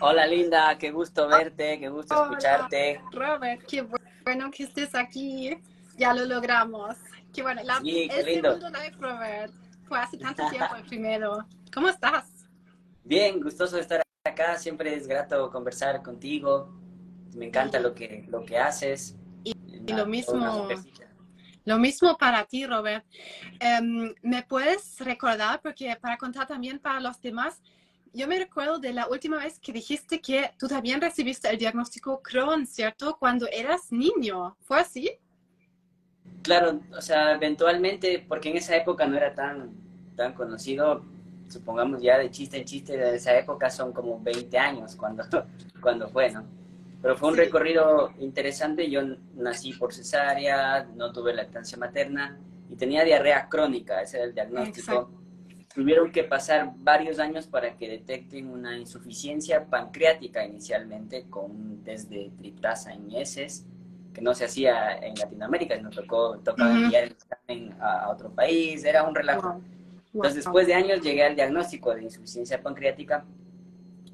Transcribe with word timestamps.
Hola 0.00 0.26
Linda, 0.26 0.78
qué 0.78 0.92
gusto 0.92 1.26
verte, 1.26 1.80
qué 1.80 1.88
gusto 1.88 2.22
escucharte. 2.22 3.00
Robert, 3.10 3.62
qué 3.66 3.84
bueno 4.24 4.50
que 4.52 4.62
estés 4.62 4.94
aquí. 4.94 5.58
Ya 5.96 6.14
lo 6.14 6.24
logramos. 6.24 6.96
Qué 7.34 7.42
bueno. 7.42 7.62
La, 7.64 7.78
sí, 7.80 8.08
qué 8.08 8.20
el 8.20 8.26
lindo. 8.26 8.54
segundo 8.54 8.78
live, 8.78 8.96
Robert. 9.00 9.52
Fue 9.88 9.98
hace 9.98 10.18
tanto 10.18 10.46
tiempo 10.50 10.76
el 10.76 10.84
primero. 10.84 11.44
¿Cómo 11.74 11.88
estás? 11.88 12.26
Bien, 13.02 13.40
gustoso 13.40 13.74
de 13.74 13.82
estar 13.82 14.02
acá. 14.24 14.56
Siempre 14.56 14.94
es 14.94 15.08
grato 15.08 15.50
conversar 15.50 16.00
contigo. 16.00 16.72
Me 17.34 17.46
encanta 17.46 17.80
lo 17.80 17.92
que, 17.92 18.24
lo 18.28 18.44
que 18.44 18.56
haces. 18.56 19.16
Y, 19.42 19.52
y 19.66 19.92
lo 19.92 20.06
mismo. 20.06 20.68
Lo 21.64 21.78
mismo 21.78 22.16
para 22.16 22.44
ti, 22.44 22.64
Robert. 22.66 23.04
Em, 23.60 24.14
¿Me 24.22 24.42
puedes 24.44 24.98
recordar? 25.00 25.60
Porque 25.60 25.94
para 26.00 26.16
contar 26.16 26.46
también 26.46 26.78
para 26.78 26.98
los 27.00 27.20
demás, 27.20 27.60
yo 28.18 28.26
me 28.26 28.36
recuerdo 28.38 28.78
de 28.80 28.92
la 28.92 29.06
última 29.08 29.38
vez 29.38 29.60
que 29.60 29.72
dijiste 29.72 30.20
que 30.20 30.50
tú 30.58 30.66
también 30.66 31.00
recibiste 31.00 31.48
el 31.48 31.56
diagnóstico 31.56 32.20
Crohn, 32.20 32.66
¿cierto? 32.66 33.16
Cuando 33.18 33.46
eras 33.46 33.92
niño. 33.92 34.56
¿Fue 34.62 34.80
así? 34.80 35.10
Claro, 36.42 36.80
o 36.96 37.00
sea, 37.00 37.32
eventualmente, 37.32 38.24
porque 38.28 38.50
en 38.50 38.56
esa 38.56 38.76
época 38.76 39.06
no 39.06 39.16
era 39.16 39.34
tan, 39.34 39.70
tan 40.16 40.32
conocido, 40.32 41.04
supongamos 41.48 42.02
ya 42.02 42.18
de 42.18 42.30
chiste 42.30 42.58
en 42.58 42.64
chiste 42.64 42.96
de 42.96 43.16
esa 43.16 43.38
época 43.38 43.70
son 43.70 43.92
como 43.92 44.20
20 44.20 44.58
años 44.58 44.96
cuando, 44.96 45.22
cuando 45.80 46.08
fue, 46.08 46.30
¿no? 46.30 46.44
Pero 47.00 47.16
fue 47.16 47.28
un 47.28 47.36
Sí. 47.36 47.40
recorrido 47.42 48.12
interesante, 48.18 48.90
yo 48.90 49.02
nací 49.36 49.72
por 49.74 49.94
cesárea, 49.94 50.88
no 50.96 51.12
tuve 51.12 51.32
lactancia 51.32 51.78
materna 51.78 52.36
y 52.68 52.74
tenía 52.74 53.04
diarrea 53.04 53.48
crónica, 53.48 54.02
ese 54.02 54.16
era 54.16 54.26
el 54.26 54.34
diagnóstico. 54.34 54.92
Exacto. 54.92 55.10
Tuvieron 55.74 56.10
que 56.10 56.24
pasar 56.24 56.72
varios 56.78 57.18
años 57.20 57.46
para 57.46 57.76
que 57.76 57.88
detecten 57.88 58.50
una 58.50 58.76
insuficiencia 58.76 59.66
pancreática 59.66 60.44
inicialmente 60.44 61.26
con 61.30 61.50
un 61.50 61.82
test 61.84 62.08
de 62.10 62.32
triptasa 62.36 62.92
en 62.92 63.12
heces 63.12 63.64
que 64.12 64.20
no 64.22 64.34
se 64.34 64.46
hacía 64.46 64.96
en 64.98 65.14
Latinoamérica, 65.14 65.76
nos 65.80 65.94
tocó 65.94 66.38
tocaba 66.40 66.70
Ujú. 66.72 66.84
enviar 66.84 67.04
el 67.04 67.12
examen 67.12 67.76
a, 67.80 68.00
a 68.04 68.10
otro 68.10 68.30
país, 68.34 68.84
era 68.84 69.04
un 69.04 69.14
relajo. 69.14 69.42
Wow. 69.50 69.62
Entonces, 70.14 70.44
Wow. 70.44 70.54
después 70.54 70.66
de 70.66 70.74
años 70.74 71.00
llegué 71.02 71.22
al 71.24 71.36
diagnóstico 71.36 71.94
de 71.94 72.02
insuficiencia 72.02 72.60
pancreática 72.62 73.24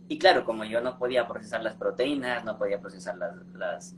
y 0.09 0.19
claro, 0.19 0.45
como 0.45 0.64
yo 0.64 0.81
no 0.81 0.98
podía 0.98 1.27
procesar 1.27 1.62
las 1.62 1.75
proteínas, 1.77 2.45
no 2.45 2.59
podía 2.59 2.81
procesar 2.81 3.17
las, 3.17 3.34
las, 3.55 3.95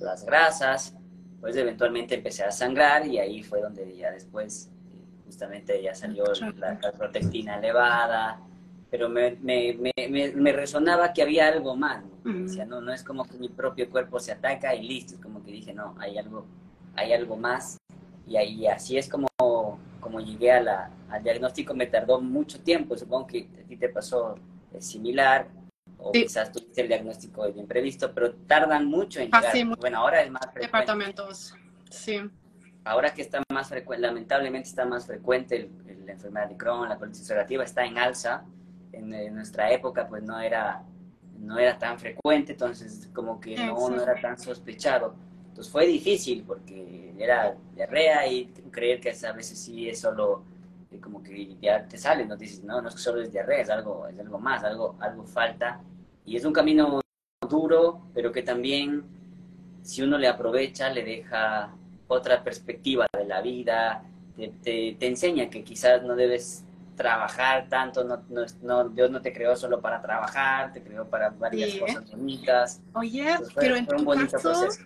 las 0.00 0.24
grasas, 0.24 0.96
pues 1.40 1.56
eventualmente 1.56 2.14
empecé 2.14 2.44
a 2.44 2.50
sangrar 2.50 3.06
y 3.06 3.18
ahí 3.18 3.42
fue 3.42 3.60
donde 3.60 3.96
ya 3.96 4.10
después 4.10 4.70
justamente 5.24 5.82
ya 5.82 5.94
salió 5.94 6.24
la, 6.56 6.78
la 6.80 6.92
protectina 6.92 7.56
elevada, 7.58 8.40
pero 8.90 9.08
me, 9.08 9.32
me, 9.42 9.76
me, 10.08 10.32
me, 10.32 10.52
resonaba 10.52 11.12
que 11.12 11.22
había 11.22 11.48
algo 11.48 11.76
más. 11.76 12.04
¿no? 12.24 12.64
No, 12.66 12.80
no 12.80 12.92
es 12.92 13.02
como 13.02 13.24
que 13.24 13.36
mi 13.38 13.48
propio 13.48 13.90
cuerpo 13.90 14.20
se 14.20 14.32
ataca 14.32 14.74
y 14.74 14.86
listo, 14.86 15.14
es 15.14 15.20
como 15.20 15.42
que 15.42 15.50
dije, 15.50 15.72
no, 15.74 15.94
hay 15.98 16.18
algo, 16.18 16.46
hay 16.94 17.12
algo 17.12 17.36
más. 17.36 17.76
Y 18.26 18.36
ahí 18.36 18.66
así 18.66 18.96
es 18.96 19.08
como, 19.08 19.26
como 20.00 20.20
llegué 20.20 20.52
a 20.52 20.62
la, 20.62 20.90
al 21.10 21.22
diagnóstico, 21.22 21.74
me 21.74 21.86
tardó 21.86 22.20
mucho 22.20 22.60
tiempo, 22.60 22.96
supongo 22.96 23.26
que 23.26 23.48
a 23.62 23.66
ti 23.66 23.76
te 23.76 23.88
pasó 23.88 24.36
eh, 24.72 24.80
similar, 24.80 25.48
o 25.98 26.12
Sí. 26.12 26.22
quizás 26.22 26.52
tuviste 26.52 26.82
el 26.82 26.88
diagnóstico 26.88 27.44
de 27.50 27.58
imprevisto, 27.58 28.12
pero 28.14 28.32
tardan 28.46 28.86
mucho 28.86 29.20
en 29.20 29.28
Ah, 29.32 29.38
llegar. 29.40 29.52
sí, 29.52 29.64
mucho. 29.64 29.80
Bueno, 29.80 29.98
ahora 29.98 30.22
es 30.22 30.30
más 30.30 30.42
frecuente. 30.42 30.66
Departamentos. 30.66 31.54
Sí. 31.90 32.20
Ahora 32.84 33.12
que 33.14 33.22
está 33.22 33.42
más 33.52 33.68
frecuente, 33.68 34.02
lamentablemente 34.06 34.68
está 34.68 34.84
más 34.84 35.06
frecuente 35.06 35.56
el- 35.56 35.70
el- 35.88 36.06
la 36.06 36.12
enfermedad 36.12 36.48
de 36.48 36.56
Crohn, 36.56 36.88
la 36.88 36.98
colitis 36.98 37.20
ulcerativa 37.20 37.64
está 37.64 37.84
en 37.84 37.98
alza. 37.98 38.44
En, 38.92 39.12
en 39.12 39.34
nuestra 39.34 39.70
época 39.72 40.06
pues 40.06 40.22
no 40.22 40.38
era, 40.38 40.82
no 41.40 41.58
era 41.58 41.78
tan 41.78 41.98
frecuente, 41.98 42.52
entonces 42.52 43.08
como 43.14 43.40
que 43.40 43.56
no, 43.56 43.88
no 43.90 44.02
era 44.02 44.20
tan 44.20 44.38
sospechado. 44.38 45.14
Entonces 45.48 45.72
fue 45.72 45.86
difícil 45.86 46.44
porque 46.46 47.12
era 47.18 47.56
diarrea 47.74 48.26
y 48.26 48.46
creer 48.70 49.00
que 49.00 49.10
a 49.26 49.32
veces 49.32 49.58
sí 49.58 49.88
es 49.88 50.00
solo 50.00 50.42
eh, 50.90 51.00
como 51.00 51.22
que 51.22 51.56
ya 51.60 51.86
te 51.88 51.96
sale, 51.96 52.26
no 52.26 52.36
dices, 52.36 52.62
no, 52.64 52.80
no 52.82 52.88
es 52.88 52.94
que 52.96 53.00
solo 53.00 53.22
es 53.22 53.32
diarrea, 53.32 53.60
es 53.62 53.70
algo, 53.70 54.06
es 54.08 54.18
algo 54.18 54.38
más, 54.38 54.62
algo, 54.62 54.96
algo 55.00 55.24
falta. 55.24 55.80
Y 56.26 56.36
es 56.36 56.44
un 56.44 56.52
camino 56.52 57.00
duro, 57.48 58.02
pero 58.14 58.30
que 58.30 58.42
también 58.42 59.04
si 59.82 60.02
uno 60.02 60.18
le 60.18 60.28
aprovecha, 60.28 60.90
le 60.90 61.02
deja 61.04 61.70
otra 62.08 62.42
perspectiva 62.44 63.06
de 63.16 63.24
la 63.24 63.40
vida, 63.40 64.02
te, 64.36 64.48
te, 64.62 64.96
te 64.98 65.06
enseña 65.06 65.48
que 65.50 65.62
quizás 65.64 66.02
no 66.02 66.14
debes 66.16 66.64
trabajar 66.96 67.68
tanto, 67.68 68.04
no, 68.04 68.22
no, 68.28 68.44
no, 68.62 68.88
Dios 68.88 69.10
no 69.10 69.20
te 69.20 69.32
creó 69.32 69.56
solo 69.56 69.80
para 69.80 70.00
trabajar, 70.00 70.72
te 70.72 70.82
creó 70.82 71.08
para 71.08 71.30
varias 71.30 71.70
Sí. 71.72 71.80
cosas 71.80 72.10
bonitas. 72.10 72.80
Oye, 72.94 73.28
Entonces, 73.30 73.52
fue- 73.54 73.62
pero 73.62 73.76
en 73.76 73.86
tu 73.86 74.04
caso, 74.04 74.38
proceso. 74.40 74.82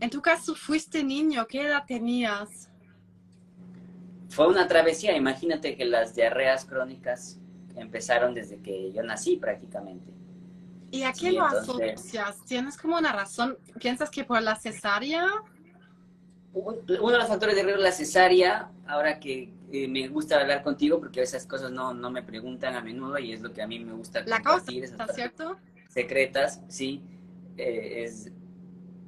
en 0.00 0.10
tu 0.10 0.20
caso 0.20 0.54
fuiste 0.54 1.04
niño, 1.04 1.46
¿qué 1.46 1.62
edad 1.66 1.84
tenías? 1.86 2.68
Fue 4.28 4.48
una 4.48 4.66
travesía, 4.66 5.14
imagínate 5.16 5.76
que 5.76 5.84
las 5.84 6.14
diarreas 6.14 6.64
crónicas 6.64 7.38
empezaron 7.76 8.34
desde 8.34 8.58
que 8.60 8.90
yo 8.92 9.02
nací 9.02 9.36
prácticamente. 9.36 10.10
¿Y 10.90 11.04
a 11.04 11.12
qué 11.12 11.30
Sí, 11.30 11.30
lo 11.32 11.46
entonces- 11.46 11.94
asocias? 11.94 12.44
¿Tienes 12.46 12.76
como 12.76 12.96
una 12.98 13.12
razón? 13.12 13.56
¿Piensas 13.80 14.10
que 14.10 14.24
por 14.24 14.42
la 14.42 14.56
cesárea? 14.56 15.26
Uno 16.54 17.10
de 17.12 17.18
los 17.18 17.28
factores 17.28 17.56
de 17.56 17.62
riesgo 17.62 17.78
es 17.78 17.84
la 17.84 17.92
cesárea, 17.92 18.70
ahora 18.86 19.18
que 19.18 19.50
eh, 19.72 19.88
me 19.88 20.06
gusta 20.08 20.38
hablar 20.38 20.62
contigo 20.62 21.00
porque 21.00 21.22
esas 21.22 21.46
cosas 21.46 21.70
no, 21.70 21.94
no 21.94 22.10
me 22.10 22.22
preguntan 22.22 22.74
a 22.76 22.82
menudo 22.82 23.18
y 23.18 23.32
es 23.32 23.40
lo 23.40 23.52
que 23.52 23.62
a 23.62 23.66
mí 23.66 23.78
me 23.78 23.92
gusta 23.94 24.20
La 24.26 24.36
compartir, 24.42 24.84
esas 24.84 24.98
partes 24.98 25.16
¿cierto? 25.16 25.56
secretas, 25.88 26.60
sí, 26.68 27.00
eh, 27.56 28.04
es, 28.04 28.30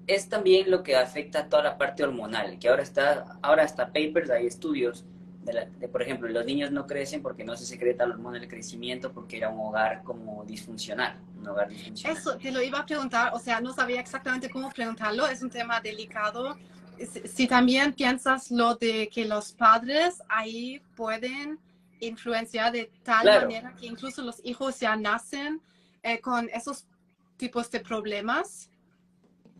es 0.06 0.28
también 0.28 0.70
lo 0.70 0.82
que 0.82 0.96
afecta 0.96 1.40
a 1.40 1.48
toda 1.48 1.62
la 1.62 1.78
parte 1.78 2.02
hormonal, 2.04 2.58
que 2.58 2.68
ahora 2.68 2.82
está, 2.82 3.38
ahora 3.42 3.64
hasta 3.64 3.86
papers, 3.86 4.30
hay 4.30 4.46
estudios, 4.46 5.04
de, 5.44 5.52
la- 5.52 5.64
de, 5.66 5.88
por 5.88 6.00
ejemplo, 6.02 6.28
los 6.28 6.46
niños 6.46 6.70
no 6.72 6.86
crecen 6.86 7.22
porque 7.22 7.44
no 7.44 7.56
se 7.56 7.66
secreta 7.66 8.06
la 8.06 8.14
hormona 8.14 8.38
del 8.38 8.48
crecimiento 8.48 9.12
porque 9.12 9.36
era 9.36 9.50
un 9.50 9.60
hogar 9.60 10.02
como 10.02 10.44
disfuncional, 10.44 11.16
un 11.38 11.48
hogar 11.48 11.68
disfuncional. 11.68 12.16
Eso 12.16 12.38
te 12.38 12.50
lo 12.50 12.62
iba 12.62 12.78
a 12.80 12.86
preguntar, 12.86 13.32
o 13.34 13.38
sea, 13.38 13.60
no 13.60 13.72
sabía 13.74 14.00
exactamente 14.00 14.48
cómo 14.48 14.70
preguntarlo, 14.70 15.26
es 15.26 15.42
un 15.42 15.50
tema 15.50 15.80
delicado. 15.80 16.56
Si, 17.24 17.46
también 17.46 17.92
piensas 17.92 18.50
lo 18.50 18.74
de 18.76 19.08
que 19.08 19.24
los 19.24 19.52
padres 19.52 20.22
ahí 20.28 20.80
pueden 20.96 21.58
influenciar 22.00 22.72
de 22.72 22.90
tal 23.02 23.22
Claro. 23.22 23.46
manera 23.48 23.74
que 23.76 23.86
incluso 23.86 24.22
los 24.22 24.40
hijos 24.44 24.78
ya 24.80 24.94
nacen 24.96 25.60
eh, 26.02 26.20
con 26.20 26.48
esos 26.50 26.86
tipos 27.36 27.70
de 27.70 27.80
problemas. 27.80 28.70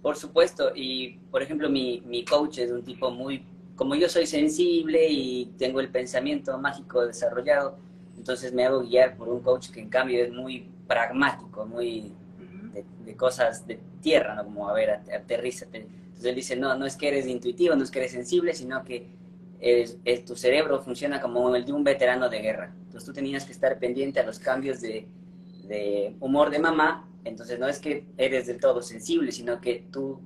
Por 0.02 0.16
supuesto, 0.16 0.72
y 0.74 1.18
por 1.30 1.42
ejemplo 1.42 1.68
mi, 1.70 2.02
mi 2.06 2.24
coach 2.24 2.58
es 2.58 2.70
un 2.70 2.84
tipo 2.84 3.10
muy, 3.10 3.44
como 3.74 3.94
yo 3.94 4.08
soy 4.08 4.26
sensible 4.26 5.08
y 5.08 5.46
tengo 5.58 5.80
el 5.80 5.88
pensamiento 5.88 6.56
mágico 6.58 7.06
desarrollado, 7.06 7.78
entonces 8.16 8.52
me 8.52 8.64
hago 8.64 8.80
guiar 8.82 9.16
por 9.16 9.28
un 9.28 9.40
coach 9.40 9.70
que 9.70 9.80
en 9.80 9.88
cambio 9.88 10.22
es 10.22 10.30
muy 10.30 10.68
pragmático, 10.86 11.64
muy 11.66 12.12
de, 12.74 12.84
de 13.04 13.16
cosas 13.16 13.66
de 13.66 13.80
tierra, 14.02 14.34
¿no? 14.34 14.44
Como, 14.44 14.68
a 14.68 14.74
ver, 14.74 14.90
at- 14.90 15.08
aterrízate. 15.10 15.88
Entonces 16.24 16.30
él 16.30 16.36
dice, 16.36 16.56
no, 16.56 16.74
no 16.78 16.86
es 16.86 16.96
que 16.96 17.08
eres 17.08 17.26
intuitivo, 17.26 17.74
no 17.76 17.84
es 17.84 17.90
que 17.90 17.98
eres 17.98 18.12
sensible, 18.12 18.54
sino 18.54 18.82
que 18.82 19.10
es, 19.60 19.98
es- 20.06 20.24
tu 20.24 20.34
cerebro 20.36 20.80
funciona 20.80 21.20
como 21.20 21.54
el 21.54 21.66
de 21.66 21.72
un 21.74 21.84
veterano 21.84 22.30
de 22.30 22.38
guerra. 22.40 22.72
Entonces 22.84 23.04
tú 23.04 23.12
tenías 23.12 23.44
que 23.44 23.52
estar 23.52 23.78
pendiente 23.78 24.20
a 24.20 24.24
los 24.24 24.38
cambios 24.38 24.80
de, 24.80 25.06
de 25.68 26.16
humor 26.20 26.48
de 26.50 26.58
mamá. 26.60 27.06
Entonces 27.24 27.58
no 27.58 27.68
es 27.68 27.78
que 27.78 28.06
eres 28.16 28.46
del 28.46 28.58
todo 28.58 28.80
sensible, 28.80 29.32
sino 29.32 29.60
que 29.60 29.86
tu 29.92 30.18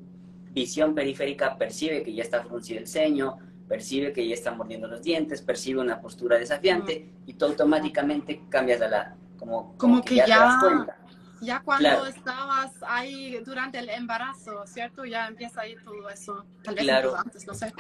visión 0.53 0.95
periférica 0.95 1.59
percibe 1.59 2.05
que 2.05 2.15
ya 2.15 2.23
está 2.23 2.45
fruncido 2.45 2.79
el 2.79 2.87
ceño, 2.87 3.39
percibe 3.69 4.13
que 4.13 4.27
ya 4.27 4.35
está 4.35 4.53
mordiendo 4.53 4.87
los 4.87 5.03
dientes, 5.03 5.43
percibe 5.43 5.81
una 5.81 6.01
postura 6.01 6.39
desafiante 6.39 7.11
y 7.27 7.35
tú 7.35 7.45
automáticamente 7.47 8.43
cambias 8.49 8.81
a 8.83 8.89
la... 8.89 9.17
Como, 9.37 9.77
Como 9.77 10.01
que 10.03 10.15
te 10.15 10.21
das 10.21 10.29
ya- 10.29 10.59
cuenta. 10.61 10.98
Ya 11.41 11.61
cuando 11.61 11.89
Claro. 11.89 12.07
estabas 12.07 12.73
ahí 12.87 13.39
durante 13.45 13.79
el 13.79 13.89
embarazo, 13.91 14.67
¿cierto? 14.67 15.05
Ya 15.05 15.27
empieza 15.29 15.61
ahí 15.63 15.77
todo 15.85 16.09
eso. 16.09 16.45
Tal 16.65 16.75
vez 16.75 16.85
Claro. 16.85 17.17
antes, 17.17 17.47
no 17.47 17.55
sé. 17.55 17.73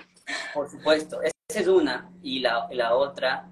Por 0.55 0.71
supuesto, 0.71 1.21
esa 1.23 1.61
es 1.61 1.67
una. 1.67 2.09
Y 2.23 2.41
la, 2.41 2.69
la 2.71 2.95
otra 2.95 3.49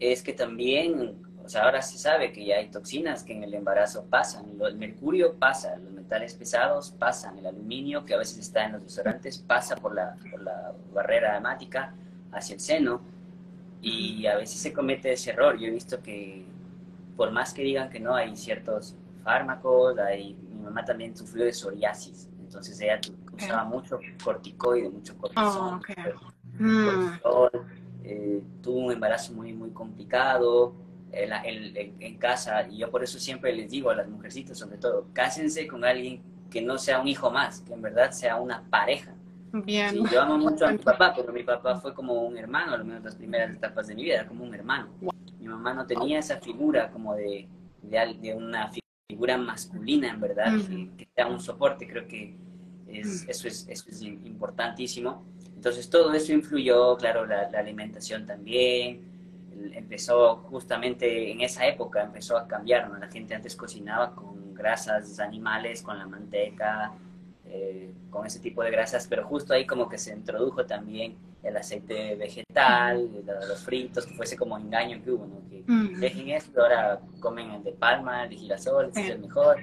es 0.00 0.22
que 0.22 0.32
también, 0.32 1.22
o 1.44 1.48
sea, 1.48 1.64
ahora 1.64 1.82
se 1.82 1.98
sabe 1.98 2.32
que 2.32 2.44
ya 2.44 2.56
hay 2.56 2.70
toxinas 2.70 3.22
que 3.22 3.32
en 3.34 3.44
el 3.44 3.54
embarazo 3.54 4.04
pasan. 4.06 4.46
El 4.60 4.76
mercurio 4.76 5.34
pasa, 5.38 5.76
los 5.76 5.92
metales 5.92 6.34
pesados 6.34 6.90
pasan, 6.98 7.38
el 7.38 7.46
aluminio 7.46 8.04
que 8.04 8.14
a 8.14 8.18
veces 8.18 8.38
está 8.38 8.64
en 8.64 8.72
los 8.72 8.82
restaurantes 8.82 9.38
pasa 9.38 9.76
por 9.76 9.94
la, 9.94 10.16
por 10.30 10.42
la 10.42 10.72
barrera 10.92 11.36
hemática 11.36 11.94
hacia 12.32 12.54
el 12.54 12.60
seno. 12.60 13.02
Y 13.80 14.26
a 14.26 14.36
veces 14.36 14.60
se 14.60 14.72
comete 14.72 15.12
ese 15.12 15.30
error. 15.30 15.58
Yo 15.58 15.66
he 15.66 15.70
visto 15.70 16.00
que 16.02 16.44
por 17.16 17.30
más 17.30 17.52
que 17.52 17.62
digan 17.62 17.90
que 17.90 18.00
no, 18.00 18.14
hay 18.14 18.36
ciertos 18.36 18.96
fármacos, 19.22 19.98
hay, 19.98 20.34
mi 20.34 20.60
mamá 20.60 20.84
también 20.84 21.16
sufrió 21.16 21.44
de 21.44 21.52
psoriasis, 21.52 22.28
entonces 22.40 22.80
ella 22.80 23.00
usaba 23.32 23.64
mucho 23.64 23.98
corticoide, 24.22 24.88
mucho 24.90 25.16
cortisol. 25.16 25.46
Oh, 25.46 25.76
ok. 25.76 25.90
Mm. 26.58 26.84
cortisol, 26.84 27.66
eh, 28.04 28.42
tuvo 28.62 28.78
un 28.86 28.92
embarazo 28.92 29.32
muy, 29.32 29.52
muy 29.52 29.70
complicado, 29.70 30.74
en 31.12 32.16
casa, 32.16 32.66
y 32.68 32.78
yo 32.78 32.90
por 32.90 33.02
eso 33.02 33.18
siempre 33.18 33.52
les 33.52 33.70
digo 33.70 33.90
a 33.90 33.94
las 33.94 34.08
mujercitas, 34.08 34.58
sobre 34.58 34.78
todo, 34.78 35.06
cásense 35.12 35.66
con 35.66 35.84
alguien 35.84 36.22
que 36.50 36.62
no 36.62 36.78
sea 36.78 37.00
un 37.00 37.08
hijo 37.08 37.30
más, 37.30 37.60
que 37.60 37.72
en 37.72 37.82
verdad 37.82 38.10
sea 38.10 38.36
una 38.36 38.62
pareja. 38.70 39.14
Bien. 39.52 40.06
yo 40.10 40.22
amo 40.22 40.38
mucho 40.50 40.66
a 40.66 40.72
mi 40.72 40.78
papá, 40.78 41.12
porque 41.14 41.32
mi 41.32 41.42
papá 41.42 41.76
fue 41.76 41.94
como 41.94 42.22
un 42.22 42.36
hermano, 42.38 42.72
al 42.72 42.84
menos 42.84 43.04
las 43.04 43.16
primeras 43.16 43.54
etapas 43.54 43.86
de 43.86 43.94
mi 43.94 44.04
vida, 44.04 44.14
era 44.16 44.26
como 44.26 44.44
un 44.44 44.54
hermano. 44.54 44.88
Mi 45.38 45.48
mamá 45.48 45.74
no 45.74 45.86
tenía 45.86 46.18
esa 46.18 46.38
figura 46.38 46.90
como 46.90 47.14
de, 47.14 47.48
de, 47.82 48.34
una 48.34 48.68
figura 48.68 48.81
masculina, 49.38 50.10
en 50.10 50.20
verdad, 50.20 50.52
que, 50.96 51.08
sea 51.14 51.26
un 51.26 51.40
soporte, 51.40 51.86
creo 51.86 52.06
que 52.06 52.36
es, 52.88 53.28
eso, 53.28 53.48
es, 53.48 53.66
eso 53.68 53.88
es 53.88 54.02
importantísimo. 54.02 55.24
Entonces 55.54 55.88
todo 55.88 56.12
eso 56.12 56.32
influyó, 56.32 56.96
claro, 56.96 57.24
la, 57.26 57.50
la 57.50 57.58
alimentación 57.60 58.26
también, 58.26 59.12
empezó 59.74 60.36
justamente 60.48 61.30
en 61.30 61.40
esa 61.40 61.66
época, 61.66 62.02
empezó 62.02 62.36
a 62.36 62.46
cambiar, 62.46 62.90
¿no? 62.90 62.98
La 62.98 63.08
gente 63.08 63.34
antes 63.34 63.54
cocinaba 63.54 64.14
con 64.14 64.54
grasas 64.54 65.18
animales, 65.20 65.82
con 65.82 65.98
la 65.98 66.06
manteca, 66.06 66.92
eh, 67.46 67.92
con 68.10 68.26
ese 68.26 68.40
tipo 68.40 68.62
de 68.62 68.70
grasas, 68.70 69.06
pero 69.06 69.24
justo 69.26 69.52
ahí 69.52 69.66
como 69.66 69.88
que 69.88 69.98
se 69.98 70.12
introdujo 70.12 70.64
también 70.64 71.16
el 71.42 71.56
aceite 71.56 72.14
vegetal, 72.16 73.08
los 73.48 73.62
fritos, 73.64 74.06
que 74.06 74.14
fuese 74.14 74.36
como 74.36 74.56
engaño 74.56 75.02
que 75.02 75.10
hubo, 75.10 75.26
¿no? 75.26 75.42
Que 75.48 75.64
dejen 75.98 76.30
esto, 76.30 76.62
ahora 76.62 77.00
comen 77.20 77.50
el 77.50 77.64
de 77.64 77.72
palma, 77.72 78.24
el 78.24 78.30
de 78.30 78.36
girasol, 78.36 78.90
es 78.94 79.08
el 79.08 79.18
mejor. 79.18 79.58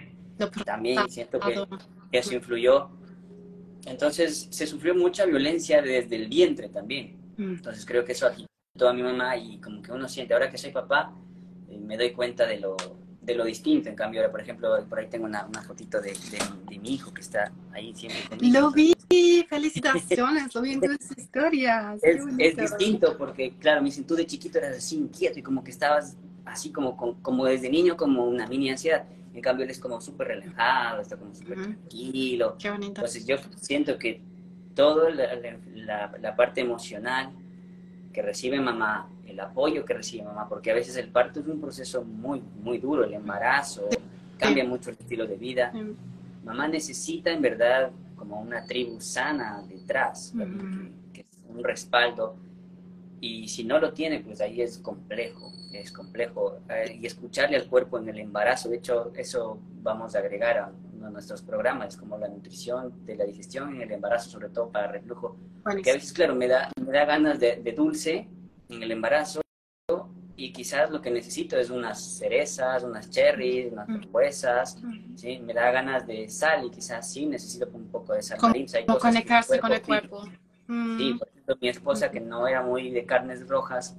También 0.65 1.09
siento 1.09 1.39
que 1.39 1.65
eso 2.11 2.33
influyó. 2.33 2.89
Entonces 3.85 4.47
se 4.49 4.67
sufrió 4.67 4.93
mucha 4.93 5.25
violencia 5.25 5.81
desde 5.81 6.15
el 6.15 6.27
vientre 6.27 6.69
también. 6.69 7.17
Entonces 7.37 7.85
creo 7.85 8.03
que 8.03 8.11
eso 8.11 8.27
aquí 8.27 8.45
a 8.87 8.93
mi 8.93 9.03
mamá 9.03 9.35
y 9.35 9.59
como 9.59 9.81
que 9.81 9.91
uno 9.91 10.07
siente, 10.07 10.33
ahora 10.33 10.49
que 10.49 10.57
soy 10.57 10.71
papá, 10.71 11.13
eh, 11.69 11.77
me 11.77 11.97
doy 11.97 12.11
cuenta 12.11 12.45
de 12.45 12.59
lo, 12.59 12.77
de 13.21 13.35
lo 13.35 13.45
distinto. 13.45 13.89
En 13.89 13.95
cambio, 13.95 14.21
ahora, 14.21 14.31
por 14.31 14.41
ejemplo, 14.41 14.85
por 14.87 14.99
ahí 14.99 15.07
tengo 15.07 15.25
una, 15.25 15.45
una 15.45 15.61
fotito 15.61 16.01
de, 16.01 16.13
de, 16.69 16.79
mi 16.79 16.93
hijo 16.93 17.13
que 17.13 17.21
está 17.21 17.51
ahí 17.73 17.93
siempre 17.95 18.21
conmigo. 18.29 18.59
Lo 18.59 18.71
vi, 18.71 18.95
felicitaciones, 19.47 20.53
lo 20.53 20.61
vi 20.61 20.73
en 20.73 20.81
tus 20.81 21.17
historias. 21.17 21.99
Es, 22.03 22.23
es, 22.37 22.57
distinto 22.57 23.17
porque, 23.17 23.53
claro, 23.59 23.81
me 23.81 23.89
dicen, 23.89 24.05
tú 24.05 24.15
de 24.15 24.25
chiquito 24.25 24.57
eras 24.57 24.77
así 24.77 24.97
inquieto 24.97 25.39
y 25.39 25.43
como 25.43 25.63
que 25.63 25.71
estabas 25.71 26.15
así 26.45 26.71
como, 26.71 26.95
como, 27.21 27.45
desde 27.45 27.69
niño, 27.69 27.97
como 27.97 28.25
una 28.25 28.47
mini 28.47 28.69
ansiedad. 28.69 29.05
En 29.33 29.41
cambio, 29.41 29.63
él 29.63 29.71
es 29.71 29.79
como 29.79 30.01
súper 30.01 30.27
relajado, 30.27 31.01
está 31.01 31.15
como 31.17 31.33
súper 31.35 31.61
tranquilo. 31.61 32.55
Qué 32.57 32.69
bonito. 32.69 33.01
Entonces 33.01 33.25
yo 33.25 33.37
siento 33.57 33.97
que 33.99 34.21
toda 34.73 35.11
la, 35.11 35.35
la, 35.75 36.11
la 36.19 36.35
parte 36.35 36.61
emocional, 36.61 37.31
que 38.11 38.21
recibe 38.21 38.59
mamá, 38.59 39.07
el 39.39 39.45
apoyo 39.45 39.85
que 39.85 39.93
recibe 39.93 40.23
mamá, 40.23 40.47
porque 40.47 40.71
a 40.71 40.73
veces 40.73 40.97
el 40.97 41.09
parto 41.09 41.39
es 41.39 41.47
un 41.47 41.61
proceso 41.61 42.03
muy, 42.03 42.41
muy 42.61 42.77
duro, 42.77 43.03
el 43.03 43.13
embarazo, 43.13 43.87
cambia 44.37 44.65
mucho 44.65 44.89
el 44.89 44.97
estilo 44.99 45.25
de 45.25 45.37
vida. 45.37 45.71
Mamá 46.43 46.67
necesita 46.67 47.31
en 47.31 47.41
verdad 47.41 47.91
como 48.15 48.41
una 48.41 48.65
tribu 48.65 48.99
sana 48.99 49.63
detrás, 49.67 50.33
que, 51.13 51.21
es 51.21 51.27
un 51.47 51.63
respaldo, 51.63 52.35
y 53.21 53.47
si 53.47 53.63
no 53.63 53.79
lo 53.79 53.93
tiene, 53.93 54.19
pues 54.19 54.41
ahí 54.41 54.61
es 54.61 54.77
complejo, 54.77 55.51
es 55.73 55.91
complejo. 55.91 56.59
Eh, 56.69 56.97
y 57.01 57.05
escucharle 57.05 57.57
al 57.57 57.67
cuerpo 57.67 57.97
en 57.97 58.07
el 58.09 58.19
embarazo, 58.19 58.69
de 58.69 58.77
hecho, 58.77 59.11
eso 59.15 59.59
vamos 59.81 60.15
a 60.15 60.19
agregar 60.19 60.57
a 60.57 60.71
nuestros 61.09 61.41
programas, 61.41 61.97
como 61.97 62.17
la 62.17 62.27
nutrición, 62.27 63.05
de 63.05 63.15
la 63.15 63.25
digestión 63.25 63.75
en 63.75 63.81
el 63.81 63.91
embarazo, 63.91 64.29
sobre 64.29 64.49
todo 64.49 64.69
para 64.69 64.87
reflujo. 64.87 65.37
Que 65.83 65.91
a 65.91 65.93
veces, 65.93 66.13
claro, 66.13 66.35
me 66.35 66.47
da, 66.47 66.69
me 66.79 66.91
da 66.91 67.05
ganas 67.05 67.39
de, 67.39 67.73
dulce 67.75 68.27
en 68.69 68.83
el 68.83 68.91
embarazo 68.91 69.41
y 70.35 70.53
quizás 70.53 70.89
lo 70.89 71.01
que 71.01 71.11
necesito 71.11 71.57
es 71.57 71.69
unas 71.69 72.01
cerezas, 72.17 72.83
unas 72.83 73.09
cherries, 73.09 73.73
unas 73.73 73.87
frambuesas, 73.87 74.81
¿sí? 75.15 75.39
Me 75.39 75.53
da 75.53 75.69
ganas 75.71 76.07
de 76.07 76.29
sal 76.29 76.65
y 76.65 76.69
quizás 76.69 77.11
sí 77.11 77.25
necesito 77.25 77.69
un 77.73 77.91
poco 77.91 78.13
de 78.13 78.21
sal 78.21 78.39
marina. 78.41 78.85
conectarse 79.01 79.59
con 79.59 79.73
el 79.73 79.81
cuerpo. 79.81 80.23
Sí, 80.97 81.15
por 81.19 81.27
ejemplo, 81.27 81.57
mi 81.59 81.67
esposa 81.67 82.09
que 82.09 82.21
no 82.21 82.47
era 82.47 82.61
muy 82.61 82.89
de 82.89 83.05
carnes 83.05 83.45
rojas, 83.47 83.97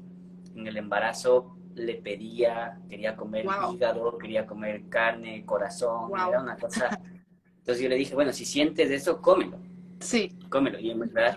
en 0.55 0.67
el 0.67 0.79
embarazo 0.79 1.57
le 1.75 1.95
pedía, 1.97 2.81
quería 2.89 3.17
comer 3.17 3.47
hígado, 3.73 4.17
quería 4.17 4.47
comer 4.47 4.89
carne, 4.89 5.45
corazón, 5.45 6.11
era 6.29 6.41
una 6.41 6.57
cosa. 6.57 6.89
Entonces 7.59 7.83
yo 7.83 7.89
le 7.89 7.97
dije, 7.97 8.15
bueno, 8.15 8.33
si 8.33 8.47
sientes 8.47 8.91
eso, 8.91 9.21
cómelo. 9.21 9.59
Sí. 10.01 10.39
Cómelo. 10.49 10.79
Y 10.79 10.91
en 10.91 11.01
verdad 11.01 11.37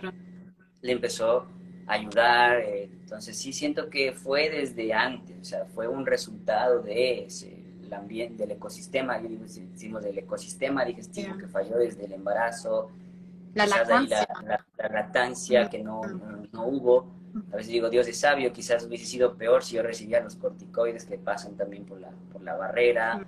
le 0.82 0.92
empezó 0.92 1.46
a 1.88 1.94
ayudar. 1.94 2.62
Eh, 2.62 2.90
entonces 3.14 3.38
sí 3.38 3.54
siento 3.54 3.92
que 3.92 4.12
fue 4.12 4.50
desde 4.50 4.92
antes, 4.92 5.38
o 5.40 5.44
sea, 5.44 5.66
fue 5.66 5.88
un 5.88 6.04
resultado 6.04 6.82
de 6.82 7.26
ese, 7.26 7.64
el 7.84 7.94
ambiente, 7.94 8.42
del 8.42 8.54
ecosistema, 8.54 9.20
decimos 9.20 10.04
del 10.04 10.18
ecosistema 10.18 10.84
digestivo 10.84 11.38
que 11.38 11.48
falló 11.48 11.78
desde 11.78 12.06
el 12.06 12.14
embarazo. 12.14 12.90
La 13.54 13.68
lactancia. 13.68 14.28
La, 14.44 14.90
lactancia 14.90 15.70
que 15.70 15.84
no, 15.84 16.02
no 16.52 16.66
hubo 16.66 17.12
a 17.52 17.58
veces 17.58 17.72
digo, 17.72 17.88
Dios 17.92 18.08
es 18.08 18.20
sabio, 18.20 18.52
quizás 18.52 18.84
hubiese 18.84 19.06
sido 19.06 19.36
peor 19.36 19.64
si 19.64 19.76
yo 19.76 19.84
recibía 19.84 20.20
los 20.20 20.36
corticoides 20.36 21.06
que 21.06 21.20
pasan 21.20 21.56
también 21.56 21.86
por 21.86 22.00
la, 22.00 22.10
por 22.32 22.42
la 22.42 22.56
barrera. 22.56 23.24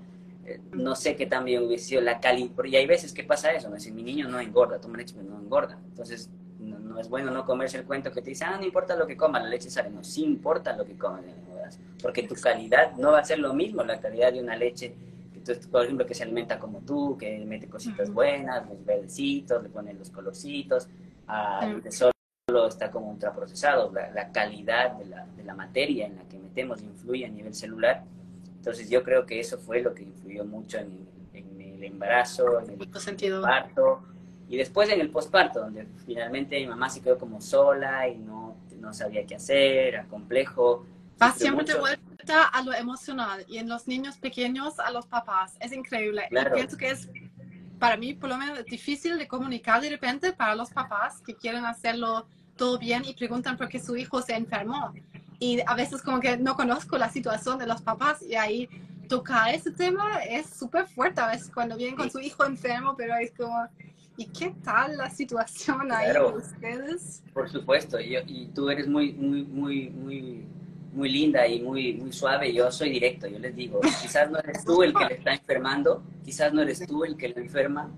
Eh, 0.45 0.61
no 0.73 0.95
sé 0.95 1.15
qué 1.15 1.27
también 1.27 1.63
hubiese 1.63 1.85
sido 1.85 2.01
la 2.01 2.19
calidad, 2.19 2.51
y 2.63 2.75
hay 2.75 2.87
veces 2.87 3.13
que 3.13 3.23
pasa 3.23 3.51
eso, 3.51 3.69
¿no? 3.69 3.79
Si 3.79 3.91
mi 3.91 4.01
niño 4.01 4.27
no 4.27 4.39
engorda, 4.39 4.79
toma 4.79 4.97
leche, 4.97 5.13
pero 5.15 5.29
no 5.29 5.39
engorda. 5.39 5.79
Entonces, 5.85 6.29
no, 6.95 7.01
es 7.01 7.09
bueno 7.09 7.29
no 7.31 7.45
comerse 7.45 7.77
el 7.77 7.83
cuento 7.83 8.11
que 8.11 8.21
te 8.21 8.29
dice, 8.29 8.45
ah, 8.45 8.57
no 8.57 8.65
importa 8.65 8.95
lo 8.95 9.05
que 9.05 9.17
coma, 9.17 9.39
la 9.39 9.49
leche 9.49 9.69
sale. 9.69 9.89
No, 9.89 10.03
sí 10.03 10.23
importa 10.23 10.75
lo 10.75 10.85
que 10.85 10.97
comas, 10.97 11.25
porque 12.01 12.23
tu 12.23 12.35
calidad 12.35 12.93
no 12.93 13.11
va 13.11 13.19
a 13.19 13.23
ser 13.23 13.39
lo 13.39 13.53
mismo, 13.53 13.83
la 13.83 13.99
calidad 13.99 14.31
de 14.31 14.39
una 14.39 14.55
leche 14.55 14.95
por 15.69 15.83
ejemplo, 15.83 16.07
que 16.07 16.15
se 16.15 16.23
alimenta 16.23 16.57
como 16.57 16.79
tú, 16.79 17.15
que 17.19 17.37
mete 17.45 17.69
cositas 17.69 18.11
buenas, 18.11 18.67
los 18.67 18.83
verdecitos, 18.83 19.61
le 19.61 19.69
pone 19.69 19.93
los 19.93 20.09
colorcitos, 20.09 20.87
a, 21.27 21.71
está 22.67 22.89
como 22.89 23.11
ultraprocesado, 23.11 23.91
la, 23.93 24.09
la 24.09 24.31
calidad 24.31 24.93
de 24.93 25.05
la, 25.05 25.27
de 25.37 25.43
la, 25.43 25.53
materia 25.53 26.07
en 26.07 26.15
la 26.15 26.23
que 26.23 26.39
metemos 26.39 26.81
influye 26.81 27.27
a 27.27 27.29
nivel 27.29 27.53
celular. 27.53 28.03
Entonces 28.55 28.89
yo 28.89 29.03
creo 29.03 29.27
que 29.27 29.39
eso 29.39 29.59
fue 29.59 29.81
lo 29.81 29.93
que 29.93 30.01
influyó 30.01 30.45
mucho 30.45 30.79
en, 30.79 31.07
en 31.33 31.61
el 31.61 31.83
embarazo, 31.83 32.59
en 32.61 32.71
el 32.71 33.41
parto 33.41 34.01
y 34.47 34.57
después 34.57 34.89
en 34.89 34.99
el 34.99 35.09
posparto, 35.09 35.59
donde 35.61 35.87
finalmente 36.05 36.59
mi 36.59 36.67
mamá 36.67 36.89
se 36.89 37.01
quedó 37.01 37.17
como 37.17 37.41
sola 37.41 38.07
y 38.07 38.17
no, 38.17 38.55
no 38.79 38.93
sabía 38.93 39.25
qué 39.25 39.35
hacer, 39.35 39.87
era 39.87 40.05
complejo. 40.05 40.85
Va 41.21 41.31
siempre 41.31 41.65
de 41.65 41.79
vuelta 41.79 42.43
a 42.43 42.61
lo 42.61 42.73
emocional 42.73 43.43
y 43.47 43.57
en 43.57 43.69
los 43.69 43.87
niños 43.87 44.17
pequeños 44.17 44.79
a 44.79 44.91
los 44.91 45.07
papás. 45.07 45.55
Es 45.59 45.71
increíble. 45.71 46.27
Claro. 46.29 46.53
pienso 46.53 46.77
que 46.77 46.91
es 46.91 47.09
para 47.79 47.97
mí 47.97 48.13
por 48.13 48.29
lo 48.29 48.37
menos 48.37 48.63
difícil 48.65 49.17
de 49.17 49.27
comunicar 49.27 49.81
de 49.81 49.89
repente 49.89 50.31
para 50.33 50.55
los 50.55 50.69
papás 50.69 51.21
que 51.21 51.35
quieren 51.35 51.65
hacerlo 51.65 52.25
todo 52.55 52.77
bien 52.79 53.03
y 53.05 53.13
preguntan 53.13 53.57
por 53.57 53.67
qué 53.67 53.79
su 53.79 53.95
hijo 53.97 54.21
se 54.21 54.35
enfermó. 54.35 54.93
Y 55.39 55.59
a 55.65 55.75
veces 55.75 56.01
como 56.01 56.19
que 56.19 56.37
no 56.37 56.55
conozco 56.55 56.97
la 56.97 57.09
situación 57.09 57.59
de 57.59 57.67
los 57.67 57.81
papás 57.81 58.21
y 58.21 58.35
ahí 58.35 58.69
tocar 59.09 59.53
ese 59.53 59.71
tema 59.71 60.23
es 60.23 60.49
súper 60.49 60.87
fuerte 60.87 61.21
a 61.21 61.27
veces 61.27 61.51
cuando 61.53 61.75
vienen 61.75 61.95
con 61.95 62.09
su 62.09 62.19
hijo 62.19 62.45
enfermo, 62.45 62.95
pero 62.97 63.15
es 63.15 63.31
como, 63.31 63.67
¿y 64.17 64.27
qué 64.27 64.55
tal 64.63 64.97
la 64.97 65.09
situación 65.09 65.91
ahí 65.91 66.11
de 66.11 66.19
ustedes? 66.21 67.23
Por 67.33 67.49
supuesto, 67.49 67.99
y, 67.99 68.17
y 68.27 68.47
tú 68.53 68.69
eres 68.69 68.87
muy, 68.87 69.13
muy, 69.13 69.43
muy, 69.43 69.89
muy 69.89 70.47
muy 70.95 71.09
linda 71.11 71.45
y 71.45 71.61
muy, 71.61 71.93
muy 71.93 72.13
suave, 72.13 72.53
yo 72.53 72.71
soy 72.71 72.89
directo, 72.89 73.27
yo 73.27 73.37
les 73.37 73.53
digo, 73.53 73.81
quizás 73.81 74.31
no 74.31 74.39
eres 74.39 74.63
tú 74.63 74.81
el 74.81 74.93
que 74.93 75.05
le 75.05 75.15
está 75.15 75.33
enfermando, 75.33 76.01
quizás 76.23 76.53
no 76.53 76.61
eres 76.61 76.87
tú 76.87 77.03
el 77.03 77.17
que 77.17 77.27
lo 77.29 77.37
enferma 77.37 77.91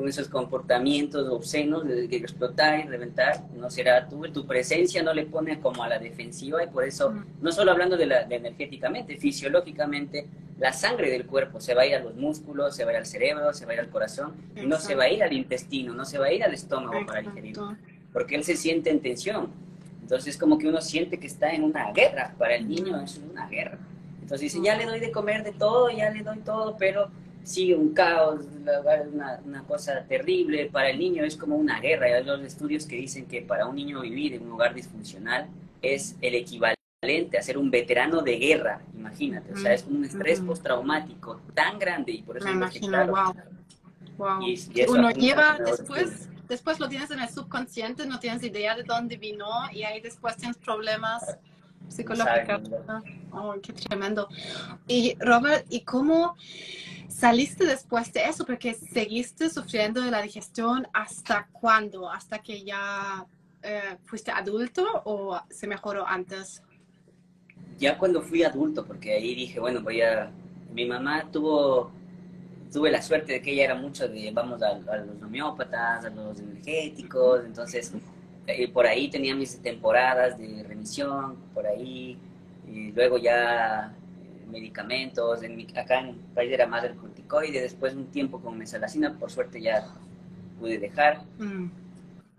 con 0.00 0.08
esos 0.08 0.28
comportamientos 0.28 1.28
obscenos 1.28 1.86
de, 1.86 2.04
explotar 2.16 2.80
y 2.80 2.84
reventar, 2.84 3.44
no 3.54 3.68
será 3.68 4.08
tú, 4.08 4.22
tu 4.32 4.46
presencia 4.46 5.02
no 5.02 5.12
le 5.12 5.26
pone 5.26 5.60
como 5.60 5.84
a 5.84 5.88
la 5.88 5.98
defensiva 5.98 6.64
y 6.64 6.68
por 6.68 6.84
eso, 6.84 7.12
no 7.42 7.52
solo 7.52 7.72
hablando 7.72 7.98
de, 7.98 8.06
la, 8.06 8.22
energéticamente, 8.22 9.18
fisiológicamente, 9.18 10.26
la 10.58 10.72
sangre 10.72 11.10
del 11.10 11.26
cuerpo 11.26 11.60
se 11.60 11.74
va 11.74 11.82
a 11.82 11.86
ir 11.86 11.96
a 11.96 12.00
los 12.00 12.14
músculos, 12.16 12.74
se 12.74 12.84
va 12.84 12.92
a 12.92 12.94
ir 12.94 12.98
al 13.00 13.06
cerebro, 13.06 13.52
se 13.52 13.66
va 13.66 13.72
a 13.72 13.74
ir 13.74 13.80
al 13.80 13.90
corazón, 13.90 14.32
y 14.56 14.64
no 14.64 14.78
se 14.78 14.94
va 14.94 15.04
a 15.04 15.10
ir 15.10 15.22
al 15.22 15.34
intestino, 15.34 15.92
no 15.92 16.06
se 16.06 16.18
va 16.18 16.26
a 16.26 16.32
ir 16.32 16.42
al 16.42 16.54
estómago 16.54 17.04
para 17.04 17.20
digerir, 17.20 17.56
porque 18.10 18.36
él 18.36 18.44
se 18.44 18.56
siente 18.56 18.88
en 18.88 19.00
tensión 19.00 19.50
entonces, 20.10 20.36
como 20.36 20.58
que 20.58 20.66
uno 20.66 20.80
siente 20.80 21.20
que 21.20 21.28
está 21.28 21.52
en 21.52 21.62
una 21.62 21.92
guerra. 21.92 22.34
Para 22.36 22.56
el 22.56 22.68
niño 22.68 23.00
es 23.00 23.18
una 23.30 23.46
guerra. 23.46 23.78
Entonces 24.20 24.40
dice, 24.40 24.58
ya 24.60 24.76
le 24.76 24.84
doy 24.84 24.98
de 24.98 25.12
comer 25.12 25.44
de 25.44 25.52
todo, 25.52 25.88
ya 25.88 26.10
le 26.10 26.24
doy 26.24 26.38
todo, 26.38 26.76
pero 26.76 27.12
sigue 27.42 27.74
un 27.74 27.92
caos, 27.94 28.44
una, 29.12 29.40
una 29.44 29.62
cosa 29.64 30.04
terrible. 30.04 30.66
Para 30.66 30.90
el 30.90 30.98
niño 30.98 31.24
es 31.24 31.36
como 31.36 31.56
una 31.56 31.80
guerra. 31.80 32.06
Hay 32.06 32.24
los 32.24 32.40
estudios 32.42 32.86
que 32.86 32.96
dicen 32.96 33.26
que 33.26 33.42
para 33.42 33.66
un 33.66 33.76
niño 33.76 34.00
vivir 34.00 34.34
en 34.34 34.42
un 34.42 34.52
hogar 34.52 34.74
disfuncional 34.74 35.48
es 35.82 36.16
el 36.20 36.34
equivalente 36.34 36.76
a 37.38 37.42
ser 37.42 37.56
un 37.56 37.70
veterano 37.70 38.20
de 38.22 38.38
guerra, 38.38 38.82
imagínate. 38.94 39.54
O 39.54 39.56
sea, 39.56 39.72
es 39.72 39.84
un 39.84 40.04
estrés 40.04 40.40
postraumático 40.40 41.40
tan 41.54 41.78
grande 41.78 42.12
y 42.12 42.22
por 42.22 42.36
eso... 42.36 42.46
Me 42.46 42.52
imagino, 42.52 43.06
wow. 43.06 43.34
wow. 44.18 44.42
Y, 44.42 44.60
uno 44.86 45.10
lleva 45.10 45.58
después 45.64 46.28
después 46.50 46.80
lo 46.80 46.88
tienes 46.88 47.10
en 47.12 47.20
el 47.20 47.28
subconsciente, 47.30 48.04
no 48.06 48.18
tienes 48.18 48.42
idea 48.42 48.74
de 48.74 48.82
dónde 48.82 49.16
vino 49.16 49.46
y 49.72 49.84
ahí 49.84 50.00
después 50.00 50.36
tienes 50.36 50.58
problemas 50.58 51.38
psicológica. 51.88 52.60
Oh, 53.32 53.54
qué 53.62 53.72
tremendo. 53.72 54.28
Y 54.86 55.16
Robert, 55.20 55.64
¿y 55.70 55.82
cómo 55.82 56.36
saliste 57.10 57.66
después 57.66 58.12
de 58.12 58.24
eso? 58.24 58.46
Porque 58.46 58.74
seguiste 58.74 59.50
sufriendo 59.50 60.00
de 60.00 60.10
la 60.10 60.22
digestión 60.22 60.86
hasta 60.92 61.48
cuándo? 61.52 62.10
¿Hasta 62.10 62.38
que 62.38 62.62
ya 62.64 63.26
eh, 63.62 63.96
fuiste 64.04 64.30
adulto 64.30 65.02
o 65.04 65.40
se 65.50 65.66
mejoró 65.66 66.06
antes? 66.06 66.62
Ya 67.78 67.98
cuando 67.98 68.22
fui 68.22 68.42
adulto, 68.42 68.84
porque 68.86 69.14
ahí 69.14 69.34
dije, 69.34 69.60
bueno, 69.60 69.80
voy 69.82 70.02
a... 70.02 70.30
Mi 70.72 70.86
mamá 70.86 71.28
tuvo 71.32 71.90
tuve 72.72 72.90
la 72.90 73.02
suerte 73.02 73.32
de 73.34 73.42
que 73.42 73.52
ella 73.52 73.64
era 73.64 73.74
mucho 73.74 74.08
de, 74.08 74.30
vamos 74.32 74.62
a, 74.62 74.74
los 74.74 75.22
homeópatas, 75.22 76.04
a 76.04 76.10
los 76.10 76.38
energéticos, 76.38 77.44
entonces 77.44 77.92
eh, 78.46 78.68
por 78.68 78.86
ahí 78.86 79.08
tenía 79.08 79.34
mis 79.34 79.60
temporadas 79.60 80.38
de 80.38 80.62
remisión, 80.62 81.36
por 81.52 81.66
ahí, 81.66 82.16
y 82.68 82.92
luego 82.92 83.18
ya 83.18 83.92
medicamentos, 84.50 85.42
en 85.42 85.56
mi, 85.56 85.66
acá 85.76 86.00
en 86.00 86.16
país 86.34 86.52
era 86.52 86.66
más 86.66 86.84
el 86.84 86.96
corticoide, 86.96 87.60
después 87.60 87.94
un 87.94 88.06
tiempo 88.06 88.40
con 88.40 88.58
mesalacina, 88.58 89.16
por 89.18 89.30
suerte 89.30 89.60
ya 89.60 89.86
pude 90.58 90.78
dejar, 90.78 91.22
mm. 91.38 91.70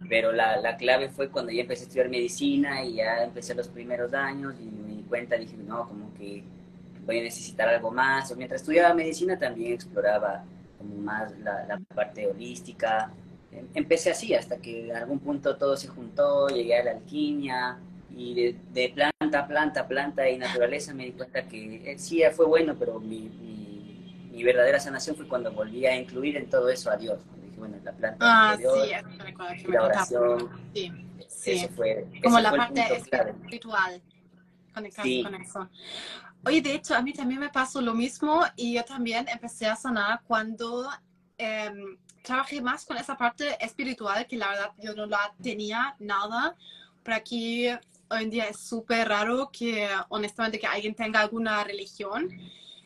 pero 0.07 0.31
la, 0.31 0.57
la, 0.57 0.77
clave 0.77 1.09
fue 1.09 1.29
cuando 1.29 1.51
ya 1.51 1.61
empecé 1.61 1.83
a 1.83 1.87
estudiar 1.87 2.09
medicina 2.09 2.83
y 2.83 2.95
ya 2.95 3.23
empecé 3.23 3.55
los 3.55 3.67
primeros 3.67 4.13
años 4.13 4.55
y 4.59 4.65
me 4.65 4.95
di 4.95 5.03
cuenta, 5.03 5.37
dije, 5.37 5.57
no, 5.57 5.87
como 5.87 6.13
que 6.13 6.43
voy 7.05 7.19
a 7.19 7.23
necesitar 7.23 7.67
algo 7.67 7.91
más. 7.91 8.31
O 8.31 8.35
mientras 8.35 8.61
estudiaba 8.61 8.93
medicina 8.93 9.37
también 9.37 9.73
exploraba 9.73 10.43
como 10.77 10.95
más 10.95 11.37
la, 11.39 11.79
parte 11.93 12.27
holística. 12.27 13.11
Em, 13.51 13.67
empecé 13.73 14.11
así 14.11 14.33
hasta 14.33 14.57
que 14.57 14.89
en 14.89 14.95
algún 14.95 15.19
punto 15.19 15.57
todo 15.57 15.75
se 15.77 15.87
juntó, 15.87 16.47
llegué 16.47 16.77
a 16.77 16.83
la 16.83 16.91
alquimia 16.91 17.77
y 18.15 18.55
de, 18.73 19.10
planta, 19.31 19.47
planta, 19.47 19.87
planta 19.87 20.29
y 20.29 20.37
naturaleza 20.37 20.93
me 20.93 21.05
di 21.05 21.11
cuenta 21.13 21.47
que 21.47 21.91
eh, 21.91 21.97
sí 21.97 22.21
fue 22.35 22.45
bueno, 22.45 22.75
pero 22.77 22.99
mi, 22.99 23.29
mi, 24.31 24.43
verdadera 24.43 24.79
sanación 24.79 25.15
fue 25.15 25.27
cuando 25.27 25.51
volví 25.51 25.85
a 25.85 25.95
incluir 25.95 26.35
en 26.35 26.49
todo 26.49 26.67
eso 26.69 26.89
a 26.89 26.97
Dios. 26.97 27.19
Dije, 27.43 27.57
bueno, 27.57 27.77
la 27.83 27.91
planta 27.91 28.17
ah, 28.21 28.57
Dios, 28.57 28.73
sí, 28.83 29.67
la 29.67 29.83
oración. 29.83 30.49
Sí, 30.73 30.91
sí. 31.27 31.67
fue, 31.75 32.07
como 32.23 32.39
la 32.39 32.51
parte 32.51 32.81
espiritual, 32.95 34.01
conectar 34.73 35.05
con 35.23 35.35
eso. 35.35 35.69
Oye, 36.43 36.61
de 36.61 36.73
hecho, 36.73 36.95
a 36.95 37.01
mí 37.03 37.13
también 37.13 37.39
me 37.39 37.49
pasó 37.49 37.81
lo 37.81 37.93
mismo 37.93 38.43
y 38.55 38.73
yo 38.73 38.83
también 38.83 39.27
empecé 39.29 39.67
a 39.67 39.75
sanar 39.75 40.21
cuando 40.27 40.89
em, 41.37 41.97
trabajé 42.23 42.61
más 42.61 42.83
con 42.83 42.97
esa 42.97 43.15
parte 43.15 43.63
espiritual, 43.63 44.25
que 44.25 44.37
la 44.37 44.49
verdad 44.49 44.71
yo 44.79 44.95
no 44.95 45.05
la 45.05 45.33
tenía 45.41 45.95
nada. 45.99 46.55
Pero 47.03 47.17
aquí 47.17 47.67
hoy 48.11 48.23
en 48.23 48.29
día 48.29 48.45
es 48.45 48.59
súper 48.59 49.07
raro 49.07 49.49
que, 49.51 49.87
honestamente, 50.09 50.59
que 50.59 50.67
alguien 50.67 50.93
tenga 50.93 51.21
alguna 51.21 51.63
religión. 51.63 52.29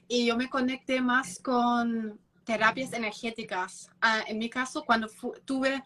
Y 0.08 0.28
yo 0.28 0.38
me 0.38 0.50
conecté 0.50 1.02
más 1.02 1.40
con 1.40 2.20
terapias 2.44 2.94
energéticas. 2.94 3.90
Ah, 4.02 4.24
en 4.28 4.38
mi 4.38 4.50
caso, 4.50 4.84
cuando 4.86 5.10
tuve 5.44 5.84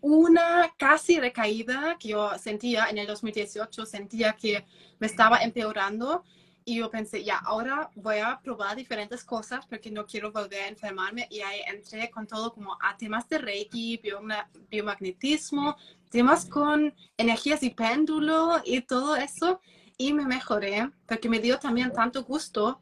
una 0.00 0.72
casi 0.76 1.20
recaída 1.20 1.96
que 1.98 2.08
yo 2.08 2.30
sentía 2.38 2.86
en 2.88 2.98
el 2.98 3.06
2018, 3.06 3.84
sentía 3.84 4.32
que 4.32 4.64
me 4.98 5.06
estaba 5.06 5.38
empeorando 5.38 6.24
y 6.68 6.76
yo 6.76 6.90
pensé, 6.90 7.24
ya, 7.24 7.38
ahora 7.38 7.90
voy 7.94 8.18
a 8.18 8.38
probar 8.42 8.76
diferentes 8.76 9.24
cosas 9.24 9.64
porque 9.66 9.90
no 9.90 10.04
quiero 10.04 10.30
volver 10.32 10.64
a 10.64 10.68
enfermarme. 10.68 11.26
Y 11.30 11.40
ahí 11.40 11.62
entré 11.66 12.10
con 12.10 12.26
todo 12.26 12.52
como 12.52 12.76
a 12.82 12.94
temas 12.94 13.26
de 13.30 13.38
Reiki, 13.38 13.98
biomagnetismo, 14.70 15.76
temas 16.10 16.46
con 16.46 16.94
energías 17.16 17.62
y 17.62 17.70
péndulo 17.70 18.60
y 18.64 18.80
todo 18.82 19.16
eso. 19.16 19.60
Y 19.96 20.12
me 20.12 20.26
mejoré 20.26 20.90
porque 21.06 21.28
me 21.28 21.40
dio 21.40 21.58
también 21.58 21.92
tanto 21.92 22.22
gusto 22.22 22.80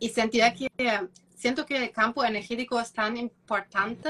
y 0.00 0.08
sentía 0.08 0.54
que, 0.54 0.70
siento 1.34 1.66
que 1.66 1.84
el 1.84 1.90
campo 1.90 2.24
energético 2.24 2.80
es 2.80 2.92
tan 2.92 3.16
importante 3.16 4.08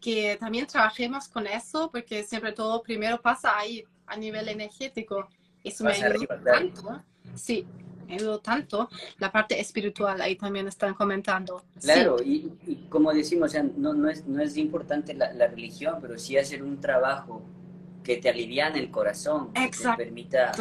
que 0.00 0.36
también 0.40 0.66
trabajemos 0.66 1.28
con 1.28 1.46
eso 1.46 1.90
porque 1.90 2.24
siempre 2.24 2.52
todo 2.52 2.82
primero 2.82 3.20
pasa 3.20 3.56
ahí 3.56 3.84
a 4.06 4.16
nivel 4.16 4.48
energético. 4.48 5.28
Eso 5.62 5.84
me 5.84 5.92
ayudó 5.92 6.26
tanto. 6.42 7.04
Sí, 7.36 7.66
tanto 8.42 8.88
la 9.18 9.30
parte 9.30 9.60
espiritual, 9.60 10.20
ahí 10.20 10.36
también 10.36 10.68
están 10.68 10.94
comentando. 10.94 11.62
Claro, 11.80 12.16
y, 12.22 12.86
como 12.88 13.12
decimos, 13.12 13.54
no, 13.76 13.94
no, 13.94 14.08
es, 14.08 14.26
no 14.26 14.42
es 14.42 14.56
importante 14.56 15.14
la, 15.14 15.46
religión, 15.46 15.98
pero 16.00 16.18
sí 16.18 16.36
hacer 16.36 16.62
un 16.62 16.80
trabajo 16.80 17.42
que 18.02 18.16
te 18.16 18.28
aliviane 18.28 18.78
el 18.78 18.90
corazón, 18.90 19.52
que 19.52 19.70
te 19.70 19.96
permita 19.96 20.52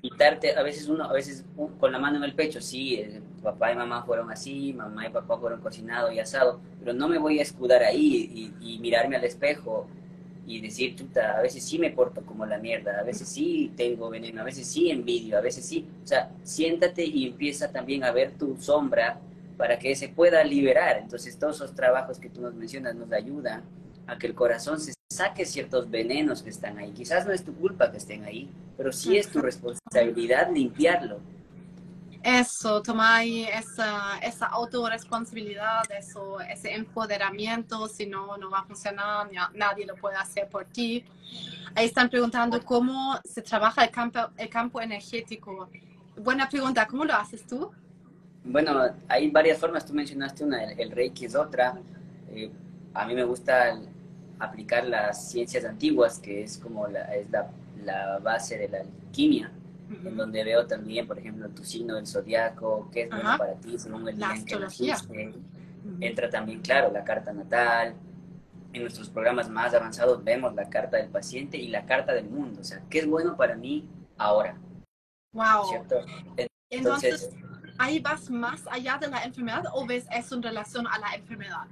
quitarte, 0.00 0.56
a 0.56 0.62
veces 0.62 0.88
uno, 0.88 1.04
a 1.04 1.12
veces 1.12 1.44
con 1.78 1.92
la 1.92 1.98
mano 1.98 2.16
en 2.18 2.24
el 2.24 2.34
pecho, 2.34 2.60
sí, 2.60 2.94
eh, 2.94 3.20
papá 3.42 3.72
y 3.72 3.76
mamá 3.76 4.02
fueron 4.02 4.30
así, 4.30 4.72
mamá 4.72 5.06
y 5.06 5.10
papá 5.10 5.38
fueron 5.38 5.60
cocinados 5.60 6.12
y 6.12 6.18
asados, 6.18 6.60
pero 6.78 6.92
no 6.92 7.08
me 7.08 7.18
voy 7.18 7.38
a 7.38 7.42
escudar 7.42 7.82
ahí 7.82 8.52
y 8.60 8.78
mirarme 8.78 9.16
al 9.16 9.24
espejo 9.24 9.86
y 10.50 10.60
decir, 10.60 10.96
chuta, 10.96 11.38
a 11.38 11.42
veces 11.42 11.62
sí 11.64 11.78
me 11.78 11.90
porto 11.90 12.22
como 12.22 12.44
la 12.44 12.58
mierda, 12.58 12.98
a 12.98 13.02
veces 13.04 13.28
sí 13.28 13.72
tengo 13.76 14.10
veneno, 14.10 14.40
a 14.40 14.44
veces 14.44 14.66
sí 14.66 14.90
envidio, 14.90 15.38
a 15.38 15.40
veces 15.40 15.64
sí. 15.64 15.86
O 16.02 16.06
sea, 16.06 16.30
siéntate 16.42 17.04
y 17.04 17.26
empieza 17.26 17.70
también 17.70 18.02
a 18.02 18.10
ver 18.10 18.32
tu 18.32 18.56
sombra 18.56 19.20
para 19.56 19.78
que 19.78 19.94
se 19.94 20.08
pueda 20.08 20.42
liberar. 20.42 20.98
Entonces, 20.98 21.38
todos 21.38 21.56
esos 21.56 21.74
trabajos 21.74 22.18
que 22.18 22.30
tú 22.30 22.40
nos 22.40 22.54
mencionas 22.54 22.94
nos 22.96 23.12
ayudan 23.12 23.62
a 24.06 24.18
que 24.18 24.26
el 24.26 24.34
corazón 24.34 24.80
se 24.80 24.92
saque 25.10 25.44
ciertos 25.44 25.90
venenos 25.90 26.42
que 26.42 26.50
están 26.50 26.78
ahí. 26.78 26.92
Quizás 26.92 27.26
no 27.26 27.32
es 27.32 27.44
tu 27.44 27.52
culpa 27.54 27.90
que 27.90 27.98
estén 27.98 28.24
ahí, 28.24 28.48
pero 28.76 28.92
sí 28.92 29.18
es 29.18 29.28
tu 29.28 29.40
responsabilidad 29.40 30.50
limpiarlo. 30.52 31.18
Eso, 32.22 32.82
tomar 32.82 33.24
esa, 33.24 34.18
esa 34.18 34.46
autorresponsabilidad, 34.46 35.90
eso, 35.98 36.40
ese 36.40 36.74
empoderamiento, 36.74 37.88
si 37.88 38.06
no, 38.06 38.36
no 38.36 38.50
va 38.50 38.60
a 38.60 38.64
funcionar, 38.64 39.28
nadie 39.54 39.86
lo 39.86 39.96
puede 39.96 40.16
hacer 40.16 40.46
por 40.48 40.66
ti. 40.66 41.04
Ahí 41.74 41.86
están 41.86 42.08
preguntando 42.08 42.62
cómo 42.62 43.18
se 43.24 43.42
trabaja 43.42 43.84
el 43.84 43.90
campo, 43.90 44.20
el 44.36 44.48
campo 44.48 44.80
energético. 44.80 45.70
Buena 46.16 46.48
pregunta, 46.48 46.86
¿cómo 46.86 47.04
lo 47.04 47.14
haces 47.14 47.46
tú? 47.46 47.70
Bueno, 48.44 48.78
hay 49.08 49.30
varias 49.30 49.58
formas, 49.58 49.84
tú 49.84 49.94
mencionaste 49.94 50.44
una, 50.44 50.62
el, 50.72 50.90
Reiki 50.90 51.24
es 51.24 51.34
otra. 51.34 51.78
Eh, 52.30 52.50
a 52.92 53.06
mí 53.06 53.14
me 53.14 53.24
gusta 53.24 53.78
aplicar 54.40 54.86
las 54.86 55.30
ciencias 55.30 55.64
antiguas, 55.64 56.18
que 56.18 56.42
es 56.42 56.58
como 56.58 56.88
la, 56.88 57.02
es 57.14 57.30
la, 57.30 57.50
la 57.84 58.18
base 58.18 58.58
de 58.58 58.68
la 58.68 58.78
alquimia 58.80 59.52
en 60.04 60.16
donde 60.16 60.44
veo 60.44 60.66
también, 60.66 61.06
por 61.06 61.18
ejemplo, 61.18 61.48
tu 61.48 61.64
signo 61.64 61.96
del 61.96 62.06
zodiaco, 62.06 62.88
qué 62.92 63.02
es 63.02 63.10
bueno 63.10 63.36
para 63.36 63.54
ti 63.54 63.78
según 63.78 64.08
el 64.08 64.16
día 64.16 64.34
en 64.34 64.44
que 64.44 64.58
naciste. 64.58 65.34
Entra 66.00 66.30
también, 66.30 66.60
claro, 66.60 66.92
la 66.92 67.04
carta 67.04 67.32
natal. 67.32 67.94
En 68.72 68.82
nuestros 68.82 69.08
programas 69.10 69.48
más 69.48 69.74
avanzados 69.74 70.22
vemos 70.22 70.54
la 70.54 70.68
carta 70.68 70.96
del 70.96 71.08
paciente 71.08 71.56
y 71.56 71.68
la 71.68 71.86
carta 71.86 72.12
del 72.12 72.28
mundo. 72.28 72.60
O 72.60 72.64
sea, 72.64 72.82
¿qué 72.88 73.00
es 73.00 73.06
bueno 73.06 73.36
para 73.36 73.56
mí 73.56 73.88
ahora? 74.16 74.56
Wow. 75.32 75.68
¿Cierto? 75.68 75.96
Entonces, 76.68 77.30
¿ahí 77.78 77.98
vas 77.98 78.30
más 78.30 78.62
allá 78.70 78.96
de 78.98 79.08
la 79.08 79.24
enfermedad 79.24 79.64
o 79.72 79.86
ves 79.86 80.06
eso 80.12 80.36
en 80.36 80.42
relación 80.42 80.86
a 80.86 80.98
la 80.98 81.14
enfermedad? 81.14 81.66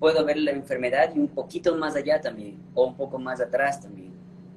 Puedo 0.00 0.24
ver 0.24 0.38
la 0.38 0.50
enfermedad 0.50 1.12
y 1.14 1.20
un 1.20 1.28
poquito 1.28 1.76
más 1.76 1.94
allá 1.94 2.20
también, 2.20 2.58
o 2.74 2.86
un 2.86 2.96
poco 2.96 3.18
más 3.18 3.40
atrás 3.40 3.80
también. 3.80 4.12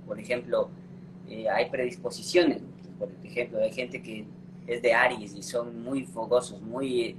Por 0.08 0.20
ejemplo, 0.20 0.70
eh, 1.30 1.48
hay 1.50 1.70
predisposiciones. 1.70 2.62
Por 2.98 3.10
ejemplo, 3.24 3.60
hay 3.60 3.72
gente 3.72 4.02
que 4.02 4.26
es 4.66 4.82
de 4.82 4.94
Aries 4.94 5.36
y 5.36 5.44
son 5.44 5.84
muy 5.84 6.06
fogosos, 6.06 6.62
muy, 6.62 7.16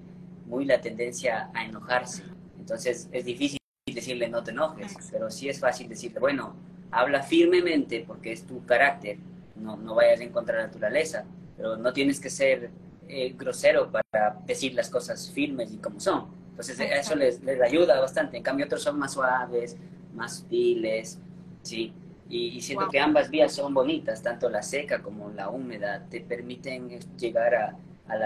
muy 0.47 0.65
la 0.65 0.81
tendencia 0.81 1.51
a 1.55 1.65
enojarse. 1.65 2.23
Entonces 2.59 3.09
es 3.13 3.25
difícil 3.25 3.59
decirle 3.87 4.29
no 4.29 4.43
te 4.43 4.51
enojes, 4.51 4.97
pero 5.13 5.31
sí 5.31 5.49
es 5.49 5.61
fácil 5.61 5.89
decirle, 5.89 6.19
bueno, 6.19 6.55
habla 6.91 7.23
firmemente 7.23 8.05
porque 8.07 8.33
es 8.33 8.45
tu 8.45 8.65
carácter, 8.65 9.19
no, 9.57 9.77
no 9.77 9.95
vayas 9.95 10.21
en 10.21 10.31
contra 10.31 10.57
de 10.57 10.63
la 10.63 10.67
naturaleza, 10.69 11.27
pero 11.57 11.77
no 11.77 11.93
tienes 11.93 12.19
que 12.19 12.31
ser 12.31 12.71
eh, 13.07 13.35
grosero 13.37 13.91
para 13.91 14.41
decir 14.47 14.75
las 14.75 14.89
cosas 14.89 15.31
firmes 15.31 15.71
y 15.73 15.77
como 15.77 16.01
son. 16.01 16.44
Entonces 16.55 16.79
eso 16.79 17.17
les, 17.17 17.43
les 17.43 17.61
ayuda 17.61 18.01
bastante. 18.01 18.37
En 18.37 18.43
cambio 18.45 18.67
otros 18.67 18.81
son 18.81 18.97
más 18.97 19.15
suaves, 19.15 19.77
más 20.15 20.37
sutiles, 20.39 21.19
¿sí? 21.63 21.93
Y, 22.29 22.61
siento 22.63 22.89
que 22.89 23.01
ambas 23.01 23.29
vías 23.29 23.53
son 23.53 23.75
bonitas, 23.75 24.23
tanto 24.23 24.49
la 24.49 24.63
seca 24.63 25.03
como 25.03 25.31
la 25.31 25.51
húmeda, 25.51 26.07
te 26.09 26.21
permiten 26.21 26.89
llegar 27.19 27.55
a, 27.55 27.77
a, 28.09 28.17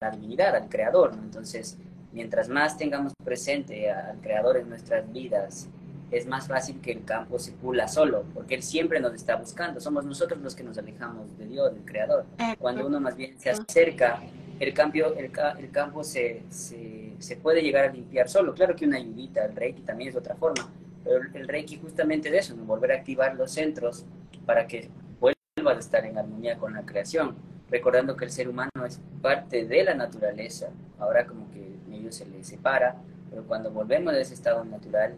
la, 0.00 0.10
divinidad, 0.10 0.56
al 0.56 0.68
creador. 0.68 1.12
Entonces, 1.14 1.78
mientras 2.12 2.48
más 2.48 2.76
tengamos 2.76 3.12
presente 3.22 3.90
al 3.90 4.18
creador 4.20 4.56
en 4.56 4.68
nuestras 4.68 5.10
vidas, 5.12 5.68
es 6.10 6.26
más 6.26 6.48
fácil 6.48 6.80
que 6.80 6.92
el 6.92 7.04
campo 7.04 7.38
se 7.38 7.52
pula 7.52 7.86
solo, 7.86 8.24
porque 8.34 8.54
él 8.54 8.62
siempre 8.62 8.98
nos 8.98 9.14
está 9.14 9.36
buscando. 9.36 9.80
Somos 9.80 10.04
nosotros 10.04 10.40
los 10.40 10.54
que 10.54 10.64
nos 10.64 10.76
alejamos 10.78 11.36
de 11.38 11.46
Dios, 11.46 11.74
del 11.74 11.84
creador. 11.84 12.26
Cuando 12.58 12.86
uno 12.86 12.98
más 12.98 13.16
bien 13.16 13.38
se 13.38 13.50
acerca, 13.50 14.20
el, 14.58 14.74
cambio, 14.74 15.14
el, 15.14 15.30
el 15.58 15.70
campo 15.70 16.02
se, 16.02 16.42
se, 16.50 17.05
se, 17.18 17.36
puede 17.36 17.62
llegar 17.62 17.84
a 17.84 17.92
limpiar 17.92 18.28
solo. 18.28 18.54
Claro 18.54 18.74
que 18.76 18.86
una 18.86 18.98
ayudita, 18.98 19.44
el 19.44 19.54
reiki 19.54 19.82
también 19.82 20.10
es 20.10 20.16
otra 20.16 20.34
forma, 20.34 20.70
el, 21.06 21.48
Reiki 21.48 21.78
justamente 21.78 22.30
de 22.30 22.38
eso, 22.38 22.54
volver 22.56 22.92
a 22.92 22.96
activar 22.96 23.34
los 23.36 23.52
centros 23.52 24.04
para 24.44 24.66
que 24.66 24.90
vuelva 25.20 25.36
vuelvas 25.56 25.76
a 25.76 25.80
estar 25.80 26.04
en 26.04 26.18
armonía 26.18 26.58
con 26.58 26.74
la 26.74 26.82
creación, 26.82 27.36
recordando 27.70 28.16
que 28.16 28.24
el 28.24 28.30
ser 28.30 28.48
humano 28.48 28.70
es 28.86 29.00
parte 29.22 29.66
de 29.66 29.84
la 29.84 29.94
naturaleza. 29.94 30.68
Ahora 30.98 31.26
como 31.26 31.50
que 31.50 31.76
medio 31.88 32.12
se 32.12 32.26
le 32.26 32.42
separa, 32.44 32.96
pero 33.30 33.44
cuando 33.44 33.70
volvemos 33.70 34.12
a 34.12 34.18
ese 34.18 34.34
estado 34.34 34.64
natural, 34.64 35.16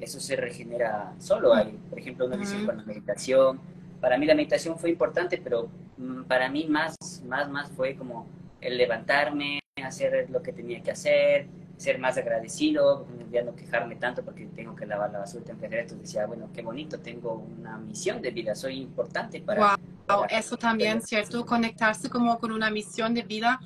eso 0.00 0.20
se 0.20 0.36
regenera 0.36 1.12
solo 1.18 1.54
ahí. 1.54 1.78
Por 1.88 1.98
ejemplo, 1.98 2.26
uno 2.26 2.36
dice 2.36 2.64
con 2.64 2.76
la 2.76 2.84
meditación. 2.84 3.60
Para 4.00 4.18
mí 4.18 4.26
la 4.26 4.34
meditación 4.34 4.78
fue 4.78 4.90
importante, 4.90 5.40
pero 5.42 5.68
mm, 5.96 6.24
para 6.24 6.48
mí 6.48 6.66
más, 6.68 6.96
más, 7.26 7.48
más 7.48 7.70
fue 7.70 7.94
como 7.94 8.26
el 8.60 8.76
levantarme, 8.76 9.60
hacer 9.84 10.28
lo 10.30 10.42
que 10.42 10.52
tenía 10.52 10.82
que 10.82 10.90
hacer, 10.90 11.46
ser 11.76 11.98
más 11.98 12.16
agradecido, 12.16 13.06
ya 13.30 13.42
no 13.42 13.54
quejarme 13.54 13.96
tanto 13.96 14.24
porque 14.24 14.46
tengo 14.46 14.74
que 14.76 14.86
lavar 14.86 15.10
la 15.10 15.20
basura, 15.20 15.44
tengo 15.44 15.60
que 15.60 15.66
hacer 15.66 15.78
esto. 15.80 15.96
Decía, 15.96 16.26
bueno, 16.26 16.50
qué 16.52 16.62
bonito, 16.62 16.98
tengo 17.00 17.44
una 17.58 17.78
misión 17.78 18.22
de 18.22 18.30
vida, 18.30 18.54
soy 18.54 18.80
importante 18.80 19.40
para... 19.40 19.76
Wow, 20.08 20.26
eso 20.28 20.56
también, 20.56 21.00
¿cierto? 21.02 21.44
Conectarse 21.44 22.08
como 22.08 22.38
con 22.38 22.52
una 22.52 22.70
misión 22.70 23.14
de 23.14 23.22
vida. 23.22 23.60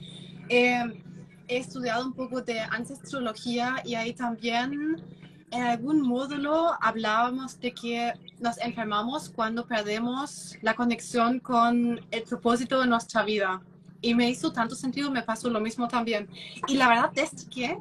Eh, 0.49 1.03
he 1.49 1.57
estudiado 1.57 2.07
un 2.07 2.13
poco 2.13 2.41
de 2.43 2.61
ancestrología 2.61 3.77
y 3.85 3.95
ahí 3.95 4.13
también 4.13 5.03
en 5.51 5.63
algún 5.63 6.03
módulo 6.03 6.73
hablábamos 6.81 7.59
de 7.59 7.73
que 7.73 8.13
nos 8.39 8.59
enfermamos 8.59 9.31
cuando 9.31 9.67
perdemos 9.67 10.57
la 10.63 10.75
conexión 10.75 11.41
con 11.41 12.01
el 12.11 12.23
propósito 12.25 12.81
de 12.81 12.87
nuestra 12.87 13.23
vida. 13.23 13.63
Y 14.01 14.15
me 14.15 14.29
hizo 14.31 14.53
tanto 14.53 14.75
sentido, 14.75 15.11
me 15.11 15.23
pasó 15.23 15.51
lo 15.51 15.61
mismo 15.61 15.89
también. 15.89 16.29
Y 16.67 16.75
la 16.75 16.89
verdad, 16.89 17.11
desde 17.13 17.49
que, 17.49 17.79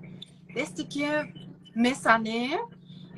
desde 0.53 0.87
que 0.87 1.33
me 1.75 1.93
sané, 1.93 2.57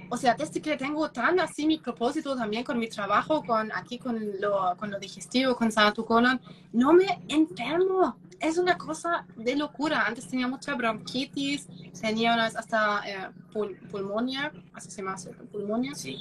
o 0.10 0.18
sea, 0.18 0.34
desde 0.34 0.62
que 0.62 0.75
tengo 0.75 1.10
tan 1.12 1.39
así 1.39 1.65
mi 1.65 1.77
propósito 1.77 2.36
también 2.36 2.63
con 2.63 2.79
mi 2.79 2.88
trabajo, 2.89 3.44
con 3.44 3.72
aquí 3.74 3.98
con 4.00 4.20
lo, 4.41 4.75
con 4.77 4.91
lo 4.91 5.00
digestivo, 5.00 5.56
con 5.56 5.72
Sana 5.72 5.94
Colon, 5.94 6.41
no 6.74 6.94
me 6.94 7.22
enfermo 7.27 8.18
es 8.39 8.58
una 8.58 8.77
cosa 8.77 9.25
de 9.36 9.55
locura. 9.55 10.05
Antes 10.05 10.27
tenía 10.27 10.48
mucha 10.48 10.75
bronquitis, 10.75 11.67
tenía 12.00 12.34
unas 12.34 12.55
hasta 12.55 13.01
eh, 13.05 13.29
pulmonia, 13.91 14.51
así 14.74 14.89
se 14.89 15.01
llama, 15.01 15.15
pulmonia. 15.51 15.93
Sí. 15.96 16.17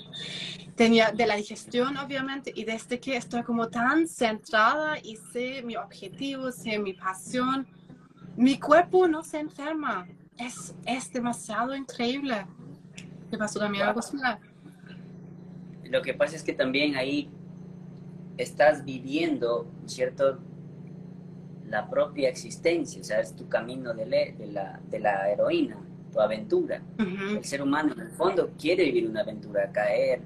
Tenía 0.74 1.10
de 1.10 1.26
la 1.26 1.36
digestión, 1.36 1.96
obviamente, 1.96 2.52
y 2.54 2.64
desde 2.64 3.00
que 3.00 3.16
estoy 3.16 3.42
como 3.42 3.68
tan 3.68 4.06
centrada 4.06 4.98
y 5.02 5.16
sé 5.16 5.62
mi 5.62 5.76
objetivo, 5.76 6.52
sé 6.52 6.78
mi 6.78 6.92
pasión, 6.92 7.66
mi 8.36 8.58
cuerpo 8.58 9.08
no 9.08 9.22
se 9.22 9.40
enferma. 9.40 10.06
Es, 10.36 10.74
es 10.86 11.12
demasiado 11.12 11.74
increíble. 11.74 12.46
¿Qué 13.30 13.36
pasó 13.36 13.58
también 13.58 13.84
algo 13.86 14.00
similar? 14.00 14.38
Lo 15.84 16.02
que 16.02 16.14
pasa 16.14 16.36
es 16.36 16.42
que 16.42 16.52
también 16.52 16.96
ahí 16.96 17.30
estás 18.36 18.84
viviendo, 18.84 19.66
¿cierto? 19.86 20.38
La 21.68 21.88
propia 21.88 22.28
existencia, 22.28 23.00
o 23.00 23.04
sea, 23.04 23.20
es 23.20 23.34
tu 23.34 23.48
camino 23.48 23.94
de, 23.94 24.34
de, 24.38 24.46
la, 24.46 24.80
de 24.88 24.98
la 25.00 25.30
heroína, 25.30 25.76
tu 26.12 26.20
aventura. 26.20 26.82
El 26.98 27.44
ser 27.44 27.62
humano 27.62 27.92
en 27.94 28.00
el 28.00 28.10
fondo 28.10 28.50
quiere 28.58 28.84
vivir 28.84 29.08
una 29.08 29.20
aventura, 29.20 29.70
caer, 29.70 30.20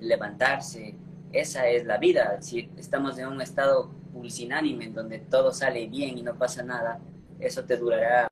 levantarse, 0.00 0.94
esa 1.32 1.68
es 1.68 1.84
la 1.84 1.98
vida. 1.98 2.40
Si 2.40 2.70
estamos 2.76 3.18
en 3.18 3.28
un 3.28 3.40
estado 3.40 3.90
pulsinánime 4.12 4.86
en 4.86 4.94
donde 4.94 5.18
todo 5.18 5.52
sale 5.52 5.86
bien 5.86 6.18
y 6.18 6.22
no 6.22 6.36
pasa 6.36 6.62
nada, 6.62 7.00
eso 7.38 7.64
te 7.64 7.76
durará 7.76 8.28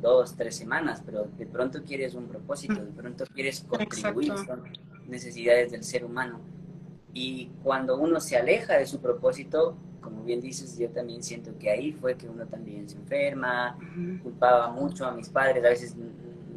dos, 0.00 0.34
tres 0.36 0.56
semanas, 0.56 1.02
pero 1.04 1.28
de 1.38 1.46
pronto 1.46 1.82
quieres 1.84 2.14
un 2.14 2.26
propósito, 2.26 2.74
de 2.74 2.92
pronto 2.92 3.24
quieres 3.32 3.60
contribuir, 3.60 4.32
son 4.44 4.64
necesidades 5.06 5.70
del 5.70 5.84
ser 5.84 6.04
humano. 6.04 6.40
Y 7.12 7.50
cuando 7.62 7.96
uno 7.96 8.20
se 8.20 8.36
aleja 8.36 8.76
de 8.76 8.86
su 8.86 9.00
propósito, 9.00 9.76
como 10.00 10.22
bien 10.22 10.40
dices, 10.40 10.78
yo 10.78 10.88
también 10.90 11.22
siento 11.22 11.56
que 11.58 11.70
ahí 11.70 11.92
fue 11.92 12.16
que 12.16 12.28
uno 12.28 12.46
también 12.46 12.88
se 12.88 12.96
enferma, 12.96 13.78
culpaba 14.22 14.68
mucho 14.68 15.06
a 15.06 15.12
mis 15.12 15.28
padres, 15.28 15.64
a 15.64 15.68
veces 15.68 15.96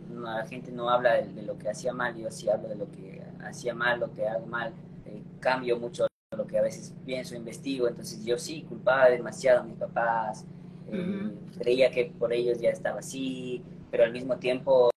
la 0.10 0.46
gente 0.48 0.72
no 0.72 0.90
habla 0.90 1.22
de, 1.22 1.42
lo 1.44 1.58
que 1.58 1.70
hacía 1.70 1.94
mal, 1.94 2.16
yo 2.16 2.30
sí 2.32 2.50
hablo 2.50 2.70
de 2.70 2.76
lo 2.76 2.90
que 2.92 3.22
hacía 3.44 3.74
mal, 3.74 4.00
lo 4.00 4.14
que 4.14 4.28
hago 4.28 4.46
mal, 4.46 4.74
eh, 5.06 5.22
cambio 5.40 5.78
mucho 5.78 6.08
lo 6.36 6.48
que 6.48 6.58
a 6.58 6.62
veces 6.62 6.94
pienso, 7.06 7.36
investigo, 7.36 7.88
entonces 7.88 8.24
yo 8.24 8.38
sí 8.38 8.64
culpaba 8.64 9.10
demasiado 9.10 9.62
a 9.62 9.64
mis 9.64 9.78
papás, 9.78 10.46
eh, 10.92 11.32
creía 11.58 11.92
que 11.92 12.14
por 12.18 12.34
ellos 12.34 12.60
ya 12.60 12.70
estaba 12.70 13.00
así, 13.00 13.64
pero 13.92 14.04
al 14.04 14.12
mismo 14.12 14.38
tiempo 14.38 14.90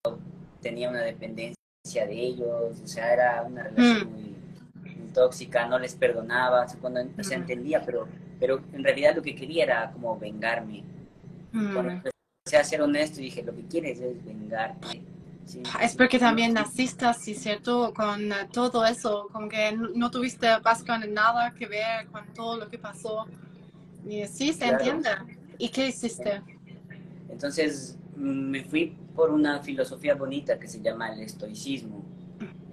tenía 0.61 0.89
una 0.89 1.03
dependencia 1.03 1.57
de 2.07 2.13
ellos, 2.13 2.81
o 2.83 2.87
sea, 2.87 3.13
era 3.13 3.43
una 3.43 3.65
relación 3.65 4.09
mm. 4.09 4.13
muy, 4.13 4.37
tóxica, 5.13 5.67
no 5.67 5.79
les 5.79 5.95
perdonaba, 5.95 6.67
cuando 6.81 7.01
se 7.23 7.35
entendía, 7.35 7.83
pero 7.85 8.07
pero 8.39 8.61
en 8.73 8.85
realidad 8.85 9.15
lo 9.17 9.23
que 9.23 9.35
quería 9.35 9.65
era 9.65 9.91
como 9.93 10.19
vengarme. 10.19 10.83
Mm. 11.53 11.73
Cuando 11.73 11.93
empecé 11.93 12.57
a 12.59 12.65
ser 12.65 12.83
honesto, 12.83 13.21
dije, 13.21 13.43
lo 13.43 13.55
que 13.55 13.63
quieres 13.63 14.01
es 14.01 14.25
vengarte. 14.25 15.03
Es 15.81 15.95
porque 15.95 16.19
también 16.19 16.55
naciste 16.55 17.05
así, 17.05 17.35
¿cierto? 17.35 17.95
Con 17.95 18.33
eh, 18.33 18.49
todo 18.53 18.85
eso, 18.85 19.29
como 19.33 19.49
que 19.49 19.73
no, 19.73 20.11
tuviste 20.11 20.47
básicamente 20.63 21.09
nada 21.09 21.55
que 21.55 21.67
ver 21.67 22.07
con 22.11 22.27
todo 22.35 22.57
lo 22.57 22.69
que 22.69 22.79
pasó. 22.79 23.27
Y 24.05 24.27
sí, 24.27 24.53
se 24.53 24.67
entiende. 24.67 25.11
¿Y 25.59 25.69
qué 25.69 25.89
hiciste? 25.89 26.43
Entonces 27.29 27.97
me 28.17 28.65
fui 28.65 28.97
por 29.15 29.31
una 29.31 29.61
filosofía 29.61 30.15
bonita 30.15 30.59
que 30.59 30.67
se 30.67 30.81
llama 30.81 31.13
el 31.13 31.21
estoicismo. 31.21 32.05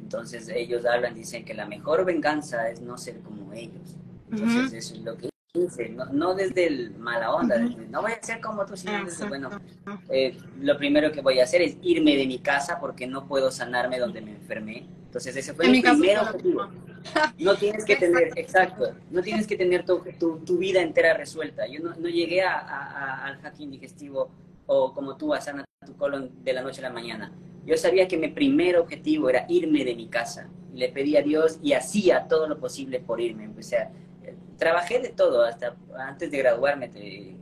Entonces 0.02 0.50
ellos 0.50 0.86
hablan, 0.86 1.14
dicen 1.14 1.46
que 1.46 1.54
la 1.54 1.66
mejor 1.66 2.06
venganza 2.06 2.70
es 2.70 2.82
no 2.82 2.98
ser 2.98 3.20
como 3.20 3.54
ellos. 3.54 3.98
Entonces 4.32 4.74
eso 4.74 4.96
es 4.96 5.02
lo 5.02 5.18
que 5.18 5.33
no, 6.12 6.34
desde 6.34 6.66
el 6.66 6.96
mala 6.98 7.32
onda, 7.32 7.60
no 7.60 8.02
voy 8.02 8.14
a 8.14 8.24
ser 8.24 8.42
como 8.42 8.66
tú, 8.66 8.76
sino 8.76 9.06
desde, 9.06 9.28
bueno, 9.28 9.52
eh, 10.10 10.36
lo 10.60 10.76
primero 10.78 11.12
que 11.12 11.22
voy 11.22 11.40
a 11.40 11.44
hacer 11.44 11.62
es 11.62 11.78
irme 11.84 12.18
de 12.18 12.26
mi 12.26 12.40
casa 12.40 12.80
porque 12.80 13.06
no 13.06 13.28
puedo 13.28 13.52
sanarme 13.52 14.00
donde 14.00 14.22
me 14.22 14.32
enfermé. 14.32 14.88
Entonces 15.06 15.36
ese 15.36 15.54
fue 15.54 15.70
mi 15.70 15.80
primer 15.80 16.18
objetivo. 16.18 16.70
No 17.38 17.56
tienes 17.56 17.86
que 17.86 17.98
tener, 17.98 18.32
exacto, 18.36 18.96
no 19.12 19.22
tienes 19.22 19.46
que 19.46 19.56
tener 19.56 19.86
tu, 19.86 20.02
tu, 20.44 20.58
vida 20.58 20.82
entera 20.82 21.14
resuelta. 21.14 21.68
Yo 21.68 21.82
no, 21.82 21.94
no 21.96 22.10
llegué 22.10 22.42
a, 22.42 23.26
al 23.26 23.38
hacking 23.42 23.70
digestivo 23.70 24.32
o 24.66 24.92
como 24.92 25.18
tú 25.18 25.36
a 25.36 25.42
sanar 25.42 25.66
tu 25.86 25.96
colon 25.98 26.32
de 26.44 26.54
la 26.54 26.64
noche 26.64 26.80
a 26.80 26.84
la 26.84 26.94
mañana. 26.94 27.32
Yo 27.64 27.78
sabía 27.78 28.08
que 28.08 28.18
mi 28.18 28.30
primer 28.30 28.78
objetivo 28.78 29.30
era 29.30 29.46
irme 29.50 29.86
de 29.86 29.96
mi 29.96 30.08
casa. 30.08 30.50
Le 30.74 30.90
pedí 30.90 31.16
a 31.16 31.22
Dios 31.22 31.60
y 31.62 31.74
hacía 31.74 32.28
todo 32.28 32.48
lo 32.48 32.58
posible 32.58 33.00
por 33.00 33.22
irme. 33.22 33.44
Empecé 33.44 33.78
a 33.78 33.92
trabajé 34.58 35.00
de 35.00 35.10
todo, 35.10 35.44
hasta 35.44 35.76
antes 35.98 36.32
de 36.32 36.38
graduarme 36.38 36.88
te, 36.90 37.36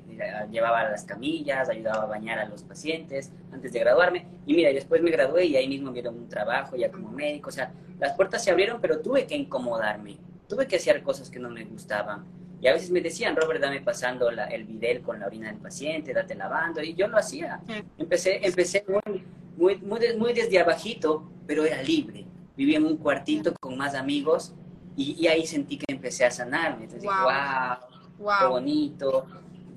llevaba 0.51 0.89
las 0.89 1.03
camillas, 1.03 1.69
ayudaba 1.69 2.03
a 2.03 2.05
bañar 2.05 2.39
a 2.39 2.45
los 2.45 2.63
pacientes 2.63 3.31
antes 3.51 3.71
de 3.73 3.79
graduarme. 3.79 4.25
Y 4.45 4.53
mira, 4.53 4.71
después 4.71 5.01
me 5.01 5.11
gradué 5.11 5.45
y 5.45 5.55
ahí 5.55 5.67
mismo 5.67 5.87
me 5.87 5.93
dieron 5.93 6.17
un 6.17 6.29
trabajo 6.29 6.75
ya 6.75 6.91
como 6.91 7.11
médico. 7.11 7.49
O 7.49 7.51
sea, 7.51 7.71
las 7.99 8.13
puertas 8.13 8.43
se 8.43 8.51
abrieron, 8.51 8.79
pero 8.81 8.99
tuve 8.99 9.25
que 9.25 9.35
incomodarme. 9.35 10.17
Tuve 10.47 10.67
que 10.67 10.75
hacer 10.75 11.01
cosas 11.03 11.29
que 11.29 11.39
no 11.39 11.49
me 11.49 11.63
gustaban. 11.65 12.25
Y 12.61 12.67
a 12.67 12.73
veces 12.73 12.91
me 12.91 13.01
decían, 13.01 13.35
Robert, 13.35 13.59
dame 13.59 13.81
pasando 13.81 14.29
el 14.29 14.65
videl 14.65 15.01
con 15.01 15.19
la 15.19 15.25
orina 15.25 15.47
del 15.47 15.57
paciente, 15.57 16.13
date 16.13 16.35
lavando. 16.35 16.81
Y 16.83 16.93
yo 16.93 17.07
lo 17.07 17.17
hacía. 17.17 17.59
Empecé, 17.97 18.45
empecé 18.45 18.85
muy, 18.87 19.23
muy, 19.57 19.77
muy, 19.77 20.17
muy 20.17 20.33
desde 20.33 20.59
abajito, 20.59 21.31
pero 21.47 21.65
era 21.65 21.81
libre. 21.81 22.25
Vivía 22.55 22.77
en 22.77 22.85
un 22.85 22.97
cuartito 22.97 23.55
con 23.59 23.77
más 23.77 23.95
amigos 23.95 24.53
y, 24.95 25.27
ahí 25.27 25.45
sentí 25.45 25.77
que 25.77 25.85
empecé 25.87 26.25
a 26.25 26.31
sanarme. 26.31 26.85
Entonces 26.85 27.09
wow. 27.09 28.25
wow, 28.25 28.33
qué 28.39 28.45
bonito. 28.45 29.25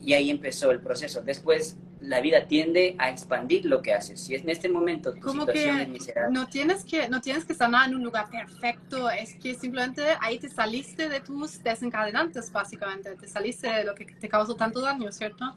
Y 0.02 0.12
ahí 0.12 0.30
empezó 0.30 0.70
el 0.70 0.80
proceso. 0.80 1.22
Después 1.22 1.76
la 2.00 2.20
vida 2.20 2.46
tiende 2.46 2.94
a 2.98 3.08
expandir 3.08 3.64
lo 3.64 3.80
que 3.80 3.94
haces. 3.94 4.20
Si 4.20 4.34
es 4.34 4.42
en 4.42 4.50
este 4.50 4.68
momento 4.68 5.14
tu 5.14 5.32
situación 5.32 5.80
es 5.80 5.88
miserable. 5.88 6.38
No 6.38 6.46
tienes, 6.46 6.84
que, 6.84 7.08
no 7.08 7.20
tienes 7.20 7.44
que 7.44 7.54
sanar 7.54 7.88
en 7.88 7.94
un 7.94 8.04
lugar 8.04 8.28
perfecto, 8.28 9.08
es 9.08 9.34
que 9.36 9.54
simplemente 9.54 10.02
ahí 10.20 10.38
te 10.38 10.48
saliste 10.48 11.08
de 11.08 11.20
tus 11.20 11.62
desencadenantes, 11.62 12.52
básicamente. 12.52 13.14
Te 13.16 13.26
saliste 13.26 13.68
de 13.68 13.84
lo 13.84 13.94
que 13.94 14.04
te 14.04 14.28
causó 14.28 14.54
tanto 14.54 14.80
daño, 14.82 15.10
¿cierto? 15.12 15.56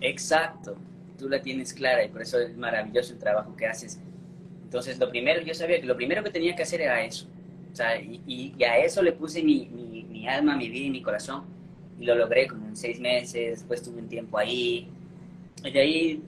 Exacto. 0.00 0.76
Tú 1.16 1.28
la 1.28 1.40
tienes 1.40 1.72
clara 1.72 2.04
y 2.04 2.08
por 2.08 2.22
eso 2.22 2.38
es 2.38 2.56
maravilloso 2.56 3.14
el 3.14 3.18
trabajo 3.18 3.56
que 3.56 3.66
haces. 3.66 3.98
Entonces, 4.62 4.98
lo 4.98 5.08
primero, 5.08 5.40
yo 5.40 5.54
sabía 5.54 5.80
que 5.80 5.86
lo 5.86 5.96
primero 5.96 6.22
que 6.22 6.30
tenía 6.30 6.54
que 6.54 6.62
hacer 6.62 6.82
era 6.82 7.02
eso 7.02 7.26
y, 8.26 8.54
a 8.64 8.78
eso 8.78 9.02
le 9.02 9.12
puse 9.12 9.42
mi, 9.42 9.66
mi, 9.66 10.28
alma, 10.28 10.56
mi 10.56 10.68
vida 10.68 10.86
y 10.86 10.90
mi 10.90 11.02
corazón. 11.02 11.44
Y 11.98 12.04
lo 12.04 12.14
logré 12.14 12.46
como 12.46 12.66
en 12.66 12.76
seis 12.76 13.00
meses, 13.00 13.60
después 13.60 13.82
tuve 13.82 14.00
un 14.00 14.08
tiempo 14.08 14.38
ahí. 14.38 14.88
Y 15.64 15.70
de 15.70 15.80
ahí 15.80 16.22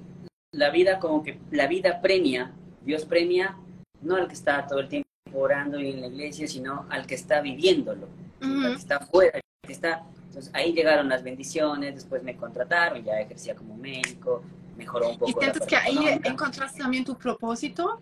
la 0.52 0.70
vida 0.70 0.98
como 0.98 1.22
que, 1.22 1.38
la 1.50 1.66
vida 1.66 2.00
premia, 2.00 2.52
Dios 2.84 3.04
premia, 3.04 3.56
no 4.02 4.16
al 4.16 4.26
que 4.26 4.34
está 4.34 4.66
todo 4.66 4.80
el 4.80 4.88
tiempo 4.88 5.08
orando 5.32 5.78
y 5.78 5.90
en 5.90 6.00
la 6.00 6.08
iglesia, 6.08 6.48
sino 6.48 6.86
al 6.90 7.06
que 7.06 7.14
está 7.14 7.40
viviéndolo, 7.40 8.08
al 8.40 8.72
que 8.72 8.80
está 8.80 9.00
fuera, 9.00 9.40
que 9.62 9.72
está... 9.72 10.04
Entonces 10.28 10.52
ahí 10.54 10.72
llegaron 10.72 11.08
las 11.08 11.24
bendiciones, 11.24 11.94
después 11.94 12.22
me 12.22 12.36
contrataron, 12.36 13.02
ya 13.02 13.20
ejercía 13.20 13.54
como 13.56 13.76
médico, 13.76 14.44
mejoró 14.76 15.10
un 15.10 15.18
poco. 15.18 15.30
¿Y 15.30 15.34
sientes 15.34 15.66
que 15.66 15.76
ahí 15.76 15.98
encontraste 16.22 16.80
también 16.80 17.04
tu 17.04 17.16
propósito? 17.16 18.00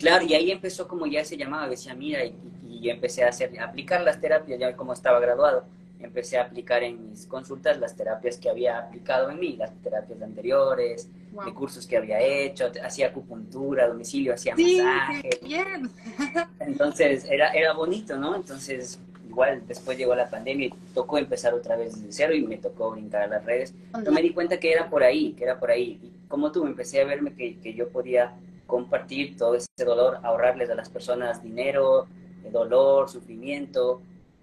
Claro, 0.00 0.24
y 0.24 0.34
ahí 0.34 0.50
empezó 0.50 0.88
como 0.88 1.06
ya 1.06 1.24
se 1.24 1.36
llamaba, 1.36 1.68
decía, 1.68 1.94
mira, 1.94 2.24
y, 2.24 2.34
y 2.66 2.88
empecé 2.88 3.22
a 3.22 3.28
hacer, 3.28 3.60
a 3.60 3.64
aplicar 3.64 4.00
las 4.00 4.18
terapias 4.20 4.58
ya 4.58 4.74
como 4.74 4.94
estaba 4.94 5.20
graduado. 5.20 5.64
empecé 6.00 6.38
a 6.38 6.44
aplicar 6.44 6.82
en 6.82 7.10
mis 7.10 7.26
consultas 7.26 7.78
las 7.78 7.94
terapias 7.94 8.38
que 8.38 8.48
había 8.48 8.78
aplicado 8.78 9.28
en 9.30 9.38
mí, 9.38 9.56
las 9.56 9.70
terapias 9.82 10.22
anteriores, 10.22 11.10
de 11.44 11.52
cursos 11.52 11.86
que 11.86 11.98
había 11.98 12.18
hecho, 12.18 12.72
hacía 12.82 13.08
acupuntura 13.08 13.86
domicilio, 13.86 14.32
hacía 14.32 14.56
sí, 14.56 14.80
masaje. 14.80 15.28
Bien. 15.42 15.90
Entonces 16.60 17.26
era, 17.28 17.50
era 17.50 17.74
bonito, 17.74 18.16
¿no? 18.16 18.34
Entonces 18.34 18.98
igual 19.28 19.62
después 19.68 19.98
llegó 19.98 20.14
la 20.14 20.30
pandemia 20.30 20.68
y 20.68 20.74
tocó 20.94 21.18
empezar 21.18 21.52
otra 21.52 21.76
vez 21.76 21.94
desde 21.94 22.12
cero 22.12 22.34
y 22.34 22.42
me 22.42 22.56
tocó 22.56 22.92
brincar 22.92 23.22
a 23.22 23.26
las 23.26 23.44
redes. 23.44 23.74
Yo 24.04 24.10
me 24.10 24.22
di 24.22 24.32
cuenta 24.32 24.58
que 24.58 24.72
era 24.72 24.88
por 24.88 25.04
ahí, 25.04 25.34
que 25.34 25.44
era 25.44 25.60
por 25.60 25.70
ahí. 25.70 26.00
Y 26.02 26.10
como 26.28 26.50
tú, 26.50 26.66
empecé 26.66 27.02
a 27.02 27.04
verme 27.04 27.34
que, 27.34 27.58
que 27.58 27.74
yo 27.74 27.90
podía 27.90 28.32
compartir 28.70 29.36
todo 29.36 29.56
ese 29.56 29.68
dolor, 29.84 30.20
ahorrarles 30.22 30.70
a 30.70 30.74
las 30.76 30.88
personas 30.88 31.42
dinero, 31.42 32.06
dolor, 32.50 33.10
sufrimiento, 33.10 34.00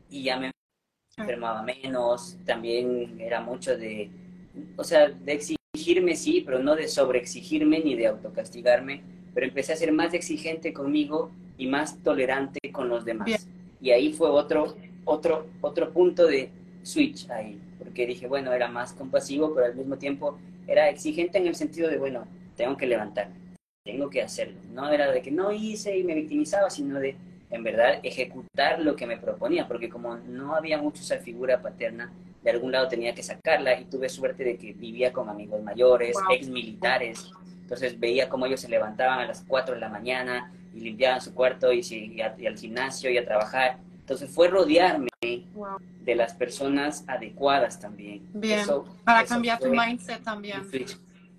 y 0.10 0.24
ya 0.24 0.38
me 0.38 0.52
enfermaba 1.18 1.64
menos, 1.64 2.38
también 2.46 3.20
era 3.20 3.42
mucho 3.42 3.78
de, 3.78 4.12
o 4.76 4.84
sea, 4.84 5.10
de 5.10 5.34
exigirme 5.34 6.16
sí, 6.16 6.44
pero 6.46 6.60
no 6.60 6.76
de 6.76 6.88
sobreexigirme 6.88 7.80
ni 7.80 7.96
de 7.96 8.08
autocastigarme, 8.08 9.02
pero 9.34 9.48
empecé 9.48 9.74
a 9.74 9.78
ser 9.78 9.92
más 9.92 10.14
exigente 10.14 10.74
conmigo 10.74 11.32
y 11.58 11.68
más 11.68 11.98
tolerante 12.04 12.60
con 12.72 12.90
los 12.90 13.06
demás. 13.06 13.48
Y 13.82 13.92
ahí 13.92 14.12
fue 14.12 14.30
otro, 14.30 14.76
otro, 15.06 15.48
otro 15.62 15.92
punto 15.92 16.28
de 16.28 16.50
switch 16.84 17.30
ahí, 17.30 17.60
porque 17.78 18.06
dije, 18.06 18.28
bueno, 18.28 18.52
era 18.54 18.68
más 18.68 18.94
compasivo, 18.94 19.54
pero 19.54 19.68
al 19.68 19.76
mismo 19.76 19.98
tiempo 19.98 20.38
era 20.68 20.90
exigente 20.90 21.38
en 21.38 21.48
el 21.48 21.56
sentido 21.56 21.90
de, 21.90 21.98
bueno, 21.98 22.28
tengo 22.56 22.76
que 22.78 22.88
levantarme, 22.88 23.36
tengo 23.88 24.10
que 24.10 24.22
hacerlo. 24.22 24.60
No 24.74 24.90
era 24.92 25.10
de 25.10 25.22
que 25.22 25.32
no 25.32 25.52
hice 25.52 25.98
y 25.98 26.04
me 26.04 26.14
victimizaba, 26.14 26.70
sino 26.70 27.00
de, 27.00 27.16
en 27.50 27.64
verdad 27.64 28.00
ejecutar 28.04 28.82
lo 28.82 28.98
que 28.98 29.08
me 29.08 29.18
proponía, 29.18 29.66
porque 29.66 29.88
como 29.88 30.18
no 30.18 30.54
había 30.54 30.78
mucho 30.78 31.02
esa 31.02 31.18
figura 31.18 31.62
paterna, 31.62 32.12
de 32.44 32.52
algún 32.52 32.74
lado 32.74 32.90
tenía 32.90 33.16
que 33.16 33.24
sacarla 33.24 33.80
y 33.80 33.86
tuve 33.86 34.10
suerte 34.10 34.44
de 34.44 34.58
que 34.58 34.74
vivía 34.74 35.14
con 35.14 35.30
amigos 35.30 35.64
mayores, 35.64 36.18
ex 36.30 36.50
militares, 36.50 37.32
entonces 37.62 37.98
veía 37.98 38.28
cómo 38.28 38.46
ellos 38.46 38.60
se 38.60 38.70
levantaban 38.70 39.20
a 39.20 39.26
las 39.26 39.44
4 39.48 39.76
de 39.76 39.82
la 39.82 39.90
mañana 39.90 40.52
y 40.76 40.82
limpiaban 40.82 41.22
su 41.22 41.34
cuarto 41.34 41.72
y, 41.72 41.80
y, 41.80 42.22
al 42.22 42.58
gimnasio 42.58 43.10
y 43.10 43.18
a 43.18 43.26
trabajar. 43.26 43.78
Entonces 44.00 44.30
fue 44.30 44.50
rodearme 44.50 45.10
de 45.22 46.16
las 46.16 46.34
personas 46.34 47.04
adecuadas 47.08 47.80
también. 47.80 48.22
Bien, 48.34 48.66
para 49.04 49.26
cambiar 49.26 49.60
tu 49.60 49.70
mindset 49.70 50.24
también. 50.24 50.62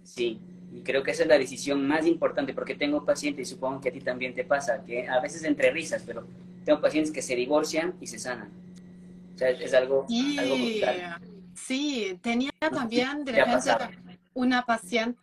Sí, 0.02 0.40
y 0.72 0.82
creo 0.82 1.02
que 1.02 1.12
esa 1.12 1.22
es 1.22 1.28
la 1.28 1.38
decisión 1.38 1.86
más 1.86 2.06
importante 2.06 2.52
porque 2.52 2.74
tengo 2.74 3.04
pacientes, 3.04 3.48
y 3.48 3.54
supongo 3.54 3.80
que 3.80 3.88
a 3.88 3.92
ti 3.92 4.00
también 4.00 4.34
te 4.34 4.44
pasa, 4.44 4.82
que 4.84 5.08
a 5.08 5.20
veces 5.20 5.44
entre 5.44 5.70
risas, 5.70 6.02
pero 6.06 6.26
tengo 6.64 6.80
pacientes 6.80 7.12
que 7.12 7.22
se 7.22 7.34
divorcian 7.34 7.94
y 8.00 8.06
se 8.06 8.18
sanan. 8.18 8.50
O 9.34 9.38
sea, 9.38 9.50
es 9.50 9.72
algo, 9.72 10.04
sí, 10.08 10.38
algo 10.38 10.56
brutal. 10.56 11.20
Sí, 11.54 12.18
tenía 12.22 12.52
también 12.72 13.24
de 13.24 13.32
repente 13.32 13.70
una 14.34 14.64
paciente, 14.64 15.16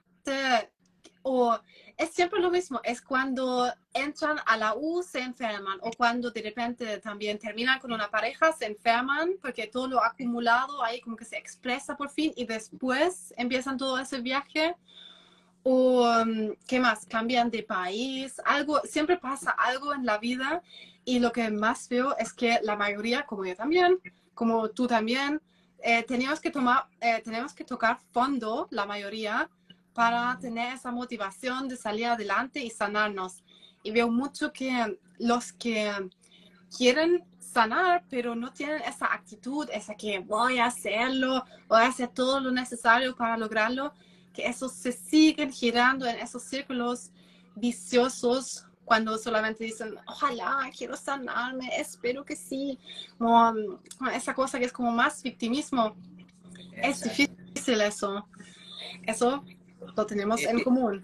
o 1.21 1.59
es 1.97 2.09
siempre 2.09 2.39
lo 2.39 2.51
mismo, 2.51 2.81
es 2.83 3.01
cuando 3.01 3.71
entran 3.93 4.37
a 4.45 4.57
la 4.57 4.75
U 4.75 5.01
se 5.01 5.19
enferman 5.19 5.77
o 5.81 5.91
cuando 5.91 6.29
de 6.31 6.41
repente 6.41 6.97
también 6.97 7.39
terminan 7.39 7.79
con 7.79 7.93
una 7.93 8.09
pareja 8.09 8.51
se 8.51 8.65
enferman 8.65 9.35
porque 9.41 9.67
todo 9.67 9.87
lo 9.87 10.03
acumulado 10.03 10.83
ahí 10.83 10.99
como 10.99 11.15
que 11.15 11.23
se 11.23 11.37
expresa 11.37 11.95
por 11.95 12.09
fin 12.09 12.33
y 12.35 12.45
después 12.45 13.33
empiezan 13.37 13.77
todo 13.77 13.97
ese 13.97 14.19
viaje 14.19 14.75
o 15.67 16.07
mm, 16.23 16.51
qué 16.67 16.79
más, 16.79 17.07
cambian 17.07 17.49
de 17.49 17.63
país, 17.63 18.39
algo, 18.45 18.81
siempre 18.83 19.17
pasa 19.17 19.49
algo 19.49 19.95
en 19.95 20.05
la 20.05 20.19
vida 20.19 20.61
y 21.03 21.17
lo 21.17 21.31
que 21.31 21.49
más 21.49 21.89
veo 21.89 22.15
es 22.19 22.33
que 22.33 22.59
la 22.61 22.75
mayoría, 22.75 23.25
como 23.25 23.45
yo 23.45 23.55
también, 23.55 23.97
como 24.35 24.69
tú 24.69 24.85
también, 24.85 25.41
eh, 25.81 26.05
que 26.39 26.51
tomar, 26.51 26.85
eh, 27.01 27.19
tenemos 27.23 27.53
que 27.53 27.63
tocar 27.63 27.97
fondo, 28.11 28.67
la 28.69 28.85
mayoría, 28.85 29.49
para 29.95 30.37
tener 30.39 30.75
esa 30.75 30.91
motivación 30.91 31.67
de 31.67 31.77
salir 31.77 32.05
adelante 32.05 32.63
y 32.63 32.69
sanarnos. 32.69 33.43
Y 33.81 33.89
veo 33.89 34.11
mucho 34.11 34.53
que 34.53 34.99
los 35.17 35.51
que 35.53 35.91
quieren 36.77 37.23
sanar, 37.39 38.03
pero 38.07 38.35
no 38.35 38.53
tienen 38.53 38.83
esa 38.83 39.11
actitud, 39.11 39.67
esa 39.73 39.95
que 39.95 40.19
voy 40.19 40.59
a 40.59 40.65
hacerlo, 40.65 41.43
voy 41.67 41.81
a 41.81 41.87
hacer 41.87 42.09
todo 42.09 42.39
lo 42.39 42.51
necesario 42.51 43.15
para 43.15 43.35
lograrlo, 43.35 43.93
que 44.35 44.45
esos 44.45 44.73
se 44.73 44.91
siguen 44.91 45.51
girando 45.51 46.05
en 46.05 46.17
esos 46.17 46.43
círculos 46.43 47.11
viciosos 47.55 48.65
cuando 48.83 49.17
solamente 49.17 49.63
dicen, 49.63 49.95
ojalá, 50.05 50.69
quiero 50.77 50.95
sanarme, 50.95 51.69
espero 51.79 52.23
que 52.23 52.35
sí. 52.35 52.77
Um, 53.19 53.79
esa 54.13 54.35
cosa 54.35 54.59
que 54.59 54.65
es 54.65 54.71
como 54.71 54.91
más 54.91 55.23
victimismo. 55.23 55.95
Es 56.75 57.01
difícil 57.01 57.81
eso. 57.81 58.27
Eso 59.07 59.43
lo 59.95 60.05
tenemos 60.05 60.41
en 60.43 60.63
común. 60.63 61.03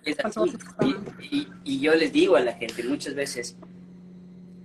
y, 1.63 1.79
yo 1.79 1.95
les 1.95 2.11
digo 2.11 2.35
a 2.35 2.41
la 2.41 2.53
gente 2.53 2.83
muchas 2.83 3.15
veces, 3.15 3.57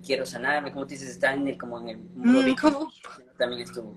quiero 0.05 0.26
sanarme, 0.26 0.72
como 0.72 0.85
tú 0.85 0.90
dices, 0.90 1.09
están 1.09 1.40
en 1.40 1.48
el, 1.48 1.59
como 1.59 1.81
en 1.81 1.88
el 1.88 1.98
mm, 1.98 2.55
también 3.38 3.62
estuvo 3.62 3.96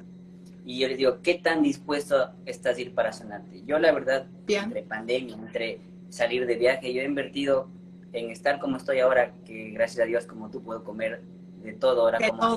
y 0.69 0.77
yo 0.77 0.87
les 0.87 0.99
digo, 0.99 1.17
¿qué 1.23 1.33
tan 1.33 1.63
dispuesto 1.63 2.29
estás 2.45 2.77
a 2.77 2.81
ir 2.81 2.93
para 2.93 3.11
sanarte? 3.11 3.63
Yo 3.65 3.79
la 3.79 3.91
verdad, 3.91 4.27
entre 4.47 4.83
pandemia, 4.83 5.33
entre 5.33 5.81
salir 6.09 6.45
de 6.45 6.57
viaje, 6.57 6.93
yo 6.93 7.01
he 7.01 7.05
invertido 7.05 7.67
en 8.13 8.29
estar 8.29 8.59
como 8.59 8.77
estoy 8.77 8.99
ahora, 8.99 9.33
que 9.47 9.71
gracias 9.71 10.05
a 10.05 10.07
Dios 10.07 10.27
como 10.27 10.51
tú 10.51 10.61
puedo 10.61 10.83
comer 10.83 11.23
de 11.63 11.73
todo 11.73 12.01
ahora 12.01 12.19
como 12.19 12.55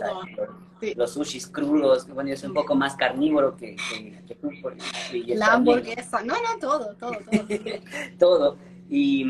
los, 0.94 1.10
sushis 1.10 1.46
crudos, 1.46 2.06
bueno, 2.06 2.28
yo 2.28 2.36
soy 2.36 2.50
un 2.50 2.54
poco 2.54 2.74
más 2.74 2.96
carnívoro 2.96 3.56
que, 3.56 3.76
que, 4.26 4.34
tú. 4.34 4.50
la 5.28 5.54
hamburguesa, 5.54 6.22
no, 6.22 6.34
no, 6.34 6.58
todo, 6.60 6.94
todo, 6.96 7.12
todo. 7.12 7.46
todo. 8.18 8.58
Y 8.90 9.24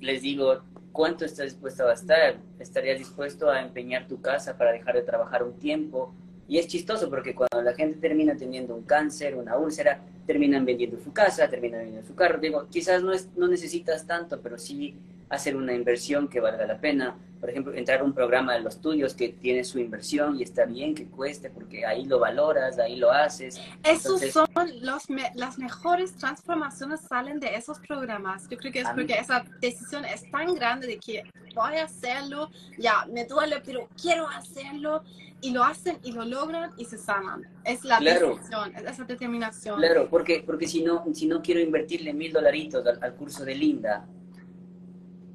les 0.00 0.22
digo, 0.22 0.62
¿cuánto 0.90 1.26
estás 1.26 1.50
dispuesto 1.50 1.82
a 1.82 1.88
gastar? 1.88 2.38
¿Estarías 2.58 2.98
dispuesto 2.98 3.50
a 3.50 3.60
empeñar 3.60 4.08
tu 4.08 4.22
casa 4.22 4.56
para 4.56 4.72
dejar 4.72 4.94
de 4.94 5.02
trabajar 5.02 5.42
un 5.42 5.58
tiempo? 5.58 6.14
Y 6.48 6.58
es 6.58 6.66
chistoso 6.66 7.08
porque 7.08 7.34
cuando 7.34 7.62
la 7.62 7.74
gente 7.74 7.98
termina 7.98 8.36
teniendo 8.36 8.74
un 8.74 8.82
cáncer, 8.82 9.34
una 9.34 9.56
úlcera, 9.56 10.00
terminan 10.26 10.64
vendiendo 10.64 10.98
su 11.02 11.12
casa, 11.12 11.48
terminan 11.48 11.80
vendiendo 11.80 12.06
su 12.06 12.14
carro. 12.14 12.38
Digo, 12.38 12.66
quizás 12.70 13.02
no, 13.02 13.12
es, 13.12 13.28
no 13.36 13.48
necesitas 13.48 14.06
tanto, 14.06 14.40
pero 14.40 14.58
sí 14.58 14.94
hacer 15.28 15.56
una 15.56 15.72
inversión 15.72 16.28
que 16.28 16.40
valga 16.40 16.66
la 16.66 16.78
pena. 16.78 17.16
Por 17.40 17.50
ejemplo, 17.50 17.74
entrar 17.74 18.00
a 18.00 18.04
un 18.04 18.14
programa 18.14 18.54
de 18.54 18.60
los 18.60 18.76
estudios 18.76 19.14
que 19.14 19.28
tiene 19.28 19.64
su 19.64 19.78
inversión 19.78 20.38
y 20.38 20.42
está 20.42 20.64
bien 20.64 20.94
que 20.94 21.06
cueste 21.06 21.50
porque 21.50 21.84
ahí 21.84 22.06
lo 22.06 22.18
valoras, 22.18 22.78
ahí 22.78 22.96
lo 22.96 23.10
haces. 23.10 23.60
Esos 23.82 24.20
son 24.30 24.46
los 24.80 25.04
las 25.34 25.58
mejores 25.58 26.14
transformaciones 26.14 27.00
salen 27.02 27.40
de 27.40 27.54
esos 27.54 27.78
programas. 27.80 28.48
Yo 28.48 28.56
creo 28.56 28.72
que 28.72 28.80
es 28.80 28.88
porque 28.94 29.14
esa 29.14 29.44
decisión 29.60 30.06
es 30.06 30.30
tan 30.30 30.54
grande 30.54 30.86
de 30.86 30.98
que 30.98 31.22
voy 31.54 31.76
a 31.76 31.84
hacerlo, 31.84 32.50
ya 32.78 33.04
me 33.12 33.26
duele, 33.26 33.60
pero 33.64 33.88
quiero 34.00 34.26
hacerlo 34.28 35.02
y 35.44 35.50
lo 35.50 35.62
hacen 35.62 35.98
y 36.02 36.12
lo 36.12 36.24
logran 36.24 36.70
y 36.78 36.86
se 36.86 36.96
sanan. 36.96 37.46
Es 37.64 37.84
la 37.84 38.00
decisión, 38.00 38.74
es 38.74 38.82
esa 38.84 39.04
determinación. 39.04 39.78
Claro, 39.78 40.08
porque, 40.08 40.42
porque 40.44 40.66
si, 40.66 40.82
no, 40.82 41.04
si 41.12 41.26
no 41.26 41.42
quiero 41.42 41.60
invertirle 41.60 42.14
mil 42.14 42.32
dolaritos 42.32 42.82
al, 42.86 43.14
curso 43.14 43.44
de 43.44 43.54
Linda, 43.54 44.06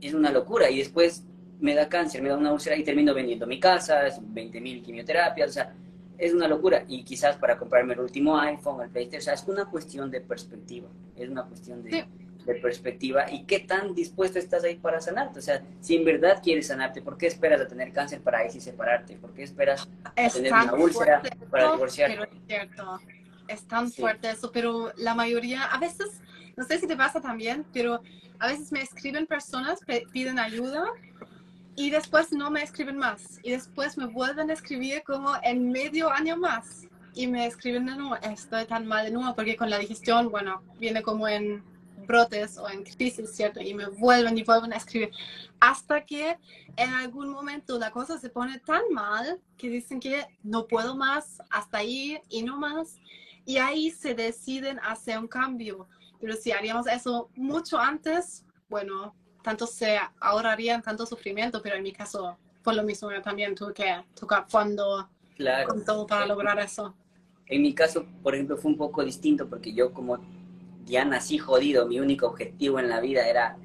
es 0.01 0.13
una 0.13 0.31
locura. 0.31 0.69
Y 0.69 0.79
después 0.79 1.23
me 1.59 1.75
da 1.75 1.89
cáncer, 1.89 2.21
me 2.21 2.29
da 2.29 2.37
una 2.37 2.53
úlcera 2.53 2.75
y 2.75 2.83
termino 2.83 3.13
vendiendo 3.13 3.45
mi 3.47 3.59
casa, 3.59 4.01
20 4.19 4.61
mil 4.61 4.81
quimioterapias, 4.81 5.49
o 5.49 5.53
sea, 5.53 5.73
es 6.17 6.33
una 6.33 6.47
locura. 6.47 6.83
Y 6.87 7.03
quizás 7.03 7.37
para 7.37 7.57
comprarme 7.57 7.93
el 7.93 8.01
último 8.01 8.39
iPhone, 8.39 8.81
el 8.81 8.89
PlayStation, 8.89 9.21
o 9.21 9.23
sea, 9.23 9.33
es 9.33 9.43
una 9.47 9.65
cuestión 9.65 10.09
de 10.11 10.21
perspectiva, 10.21 10.87
es 11.15 11.29
una 11.29 11.43
cuestión 11.43 11.83
de 11.83 12.05
de 12.45 12.55
perspectiva 12.55 13.31
y 13.31 13.43
qué 13.43 13.59
tan 13.59 13.93
dispuesto 13.93 14.39
estás 14.39 14.63
ahí 14.63 14.75
para 14.75 15.01
sanarte. 15.01 15.39
O 15.39 15.41
sea, 15.41 15.61
si 15.81 15.95
en 15.95 16.05
verdad 16.05 16.41
quieres 16.43 16.67
sanarte, 16.67 17.01
¿por 17.01 17.17
qué 17.17 17.27
esperas 17.27 17.61
a 17.61 17.67
tener 17.67 17.91
cáncer 17.91 18.21
para 18.21 18.39
ahí 18.39 18.49
sí 18.49 18.59
separarte? 18.59 19.15
¿Por 19.15 19.33
qué 19.33 19.43
esperas 19.43 19.87
a 20.03 20.29
tener 20.29 20.51
una 20.51 20.73
úlcera 20.73 21.21
para 21.49 21.73
divorciarte? 21.73 22.23
es 22.23 22.29
cierto, 22.47 22.99
es 23.47 23.67
tan 23.67 23.91
fuerte 23.91 24.31
eso, 24.31 24.51
pero 24.51 24.91
la 24.97 25.15
mayoría, 25.15 25.63
a 25.63 25.79
veces, 25.79 26.21
no 26.59 26.65
sé 26.65 26.77
si 26.77 26.87
te 26.87 26.97
pasa 26.97 27.21
también, 27.21 27.65
pero 27.71 28.01
a 28.37 28.47
veces 28.47 28.73
me 28.73 28.81
escriben 28.81 29.25
personas, 29.25 29.79
piden 30.11 30.37
ayuda 30.37 30.83
y 31.77 31.89
después 31.89 32.33
no 32.33 32.51
me 32.51 32.61
escriben 32.61 32.97
más. 32.97 33.39
Y 33.43 33.51
después 33.51 33.97
me 33.97 34.07
vuelven 34.07 34.49
a 34.49 34.53
escribir 34.53 35.01
como 35.03 35.31
en 35.41 35.71
medio 35.71 36.11
año 36.11 36.35
más. 36.35 36.85
Y 37.13 37.27
me 37.27 37.45
escriben 37.45 37.85
de 37.85 37.95
nuevo, 37.95 38.17
estoy 38.17 38.65
tan 38.65 38.85
mal 38.85 39.05
de 39.05 39.11
nuevo, 39.11 39.33
porque 39.35 39.55
con 39.55 39.69
la 39.69 39.79
digestión, 39.79 40.29
bueno, 40.29 40.61
viene 40.77 41.01
como 41.01 41.29
en 41.29 41.63
brotes 42.05 42.57
o 42.57 42.69
en 42.69 42.83
crisis, 42.83 43.31
¿cierto? 43.31 43.61
Y 43.61 43.73
me 43.73 43.87
vuelven 43.87 44.37
y 44.37 44.43
vuelven 44.43 44.73
a 44.73 44.75
escribir. 44.75 45.11
Hasta 45.61 46.05
que 46.05 46.37
en 46.75 46.89
algún 46.89 47.29
momento 47.29 47.79
la 47.79 47.91
cosa 47.91 48.17
se 48.17 48.29
pone 48.29 48.59
tan 48.59 48.81
mal 48.91 49.39
que 49.57 49.69
dicen 49.69 50.01
que 50.01 50.25
no 50.43 50.67
puedo 50.67 50.97
más, 50.97 51.41
hasta 51.51 51.77
ahí 51.77 52.19
y 52.27 52.43
no 52.43 52.57
más. 52.57 52.97
Y 53.45 53.59
ahí 53.59 53.91
se 53.91 54.13
deciden 54.13 54.77
hacer 54.79 55.17
un 55.19 55.29
cambio. 55.29 55.87
Pero 56.19 56.35
si 56.35 56.51
haríamos 56.51 56.87
eso 56.87 57.29
mucho 57.35 57.77
antes, 57.79 58.45
bueno, 58.69 59.15
tanto 59.41 59.65
se 59.67 59.97
ahorrarían 60.19 60.81
tanto 60.81 61.05
sufrimiento, 61.05 61.61
pero 61.61 61.75
en 61.75 61.83
mi 61.83 61.93
caso 61.93 62.37
fue 62.61 62.75
lo 62.75 62.83
mismo, 62.83 63.11
yo 63.11 63.21
también 63.21 63.55
tuve 63.55 63.73
que 63.73 64.03
tocar 64.19 64.45
fondo 64.49 65.09
claro. 65.35 65.69
con 65.69 65.83
todo 65.85 66.05
para 66.05 66.25
lograr 66.25 66.59
eso. 66.59 66.93
En 67.47 67.61
mi 67.61 67.73
caso, 67.73 68.05
por 68.21 68.35
ejemplo, 68.35 68.57
fue 68.57 68.71
un 68.71 68.77
poco 68.77 69.03
distinto 69.03 69.49
porque 69.49 69.73
yo 69.73 69.93
como 69.93 70.19
ya 70.85 71.05
nací 71.05 71.37
jodido, 71.37 71.87
mi 71.87 71.99
único 71.99 72.27
objetivo 72.27 72.79
en 72.79 72.89
la 72.89 72.99
vida 72.99 73.27
era 73.27 73.57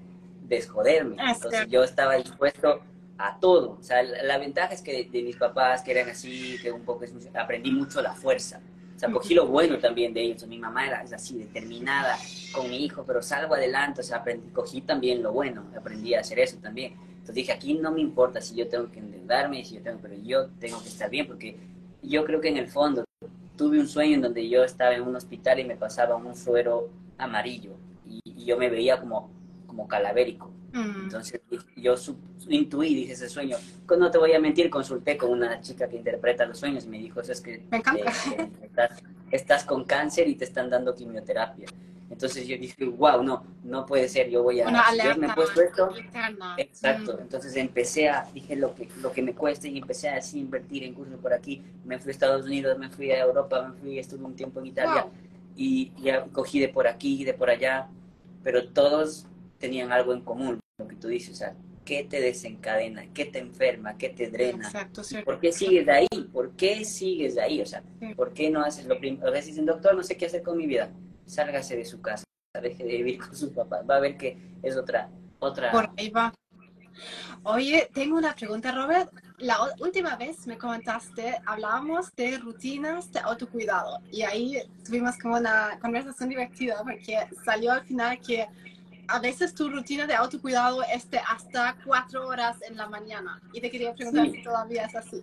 desjoderme. 0.48 1.16
Ah, 1.18 1.32
Entonces 1.32 1.50
cierto. 1.50 1.72
yo 1.72 1.84
estaba 1.84 2.16
dispuesto 2.16 2.80
a 3.18 3.38
todo. 3.40 3.72
O 3.78 3.82
sea, 3.82 4.02
la, 4.02 4.22
la 4.22 4.38
ventaja 4.38 4.72
es 4.74 4.82
que 4.82 4.92
de, 4.92 5.10
de 5.10 5.22
mis 5.22 5.36
papás, 5.36 5.82
que 5.82 5.90
eran 5.92 6.08
así, 6.08 6.58
que 6.62 6.72
un 6.72 6.82
poco 6.84 7.04
es- 7.04 7.12
aprendí 7.34 7.70
mucho 7.72 8.00
la 8.02 8.14
fuerza. 8.14 8.60
O 8.94 8.98
sea, 8.98 9.10
cogí 9.10 9.34
lo 9.34 9.46
bueno 9.46 9.78
también 9.78 10.14
de 10.14 10.22
ellos. 10.22 10.46
Mi 10.46 10.58
mamá 10.58 10.86
era 10.86 11.00
así, 11.00 11.38
determinada 11.38 12.16
con 12.52 12.70
mi 12.70 12.84
hijo, 12.84 13.04
pero 13.04 13.22
salgo 13.22 13.54
adelante. 13.54 14.00
O 14.00 14.04
sea, 14.04 14.18
aprendí, 14.18 14.50
cogí 14.50 14.82
también 14.82 15.22
lo 15.22 15.32
bueno, 15.32 15.64
aprendí 15.76 16.14
a 16.14 16.20
hacer 16.20 16.38
eso 16.38 16.58
también. 16.58 16.94
Entonces 17.10 17.34
dije, 17.34 17.52
aquí 17.52 17.74
no 17.74 17.90
me 17.90 18.00
importa 18.00 18.40
si 18.40 18.54
yo 18.54 18.68
tengo 18.68 18.90
que 18.90 19.00
endeudarme, 19.00 19.64
si 19.64 19.76
yo 19.76 19.82
tengo, 19.82 19.98
pero 20.00 20.14
yo 20.14 20.48
tengo 20.60 20.80
que 20.82 20.88
estar 20.88 21.10
bien, 21.10 21.26
porque 21.26 21.56
yo 22.02 22.24
creo 22.24 22.40
que 22.40 22.48
en 22.48 22.58
el 22.58 22.68
fondo 22.68 23.04
tuve 23.56 23.80
un 23.80 23.88
sueño 23.88 24.16
en 24.16 24.22
donde 24.22 24.48
yo 24.48 24.62
estaba 24.62 24.94
en 24.94 25.02
un 25.02 25.16
hospital 25.16 25.58
y 25.58 25.64
me 25.64 25.76
pasaba 25.76 26.16
un 26.16 26.34
suero 26.34 26.90
amarillo 27.18 27.72
y, 28.06 28.20
y 28.24 28.44
yo 28.44 28.58
me 28.58 28.68
veía 28.68 29.00
como, 29.00 29.30
como 29.66 29.88
calavérico. 29.88 30.50
Mm, 30.74 31.04
Entonces 31.04 31.40
yo 31.76 31.96
su- 31.96 32.16
intuí, 32.48 32.94
dije 32.94 33.12
ese 33.12 33.28
sueño. 33.28 33.56
No 33.96 34.10
te 34.10 34.18
voy 34.18 34.32
a 34.32 34.40
mentir, 34.40 34.68
consulté 34.68 35.16
con 35.16 35.30
una 35.30 35.60
chica 35.60 35.88
que 35.88 35.96
interpreta 35.96 36.44
los 36.46 36.58
sueños 36.58 36.84
y 36.84 36.88
me 36.88 36.98
dijo, 36.98 37.20
eso 37.20 37.32
es 37.32 37.40
que 37.40 37.54
eh, 37.54 37.64
que 38.60 38.66
estás, 38.66 38.90
estás 39.30 39.64
con 39.64 39.84
cáncer 39.84 40.28
y 40.28 40.34
te 40.34 40.44
están 40.44 40.68
dando 40.68 40.94
quimioterapia. 40.94 41.66
Entonces 42.10 42.46
yo 42.46 42.56
dije, 42.58 42.84
wow, 42.84 43.22
no, 43.22 43.44
no 43.62 43.86
puede 43.86 44.08
ser, 44.08 44.28
yo 44.28 44.42
voy 44.42 44.60
a... 44.60 44.66
Si 44.66 44.94
Dios 45.00 45.16
me 45.16 45.26
alerta 45.26 45.34
puesto 45.34 45.62
esto. 45.62 45.90
Exacto, 46.56 47.16
Mm, 47.18 47.22
entonces 47.22 47.56
empecé 47.56 48.08
a, 48.08 48.28
dije 48.32 48.56
lo 48.56 48.74
que, 48.74 48.88
lo 49.00 49.10
que 49.12 49.22
me 49.22 49.34
cueste 49.34 49.68
y 49.68 49.78
empecé 49.78 50.08
a 50.08 50.16
así 50.16 50.38
invertir 50.40 50.84
en 50.84 50.94
cursos 50.94 51.18
por 51.20 51.32
aquí. 51.32 51.62
Me 51.84 51.98
fui 51.98 52.10
a 52.10 52.12
Estados 52.12 52.46
Unidos, 52.46 52.78
me 52.78 52.88
fui 52.90 53.10
a 53.10 53.20
Europa, 53.20 53.68
me 53.68 53.80
fui, 53.80 53.98
estuve 53.98 54.24
un 54.24 54.34
tiempo 54.34 54.60
en 54.60 54.66
Italia 54.66 55.02
wow. 55.04 55.12
y 55.56 55.92
ya 56.00 56.24
cogí 56.26 56.60
de 56.60 56.68
por 56.68 56.86
aquí 56.86 57.22
y 57.22 57.24
de 57.24 57.34
por 57.34 57.48
allá, 57.50 57.88
pero 58.42 58.68
todos 58.68 59.26
tenían 59.58 59.90
algo 59.92 60.12
en 60.12 60.20
común, 60.20 60.60
lo 60.78 60.88
que 60.88 60.96
tú 60.96 61.08
dices, 61.08 61.34
o 61.34 61.36
sea, 61.36 61.54
¿qué 61.84 62.04
te 62.04 62.20
desencadena? 62.20 63.06
¿Qué 63.12 63.26
te 63.26 63.38
enferma? 63.38 63.96
¿Qué 63.96 64.08
te 64.08 64.28
drena? 64.28 64.66
Exacto, 64.66 65.04
cierto. 65.04 65.24
¿Por 65.26 65.40
qué 65.40 65.52
sigues 65.52 65.86
de 65.86 65.92
ahí? 65.92 66.08
¿Por 66.32 66.56
qué 66.56 66.84
sigues 66.84 67.36
de 67.36 67.42
ahí? 67.42 67.60
O 67.60 67.66
sea, 67.66 67.82
Sí. 68.00 68.14
¿por 68.14 68.32
qué 68.32 68.50
no 68.50 68.60
haces 68.64 68.86
lo 68.86 68.98
primero? 68.98 69.28
A 69.28 69.30
veces 69.30 69.50
dicen, 69.50 69.66
doctor, 69.66 69.94
no 69.94 70.02
sé 70.02 70.16
qué 70.16 70.26
hacer 70.26 70.42
con 70.42 70.56
mi 70.56 70.66
vida. 70.66 70.90
Sálgase 71.26 71.76
de 71.76 71.84
su 71.84 72.00
casa, 72.02 72.24
deje 72.60 72.82
de 72.84 72.96
vivir 72.96 73.18
con 73.18 73.36
sus 73.36 73.50
papás. 73.50 73.84
Va 73.88 73.96
a 73.96 74.00
ver 74.00 74.16
que 74.16 74.36
es 74.62 74.76
otra, 74.76 75.08
otra... 75.38 75.70
Por 75.70 75.90
ahí 75.96 76.10
va. 76.10 76.34
Oye, 77.44 77.88
tengo 77.92 78.16
una 78.16 78.34
pregunta, 78.34 78.72
Robert. 78.72 79.12
La 79.38 79.58
última 79.80 80.16
vez 80.16 80.46
me 80.46 80.56
comentaste, 80.58 81.36
hablábamos 81.46 82.14
de 82.16 82.38
rutinas 82.38 83.12
de 83.12 83.18
autocuidado 83.20 83.98
y 84.10 84.22
ahí 84.22 84.58
tuvimos 84.84 85.18
como 85.18 85.36
una 85.36 85.78
conversación 85.80 86.28
divertida 86.28 86.82
porque 86.82 87.18
salió 87.44 87.72
al 87.72 87.84
final 87.84 88.20
que 88.20 88.46
a 89.08 89.18
veces 89.20 89.54
tu 89.54 89.68
rutina 89.68 90.06
de 90.06 90.14
autocuidado 90.14 90.82
es 90.82 91.10
de 91.10 91.18
hasta 91.18 91.76
cuatro 91.84 92.26
horas 92.26 92.56
en 92.62 92.76
la 92.76 92.88
mañana 92.88 93.40
y 93.52 93.60
te 93.60 93.70
quería 93.70 93.94
preguntar 93.94 94.26
Sí. 94.26 94.32
si 94.36 94.42
todavía 94.42 94.84
es 94.84 94.94
así. 94.94 95.22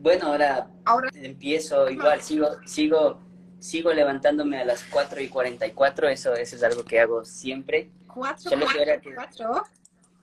Bueno, 0.00 0.26
ahora 0.26 0.68
Ahora, 0.84 1.10
empiezo 1.14 1.88
igual, 1.90 2.20
sigo, 2.22 2.48
sigo, 2.66 3.20
sigo 3.58 3.92
levantándome 3.92 4.58
a 4.60 4.64
las 4.64 4.84
4 4.84 5.20
y 5.20 5.28
44, 5.28 6.08
eso, 6.08 6.34
eso 6.34 6.56
es 6.56 6.62
algo 6.62 6.84
que 6.84 7.00
hago 7.00 7.24
siempre. 7.24 7.90
cuatro, 8.06 8.50
Solo 8.50 8.64
cuatro, 8.66 8.82
era 8.82 9.00
que- 9.00 9.14
cuatro. 9.14 9.62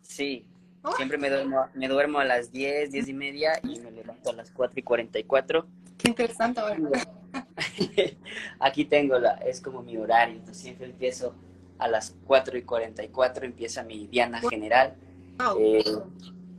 Sí, 0.02 0.46
Oh. 0.86 0.92
siempre 0.98 1.18
me 1.18 1.30
duermo, 1.30 1.68
me 1.76 1.88
duermo 1.88 2.20
a 2.20 2.26
las 2.26 2.52
10, 2.52 2.92
10 2.92 3.08
y 3.08 3.14
media 3.14 3.54
y 3.64 3.80
me 3.80 3.90
levanto 3.92 4.32
a 4.32 4.34
las 4.34 4.52
4 4.52 4.80
y 4.80 4.84
44. 4.84 5.66
Qué 5.98 6.10
interesante 6.10 6.60
ahora. 6.60 6.78
Aquí 8.60 8.86
tengo, 8.86 9.18
la, 9.18 9.34
es 9.36 9.62
como 9.62 9.82
mi 9.82 9.96
horario, 9.98 10.36
entonces 10.36 10.62
siempre 10.62 10.88
empiezo 10.88 11.36
a 11.80 11.88
las 11.88 12.16
4 12.26 12.58
y 12.58 12.64
44, 12.64 13.46
empieza 13.46 13.84
mi 13.84 14.08
diana 14.08 14.40
general. 14.50 14.96
Wow. 15.40 15.58
Eh, 15.60 15.84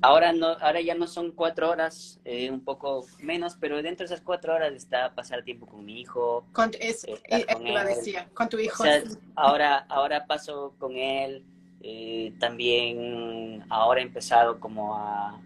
ahora, 0.03 0.33
no, 0.33 0.48
ahora 0.48 0.81
ya 0.81 0.94
no 0.94 1.07
son 1.07 1.31
4 1.33 1.70
horas, 1.70 2.20
eh, 2.24 2.50
un 2.50 2.61
poco 2.64 3.07
menos, 3.20 3.57
pero 3.61 3.81
dentro 3.83 4.07
de 4.07 4.12
esas 4.14 4.24
4 4.24 4.55
horas 4.55 4.72
está 4.74 5.14
pasar 5.14 5.42
tiempo 5.44 5.66
con 5.66 5.85
mi 5.85 6.00
hijo, 6.00 6.46
Con, 6.53 6.70
es, 6.81 7.05
eh, 7.05 7.46
con 7.53 7.66
él. 7.66 7.74
decir, 7.87 8.16
con 8.35 8.48
tu 8.48 8.57
O 8.57 8.61
hijo. 8.61 8.83
sea, 8.83 9.03
ahora, 9.37 9.79
ahora 9.88 10.27
paso 10.27 10.74
con 10.79 10.96
él. 10.96 11.44
eh, 11.87 12.33
también 12.40 13.64
ahora 13.68 14.00
he 14.00 14.05
empezado 14.05 14.59
como 14.59 14.96
a, 14.96 15.38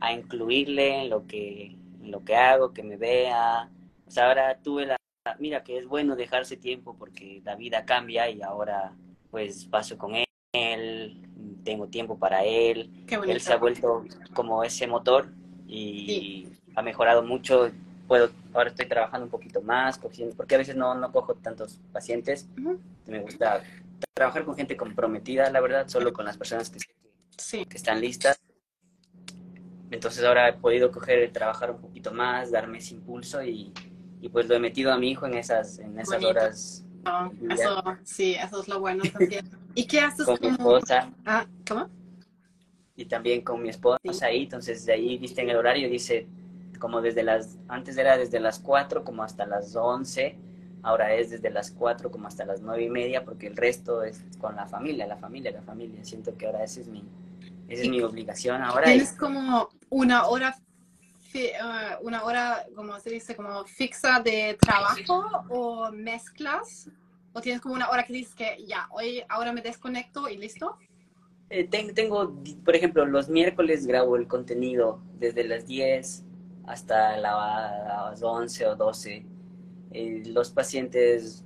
a 0.00 0.12
incluirle 0.12 1.02
en 1.02 1.10
lo 1.10 1.26
que 1.26 1.76
en 2.02 2.10
lo 2.10 2.24
que 2.24 2.36
hago, 2.36 2.72
que 2.74 2.82
me 2.82 2.96
vea. 2.96 3.70
O 4.06 4.10
sea, 4.10 4.28
ahora 4.28 4.58
tuve 4.62 4.86
la 4.86 4.96
mira 5.38 5.62
que 5.64 5.78
es 5.78 5.86
bueno 5.86 6.16
dejarse 6.16 6.56
tiempo 6.58 6.96
porque 6.98 7.40
la 7.44 7.54
vida 7.56 7.84
cambia 7.86 8.28
y 8.28 8.42
ahora 8.42 8.92
pues 9.34 9.64
paso 9.64 9.98
con 9.98 10.12
él, 10.52 11.20
tengo 11.64 11.88
tiempo 11.88 12.16
para 12.16 12.44
él. 12.44 12.88
Qué 13.04 13.16
Él 13.16 13.40
se 13.40 13.52
ha 13.52 13.56
vuelto 13.56 14.04
como 14.32 14.62
ese 14.62 14.86
motor 14.86 15.28
y 15.66 16.46
ha 16.76 16.82
mejorado 16.82 17.24
mucho. 17.24 17.68
Puedo, 18.06 18.30
ahora 18.52 18.70
estoy 18.70 18.86
trabajando 18.86 19.24
un 19.24 19.32
poquito 19.32 19.60
más, 19.60 19.98
cogiendo, 19.98 20.36
porque 20.36 20.54
a 20.54 20.58
veces 20.58 20.76
no, 20.76 20.94
no 20.94 21.10
cojo 21.10 21.34
tantos 21.34 21.80
pacientes. 21.92 22.46
Me 23.08 23.18
gusta 23.18 23.60
trabajar 24.14 24.44
con 24.44 24.54
gente 24.54 24.76
comprometida, 24.76 25.50
la 25.50 25.60
verdad, 25.60 25.88
solo 25.88 26.12
con 26.12 26.24
las 26.26 26.36
personas 26.36 26.70
que, 26.70 26.78
Sí. 27.36 27.66
que 27.66 27.76
están 27.76 28.00
listas. 28.00 28.40
Entonces 29.90 30.22
ahora 30.24 30.48
he 30.48 30.52
podido 30.52 30.92
coger, 30.92 31.32
trabajar 31.32 31.72
un 31.72 31.80
poquito 31.80 32.12
más, 32.12 32.52
darme 32.52 32.78
ese 32.78 32.94
impulso 32.94 33.42
y, 33.42 33.72
y 34.20 34.28
pues 34.28 34.46
lo 34.46 34.54
he 34.54 34.60
metido 34.60 34.92
a 34.92 34.96
mi 34.96 35.10
hijo 35.10 35.26
en 35.26 35.34
esas, 35.34 35.80
en 35.80 35.98
esas 35.98 36.20
Bonito. 36.22 36.28
horas 36.30 36.83
No, 37.04 37.32
eso, 37.50 37.82
sí, 38.04 38.34
eso 38.34 38.60
es 38.62 38.68
lo 38.68 38.80
bueno 38.80 39.02
también. 39.12 39.48
¿Y 39.74 39.86
qué 39.86 40.00
haces 40.00 40.26
con 40.26 40.38
mi 40.40 40.56
como... 40.56 40.76
esposa. 40.76 41.10
Ah, 41.26 41.46
¿cómo? 41.68 41.88
y 42.96 43.06
también 43.06 43.42
con 43.42 43.60
mi 43.62 43.70
esposa 43.70 43.98
Sí. 44.12 44.24
ahí, 44.24 44.42
entonces 44.44 44.86
de 44.86 44.92
ahí 44.92 45.18
viste 45.18 45.42
en 45.42 45.50
el 45.50 45.56
horario, 45.56 45.88
dice 45.88 46.26
como 46.78 47.00
desde 47.00 47.22
las, 47.22 47.58
antes 47.68 47.96
era 47.96 48.16
desde 48.16 48.38
las 48.40 48.58
4 48.60 49.02
como 49.04 49.22
hasta 49.24 49.46
las 49.46 49.74
11, 49.74 50.36
ahora 50.82 51.12
es 51.14 51.30
desde 51.30 51.50
las 51.50 51.70
4 51.72 52.10
como 52.10 52.28
hasta 52.28 52.44
las 52.44 52.60
9 52.60 52.84
y 52.84 52.90
media, 52.90 53.24
porque 53.24 53.46
el 53.48 53.56
resto 53.56 54.02
es 54.04 54.22
con 54.38 54.54
la 54.54 54.66
familia, 54.66 55.06
la 55.06 55.16
familia, 55.16 55.50
la 55.50 55.62
familia, 55.62 56.04
siento 56.04 56.36
que 56.36 56.46
ahora 56.46 56.62
esa 56.62 56.80
es 56.80 56.88
mi, 56.88 57.02
esa 57.68 57.82
es 57.82 57.88
mi 57.88 58.00
obligación 58.00 58.62
ahora. 58.62 58.90
y- 58.90 58.98
¿Tienes 58.98 59.12
como 59.14 59.70
una 59.90 60.26
hora, 60.26 60.54
eh, 61.38 61.52
una 62.02 62.24
hora, 62.24 62.64
como 62.74 62.98
se 63.00 63.10
dice, 63.10 63.34
como 63.36 63.64
fixa 63.64 64.20
de 64.20 64.56
trabajo 64.60 65.24
o 65.48 65.90
mezclas? 65.92 66.88
¿O 67.32 67.40
tienes 67.40 67.60
como 67.60 67.74
una 67.74 67.90
hora 67.90 68.04
que 68.04 68.12
dices 68.12 68.34
que 68.34 68.64
ya, 68.66 68.88
hoy, 68.92 69.22
ahora 69.28 69.52
me 69.52 69.60
desconecto 69.60 70.28
y 70.28 70.36
listo? 70.36 70.78
Eh, 71.50 71.64
ten- 71.68 71.94
tengo, 71.94 72.32
por 72.64 72.76
ejemplo, 72.76 73.04
los 73.06 73.28
miércoles 73.28 73.86
grabo 73.86 74.16
el 74.16 74.28
contenido 74.28 75.02
desde 75.18 75.44
las 75.44 75.66
10 75.66 76.24
hasta 76.66 77.16
la- 77.16 78.08
las 78.10 78.22
11 78.22 78.66
o 78.66 78.76
12. 78.76 79.26
Eh, 79.92 80.22
los 80.26 80.50
pacientes... 80.50 81.44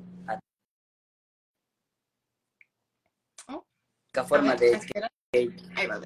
Oh. 3.48 3.64
Forma 4.27 4.55
de 4.57 4.79
que 4.81 5.51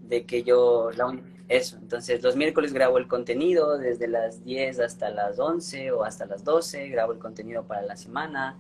de 0.03 0.27
que 0.27 0.43
yo, 0.43 0.91
la 0.93 1.07
un- 1.07 1.42
eso, 1.57 1.77
entonces 1.77 2.23
los 2.23 2.37
miércoles 2.37 2.73
grabo 2.73 2.99
el 2.99 3.09
contenido 3.09 3.79
desde 3.79 4.09
las 4.09 4.45
10 4.45 4.81
hasta 4.81 5.11
las 5.11 5.39
11 5.39 5.93
o 5.93 6.05
hasta 6.05 6.27
las 6.27 6.45
12, 6.45 6.89
grabo 6.89 7.13
el 7.13 7.19
contenido 7.19 7.65
para 7.65 7.83
la 7.83 7.97
semana. 7.97 8.57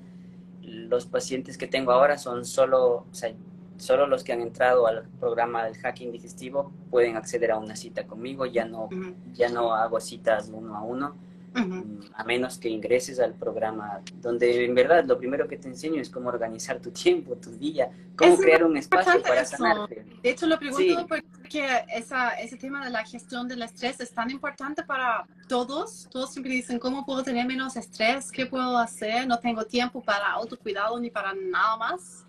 Los 0.63 1.07
pacientes 1.07 1.59
que 1.59 1.67
tengo 1.67 1.93
ahora 1.93 2.19
son 2.19 2.45
solo, 2.45 3.07
o 3.11 3.15
sea, 3.15 3.33
solo 3.79 4.07
los 4.07 4.23
que 4.23 4.33
han 4.33 4.41
entrado 4.41 4.87
al 4.87 5.05
programa 5.19 5.65
del 5.65 5.77
hacking 5.77 6.13
digestivo 6.13 6.73
pueden 6.91 7.17
acceder 7.17 7.51
a 7.51 7.59
una 7.59 7.77
cita 7.77 8.07
conmigo, 8.07 8.47
ya 8.47 8.65
no, 8.65 8.89
ya 9.35 9.49
no 9.49 9.75
hago 9.75 10.01
citas 10.01 10.51
uno 10.53 10.77
a 10.77 10.83
uno, 10.83 11.17
ujú. 11.55 11.63
mm, 11.67 12.01
a 12.15 12.25
menos 12.25 12.59
que 12.59 12.69
ingreses 12.69 13.19
al 13.21 13.35
programa, 13.35 14.01
donde 14.21 14.65
en 14.65 14.75
verdad 14.75 15.05
lo 15.05 15.19
primero 15.19 15.47
que 15.49 15.57
te 15.57 15.69
enseño 15.69 16.01
es 16.01 16.11
cómo 16.11 16.29
organizar 16.29 16.81
tu 16.81 16.91
tiempo, 16.93 17.37
tu 17.37 17.51
día, 17.53 17.91
cómo 18.17 18.35
Es 18.35 18.41
crear 18.41 18.65
un 18.65 18.77
espacio 18.77 19.21
para 19.23 19.41
eso. 19.43 19.57
sanarte. 19.57 20.05
De 20.23 20.31
hecho, 20.31 20.47
lo 20.47 20.59
pregunto 20.59 20.83
Sí. 20.83 20.97
porque 21.09 21.85
esa, 21.95 22.31
ese 22.31 22.57
tema 22.57 22.85
de 22.85 22.91
la 22.91 23.05
gestión 23.05 23.47
del 23.49 23.63
estrés 23.63 24.01
es 24.01 24.13
tan 24.13 24.31
importante 24.31 24.83
para 24.83 25.27
todos. 25.49 26.09
Todos 26.11 26.33
siempre 26.33 26.53
dicen, 26.53 26.79
¿cómo 26.79 27.05
puedo 27.05 27.23
tener 27.23 27.47
menos 27.47 27.77
estrés? 27.77 28.31
¿Qué 28.33 28.47
puedo 28.47 28.79
hacer? 28.79 29.27
No 29.27 29.39
tengo 29.39 29.65
tiempo 29.65 30.03
para 30.03 30.31
autocuidado 30.33 30.99
ni 30.99 31.11
para 31.11 31.35
nada 31.35 31.77
más. 31.77 32.25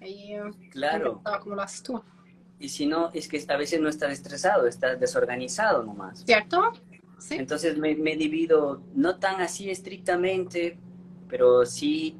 Y 0.00 0.34
Claro. 0.70 1.20
cómo 1.42 1.54
lo 1.54 1.62
haces 1.62 1.82
tú. 1.82 2.02
Y 2.58 2.68
si 2.68 2.86
no, 2.86 3.10
es 3.12 3.26
que 3.28 3.44
a 3.48 3.56
veces 3.56 3.80
no 3.80 3.88
estás 3.88 4.12
estresado, 4.12 4.66
estás 4.68 4.98
desorganizado 5.00 5.82
nomás. 5.82 6.20
¿Cierto? 6.24 6.72
Sí. 7.22 7.36
Entonces 7.36 7.78
me, 7.78 7.94
me 7.94 8.16
divido, 8.16 8.82
no 8.94 9.16
tan 9.16 9.40
así 9.40 9.70
estrictamente, 9.70 10.78
pero 11.28 11.64
sí 11.64 12.16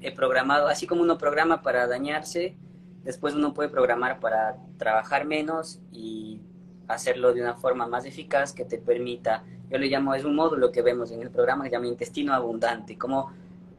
he 0.00 0.12
programado, 0.12 0.68
así 0.68 0.86
como 0.86 1.02
uno 1.02 1.18
programa 1.18 1.60
para 1.60 1.88
dañarse, 1.88 2.56
después 3.02 3.34
uno 3.34 3.52
puede 3.52 3.68
programar 3.68 4.20
para 4.20 4.56
trabajar 4.76 5.26
menos 5.26 5.80
y 5.90 6.40
hacerlo 6.86 7.34
de 7.34 7.42
una 7.42 7.54
forma 7.54 7.86
más 7.86 8.04
eficaz 8.04 8.52
que 8.52 8.64
te 8.64 8.78
permita, 8.78 9.44
yo 9.68 9.76
le 9.76 9.88
llamo, 9.88 10.14
es 10.14 10.24
un 10.24 10.34
módulo 10.34 10.72
que 10.72 10.82
vemos 10.82 11.10
en 11.10 11.20
el 11.20 11.30
programa 11.30 11.64
que 11.64 11.70
se 11.70 11.76
llama 11.76 11.88
intestino 11.88 12.32
abundante, 12.32 12.96
como, 12.96 13.20
o 13.20 13.32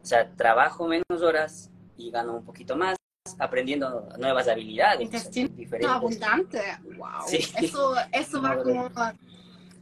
sea, 0.05 0.29
trabajo 0.29 0.87
menos 0.87 1.23
horas 1.23 1.71
y 1.97 2.11
gano 2.11 2.35
un 2.37 2.43
poquito 2.43 2.75
más, 2.75 2.95
aprendiendo 3.39 4.07
nuevas 4.17 4.47
habilidades. 4.47 5.01
Intestino 5.01 5.49
diferentes. 5.49 5.89
abundante, 5.89 6.61
wow. 6.97 7.25
Eso, 7.31 7.95
eso 8.11 8.41
va 8.41 8.57
como 8.63 8.89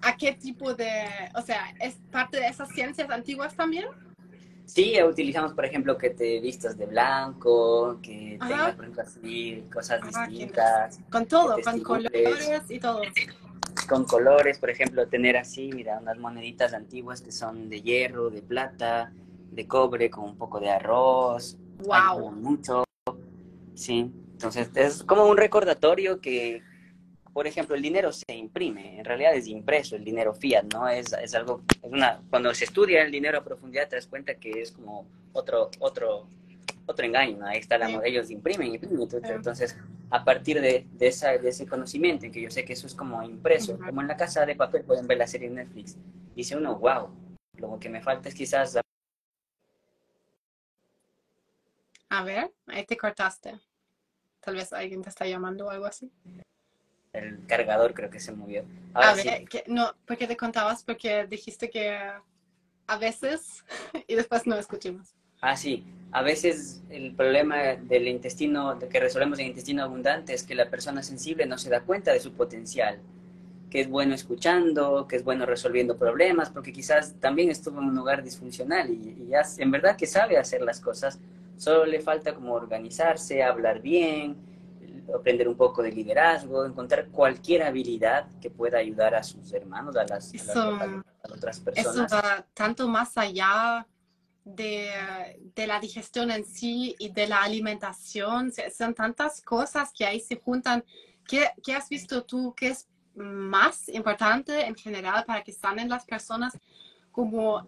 a 0.02 0.16
qué 0.16 0.34
tipo 0.34 0.74
de, 0.74 1.06
o 1.36 1.42
sea, 1.42 1.74
¿es 1.80 1.96
parte 2.12 2.40
de 2.40 2.48
esas 2.48 2.70
ciencias 2.70 3.10
antiguas 3.10 3.56
también? 3.56 3.86
Sí, 4.66 5.02
utilizamos, 5.02 5.54
por 5.54 5.66
ejemplo, 5.66 5.98
que 5.98 6.10
te 6.10 6.42
vistas 6.42 6.78
de 6.78 6.86
blanco, 6.88 8.00
que 8.02 8.38
tengas, 8.40 8.76
por 8.76 8.84
ejemplo, 8.84 9.04
así, 9.04 9.66
cosas 9.74 10.02
distintas. 10.02 11.00
Con 11.10 11.26
todo, 11.26 11.56
con 11.64 11.80
colores 11.82 12.64
y 12.70 12.80
todo. 12.80 13.02
Con 13.88 14.04
colores, 14.04 14.60
por 14.60 14.70
ejemplo, 14.70 15.08
tener 15.08 15.38
así, 15.38 15.70
mira, 15.74 16.00
unas 16.02 16.18
moneditas 16.18 16.74
antiguas 16.74 17.22
que 17.22 17.32
son 17.32 17.70
de 17.70 17.82
hierro, 17.82 18.30
de 18.30 18.42
plata, 18.42 19.14
de 19.52 19.68
cobre, 19.68 20.10
con 20.10 20.26
un 20.26 20.38
poco 20.38 20.60
de 20.60 20.70
arroz. 20.70 21.58
¡Wow! 21.86 22.32
Mucho. 22.32 22.84
Sí, 23.74 24.12
entonces 24.34 24.70
es 24.76 25.04
como 25.04 25.28
un 25.28 25.38
recordatorio 25.38 26.20
que, 26.20 26.62
por 27.38 27.46
ejemplo, 27.46 27.76
el 27.76 27.84
dinero 27.84 28.12
se 28.12 28.34
imprime, 28.34 28.98
en 28.98 29.06
realidad 29.06 29.36
es 29.36 29.46
impreso, 29.46 29.96
el 29.96 30.04
dinero 30.04 30.34
fiat, 30.34 30.74
¿no? 30.74 30.90
Es, 30.90 31.14
es 31.14 31.36
algo, 31.36 31.62
es 31.84 31.92
una, 31.92 32.20
cuando 32.32 32.52
se 32.56 32.64
estudia 32.64 33.04
el 33.04 33.12
dinero 33.12 33.38
a 33.38 33.44
profundidad 33.44 33.88
te 33.88 33.96
das 33.96 34.08
cuenta 34.08 34.34
que 34.34 34.60
es 34.60 34.72
como 34.72 35.06
otro, 35.34 35.70
otro, 35.78 36.28
otro 36.88 37.06
engaño, 37.06 37.38
¿no? 37.38 37.46
Ahí 37.46 37.60
está 37.60 37.78
la, 37.78 38.02
ellos 38.04 38.32
imprimen, 38.32 38.74
imprimen, 38.74 39.08
entonces 39.24 39.78
a 40.10 40.26
partir 40.26 40.60
de, 40.60 40.88
de, 40.94 41.08
esa, 41.08 41.38
de 41.38 41.50
ese 41.50 41.68
conocimiento, 41.68 42.26
que 42.32 42.42
yo 42.42 42.50
sé 42.50 42.66
que 42.66 42.74
eso 42.74 42.88
es 42.88 42.96
como 42.96 43.22
impreso, 43.22 43.78
como 43.78 44.02
en 44.02 44.08
la 44.08 44.18
casa 44.18 44.44
de 44.44 44.56
papel 44.56 44.84
pueden 44.84 45.06
ver 45.06 45.20
la 45.20 45.28
serie 45.28 45.48
Netflix, 45.52 45.96
dice 46.36 46.58
uno, 46.58 46.80
wow, 46.80 47.08
lo 47.58 47.78
que 47.80 47.90
me 47.90 48.02
falta 48.02 48.30
es 48.30 48.34
quizás... 48.34 48.80
A 52.10 52.24
ver, 52.24 52.52
ahí 52.66 52.84
te 52.84 52.98
cortaste. 52.98 53.60
Tal 54.40 54.56
vez 54.56 54.74
alguien 54.74 55.04
te 55.04 55.10
está 55.10 55.28
llamando 55.28 55.68
o 55.68 55.70
algo 55.70 55.86
así 55.86 56.12
el 57.18 57.46
cargador 57.48 57.94
creo 57.94 58.10
que 58.10 58.20
se 58.20 58.32
movió. 58.32 58.64
a 58.94 59.14
ver, 59.14 59.46
no, 59.68 59.94
porque 60.06 60.28
te 60.28 60.38
contabas, 60.38 60.84
porque 60.84 61.26
dijiste 61.28 61.70
que 61.70 61.98
a 62.88 62.98
veces 62.98 63.64
y 64.08 64.16
después 64.16 64.48
no 64.48 64.56
escuchamos. 64.56 65.14
Ah, 65.42 65.56
sí. 65.56 65.86
A 66.12 66.22
veces 66.22 66.82
el 66.90 67.14
problema 67.14 67.76
del 67.76 68.08
intestino, 68.08 68.76
de 68.76 68.88
que 68.88 69.00
resolvemos 69.00 69.38
el 69.40 69.48
intestino 69.48 69.84
abundante, 69.84 70.34
es 70.34 70.44
que 70.44 70.56
la 70.56 70.70
persona 70.70 71.04
sensible 71.04 71.46
no 71.46 71.58
se 71.58 71.70
da 71.70 71.82
cuenta 71.82 72.14
de 72.14 72.20
su 72.20 72.32
potencial, 72.32 73.00
que 73.70 73.82
es 73.82 73.90
bueno 73.90 74.16
escuchando, 74.16 75.06
que 75.08 75.18
es 75.18 75.24
bueno 75.24 75.46
resolviendo 75.46 75.98
problemas, 75.98 76.50
porque 76.50 76.72
quizás 76.72 77.16
también 77.20 77.52
estuvo 77.52 77.80
en 77.80 77.90
un 77.90 77.96
lugar 77.96 78.24
disfuncional 78.24 78.90
y, 78.90 79.16
y 79.20 79.28
ya 79.30 79.42
en 79.58 79.70
verdad 79.70 79.98
que 79.98 80.08
sabe 80.08 80.38
hacer 80.38 80.62
las 80.62 80.80
cosas, 80.80 81.20
solo 81.58 81.86
le 81.86 82.00
falta 82.00 82.34
como 82.34 82.54
organizarse, 82.54 83.44
hablar 83.44 83.82
bien, 83.82 84.38
aprender 85.16 85.48
un 85.48 85.56
poco 85.56 85.82
de 85.82 85.92
liderazgo, 85.92 86.66
encontrar 86.66 87.08
cualquier 87.10 87.64
habilidad 87.64 88.28
que 88.42 88.50
pueda 88.50 88.80
ayudar 88.80 89.16
a 89.16 89.24
sus 89.24 89.52
hermanos, 89.54 89.96
a 89.96 90.04
las, 90.06 90.34
otras 91.24 91.60
personas. 91.60 92.12
Eso 92.12 92.16
va 92.16 92.46
tanto 92.54 92.88
más 92.88 93.18
allá 93.18 93.88
de, 94.44 94.92
de, 95.56 95.68
la 95.68 95.80
digestión 95.80 96.32
en 96.32 96.46
sí 96.46 96.96
y 97.00 97.10
de 97.10 97.28
la 97.28 97.42
alimentación. 97.42 98.52
Son 98.76 98.94
tantas 98.94 99.42
cosas 99.42 99.92
que 99.94 100.06
ahí 100.06 100.20
se 100.20 100.38
juntan. 100.38 100.84
¿Qué, 101.28 101.50
qué 101.64 101.74
has 101.74 101.90
visto 101.90 102.24
tú 102.24 102.54
que 102.56 102.70
es 102.70 102.88
más 103.16 103.90
importante 103.90 104.66
en 104.66 104.76
general 104.76 105.26
para 105.26 105.44
que 105.44 105.52
sanen 105.52 105.90
las 105.90 106.06
personas? 106.06 106.58
Como, 107.12 107.68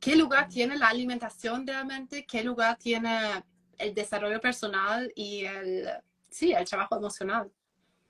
¿qué 0.00 0.16
lugar 0.16 0.48
tiene 0.48 0.76
la 0.76 0.88
alimentación 0.88 1.66
realmente? 1.66 2.26
¿Qué 2.26 2.42
lugar 2.42 2.76
tiene 2.78 3.44
el 3.78 3.94
desarrollo 3.94 4.40
personal 4.40 5.12
y 5.14 5.44
el 5.44 5.88
sí, 6.30 6.52
el 6.52 6.64
trabajo 6.64 6.96
emocional. 6.96 7.50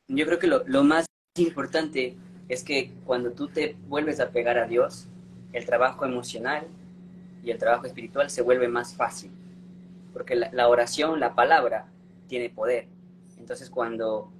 Yo 0.08 0.26
creo 0.26 0.38
que 0.38 0.46
lo, 0.46 0.66
lo 0.66 0.84
más 0.84 1.06
importante 1.36 2.16
es 2.48 2.64
que 2.64 2.92
cuando 3.04 3.32
tú 3.32 3.48
te 3.48 3.76
vuelves 3.88 4.20
a 4.20 4.30
pegar 4.30 4.58
a 4.58 4.66
Dios, 4.66 5.08
el 5.52 5.66
trabajo 5.66 6.04
emocional 6.04 6.66
y 7.42 7.50
el 7.50 7.58
trabajo 7.58 7.86
espiritual 7.86 8.30
se 8.30 8.42
vuelve 8.42 8.68
más 8.68 8.94
fácil, 8.94 9.30
porque 10.12 10.34
la, 10.34 10.50
la, 10.52 10.68
oración, 10.68 11.20
la 11.20 11.34
palabra, 11.34 11.86
tiene 12.26 12.50
poder. 12.50 12.86
Entonces 13.38 13.70
cuando 13.70 14.32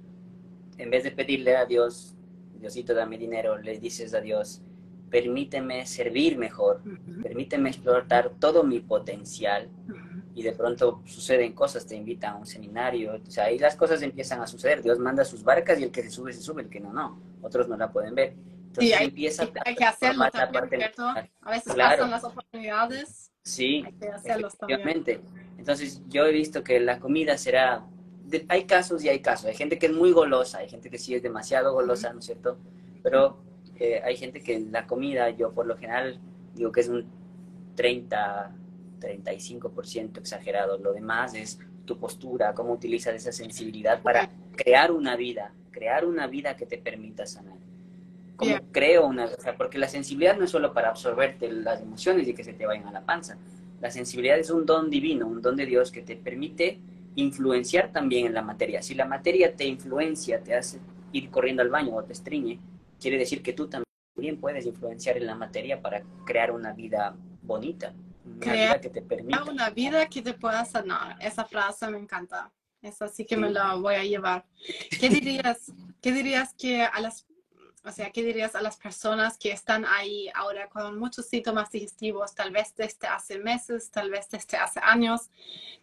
en 0.77 0.89
vez 0.89 1.03
de 1.03 1.11
pedirle 1.11 1.55
a 1.55 1.65
Dios, 1.65 2.15
Diosito 2.59 2.93
dame 2.93 3.17
dinero, 3.17 3.57
le 3.57 3.79
dices 3.79 4.13
a 4.13 4.21
Dios, 4.21 4.61
permíteme 5.09 5.85
servir 5.85 6.37
mejor, 6.37 6.81
permíteme 7.21 7.69
explotar 7.69 8.31
todo 8.39 8.63
mi 8.63 8.79
potencial, 8.79 9.69
y 10.39 10.41
de 10.41 10.53
pronto 10.53 11.01
suceden 11.05 11.51
cosas, 11.51 11.85
te 11.85 11.97
invitan 11.97 12.35
a 12.35 12.37
un 12.37 12.45
seminario, 12.45 13.15
o 13.15 13.29
sea, 13.29 13.45
ahí 13.45 13.59
las 13.59 13.75
cosas 13.75 14.01
empiezan 14.01 14.39
a 14.41 14.47
suceder, 14.47 14.81
Dios 14.81 14.97
manda 14.97 15.25
sus 15.25 15.43
barcas 15.43 15.77
y 15.81 15.83
el 15.83 15.91
que 15.91 16.01
se 16.01 16.09
sube, 16.09 16.31
se 16.31 16.41
sube, 16.41 16.61
el 16.61 16.69
que 16.69 16.79
no, 16.79 16.93
no, 16.93 17.21
otros 17.41 17.67
no 17.67 17.75
la 17.75 17.91
pueden 17.91 18.15
ver. 18.15 18.35
Entonces 18.67 18.97
hay, 18.97 19.07
empieza 19.07 19.49
hay 19.65 19.75
que 19.75 19.83
hacerlo 19.83 20.29
también, 20.31 20.83
A 21.41 21.51
veces 21.51 21.75
pasan 21.75 22.09
las 22.09 22.23
oportunidades. 22.23 23.33
Sí, 23.43 23.83
hay 23.85 23.91
que 23.91 24.07
efectivamente. 24.07 25.19
Entonces 25.57 26.01
yo 26.07 26.25
he 26.25 26.31
visto 26.31 26.63
que 26.63 26.79
la 26.79 26.99
comida 26.99 27.37
será, 27.37 27.85
hay 28.47 28.63
casos 28.63 29.03
y 29.03 29.09
hay 29.09 29.19
casos, 29.19 29.47
hay 29.47 29.55
gente 29.55 29.77
que 29.77 29.87
es 29.87 29.91
muy 29.91 30.13
golosa, 30.13 30.59
hay 30.59 30.69
gente 30.69 30.89
que 30.89 30.97
sí 30.97 31.15
es 31.15 31.21
demasiado 31.21 31.73
golosa, 31.73 32.13
¿no 32.13 32.19
es 32.19 32.25
cierto? 32.27 32.57
Pero 33.03 33.41
eh, 33.75 34.01
hay 34.05 34.15
gente 34.15 34.41
que 34.41 34.57
la 34.57 34.87
comida, 34.87 35.31
yo 35.31 35.51
por 35.51 35.65
lo 35.65 35.75
general 35.75 36.17
digo 36.55 36.71
que 36.71 36.79
es 36.79 36.87
un 36.87 37.05
30, 37.75 38.55
35% 38.99 40.17
exagerado. 40.17 40.77
Lo 40.77 40.93
demás 40.93 41.33
es 41.33 41.59
tu 41.85 41.97
postura, 41.97 42.53
cómo 42.53 42.73
utilizas 42.73 43.15
esa 43.15 43.31
sensibilidad 43.31 44.01
para 44.01 44.29
crear 44.55 44.91
una 44.91 45.15
vida, 45.15 45.53
crear 45.71 46.05
una 46.05 46.27
vida 46.27 46.55
que 46.55 46.65
te 46.65 46.77
permita 46.77 47.25
sanar. 47.25 47.57
Como 48.35 48.55
creo 48.71 49.07
una, 49.07 49.25
o 49.25 49.41
sea, 49.41 49.57
porque 49.57 49.77
la 49.77 49.87
sensibilidad 49.87 50.37
no 50.37 50.45
es 50.45 50.51
solo 50.51 50.73
para 50.73 50.89
absorberte 50.89 51.51
las 51.51 51.81
emociones 51.81 52.27
y 52.27 52.33
que 52.33 52.43
se 52.43 52.53
te 52.53 52.65
vayan 52.65 52.87
a 52.87 52.91
la 52.91 53.05
panza. 53.05 53.37
La 53.81 53.91
sensibilidad 53.91 54.37
es 54.37 54.49
un 54.49 54.65
don 54.65 54.89
divino, 54.89 55.27
un 55.27 55.41
don 55.41 55.55
de 55.55 55.65
Dios 55.65 55.91
que 55.91 56.01
te 56.01 56.15
permite 56.15 56.79
influenciar 57.15 57.91
también 57.91 58.27
en 58.27 58.33
la 58.33 58.41
materia. 58.41 58.81
Si 58.81 58.93
la 58.93 59.05
materia 59.05 59.55
te 59.55 59.65
influencia, 59.65 60.41
te 60.41 60.55
hace 60.55 60.79
ir 61.11 61.29
corriendo 61.29 61.61
al 61.61 61.69
baño 61.69 61.95
o 61.95 62.03
te 62.03 62.13
estriñe, 62.13 62.59
quiere 62.99 63.17
decir 63.17 63.41
que 63.41 63.53
tú 63.53 63.67
también 63.67 64.39
puedes 64.39 64.65
influenciar 64.65 65.17
en 65.17 65.25
la 65.25 65.35
materia 65.35 65.81
para 65.81 66.03
crear 66.25 66.51
una 66.51 66.73
vida 66.73 67.15
bonita 67.41 67.93
vida 68.37 68.81
que 68.81 68.89
te 68.89 69.01
permita. 69.01 69.43
Una 69.43 69.69
vida 69.69 70.07
que 70.07 70.21
te 70.21 70.33
pueda 70.33 70.65
sanar. 70.65 71.17
Esa 71.19 71.45
frase 71.45 71.87
me 71.87 71.97
encanta. 71.97 72.51
Esa 72.81 73.07
sí 73.09 73.25
que 73.25 73.35
me 73.35 73.49
la 73.49 73.75
voy 73.75 73.95
a 73.95 74.03
llevar. 74.03 74.45
¿Qué 74.99 75.09
dirías, 75.09 75.71
qué 76.01 76.11
dirías 76.11 76.53
que 76.53 76.83
a 76.83 76.99
las, 77.01 77.25
o 77.83 77.91
sea, 77.91 78.09
qué 78.11 78.23
dirías 78.23 78.55
a 78.55 78.61
las 78.61 78.77
personas 78.77 79.37
que 79.37 79.51
están 79.51 79.85
ahí 79.85 80.29
ahora 80.33 80.69
con 80.69 80.97
muchos 80.97 81.25
síntomas 81.25 81.69
digestivos, 81.71 82.33
tal 82.33 82.51
vez 82.51 82.73
desde 82.75 83.07
hace 83.07 83.39
meses, 83.39 83.91
tal 83.91 84.09
vez 84.09 84.29
desde 84.29 84.57
hace 84.57 84.79
años, 84.81 85.29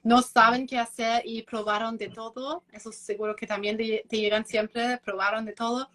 no 0.03 0.23
saben 0.23 0.67
qué 0.67 0.79
hacer 0.79 1.23
y 1.25 1.43
probaron 1.43 1.99
de 1.99 2.09
todo? 2.09 2.65
Eso 2.73 2.93
seguro 2.93 3.37
que 3.37 3.47
también 3.47 3.77
te, 3.77 4.05
llegan 4.11 4.47
siempre, 4.47 4.99
probaron 5.05 5.45
de 5.45 5.53
todo. 5.53 5.91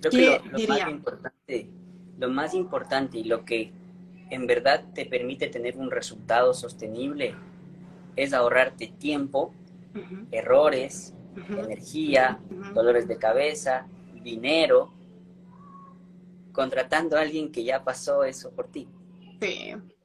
Creo 0.00 0.10
que 0.10 0.50
lo, 0.52 0.58
lo 0.58 0.68
más 0.68 0.88
importante, 0.88 1.70
lo 2.18 2.28
más 2.28 2.54
importante 2.54 3.18
y 3.18 3.24
lo 3.24 3.44
que 3.44 3.72
en 4.30 4.46
verdad 4.46 4.84
te 4.94 5.06
permite 5.06 5.48
tener 5.48 5.76
un 5.76 5.90
resultado 5.90 6.54
sostenible 6.54 7.34
es 8.16 8.32
ahorrarte 8.32 8.88
tiempo, 8.98 9.54
errores, 10.30 11.14
energía, 11.48 12.40
dolores 12.74 13.08
de 13.08 13.16
cabeza, 13.16 13.86
dinero, 14.22 14.92
contratando 16.52 17.16
a 17.16 17.20
alguien 17.20 17.50
que 17.50 17.64
ya 17.64 17.82
pasó 17.82 18.24
eso 18.24 18.50
por 18.50 18.68
ti. 18.68 18.88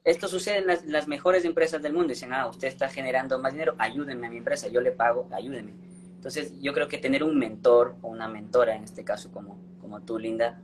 Esto 0.04 0.28
sucede 0.28 0.58
en 0.58 0.92
las, 0.92 1.08
mejores 1.08 1.44
empresas 1.44 1.82
del 1.82 1.92
mundo. 1.92 2.08
Dicen, 2.10 2.32
ah, 2.32 2.46
usted 2.46 2.68
está 2.68 2.88
generando 2.88 3.38
más 3.38 3.52
dinero, 3.52 3.74
ayúdenme 3.78 4.28
a 4.28 4.30
mi 4.30 4.38
empresa, 4.38 4.68
yo 4.68 4.80
le 4.80 4.92
pago, 4.92 5.28
ayúdenme. 5.32 5.72
Entonces, 6.14 6.52
yo 6.60 6.72
creo 6.72 6.88
que 6.88 6.98
tener 6.98 7.22
un 7.22 7.36
mentor 7.38 7.96
o 8.02 8.08
una 8.08 8.28
mentora, 8.28 8.74
en 8.74 8.84
este 8.84 9.04
caso 9.04 9.30
como, 9.30 9.58
como 9.80 10.00
tú, 10.02 10.18
Linda, 10.18 10.60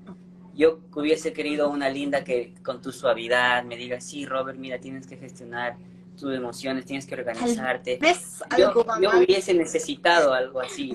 yo 0.55 0.81
hubiese 0.95 1.33
querido 1.33 1.71
una 1.71 1.89
linda 1.89 2.25
que 2.25 2.55
con 2.63 2.83
tu 2.83 2.93
suavidad 2.93 3.65
me 3.65 3.77
diga, 3.77 4.01
sí, 4.01 4.27
Robert, 4.27 4.59
mira, 4.59 4.79
tienes 4.79 5.07
que 5.07 5.17
gestionar 5.17 5.77
tus 6.19 6.35
emociones, 6.35 6.85
tienes 6.85 7.07
que 7.07 7.15
organizarte. 7.15 7.99
yo, 8.59 8.85
yo 9.01 9.11
hubiese 9.19 9.55
necesitado 9.55 10.33
algo 10.35 10.61
así. 10.61 10.93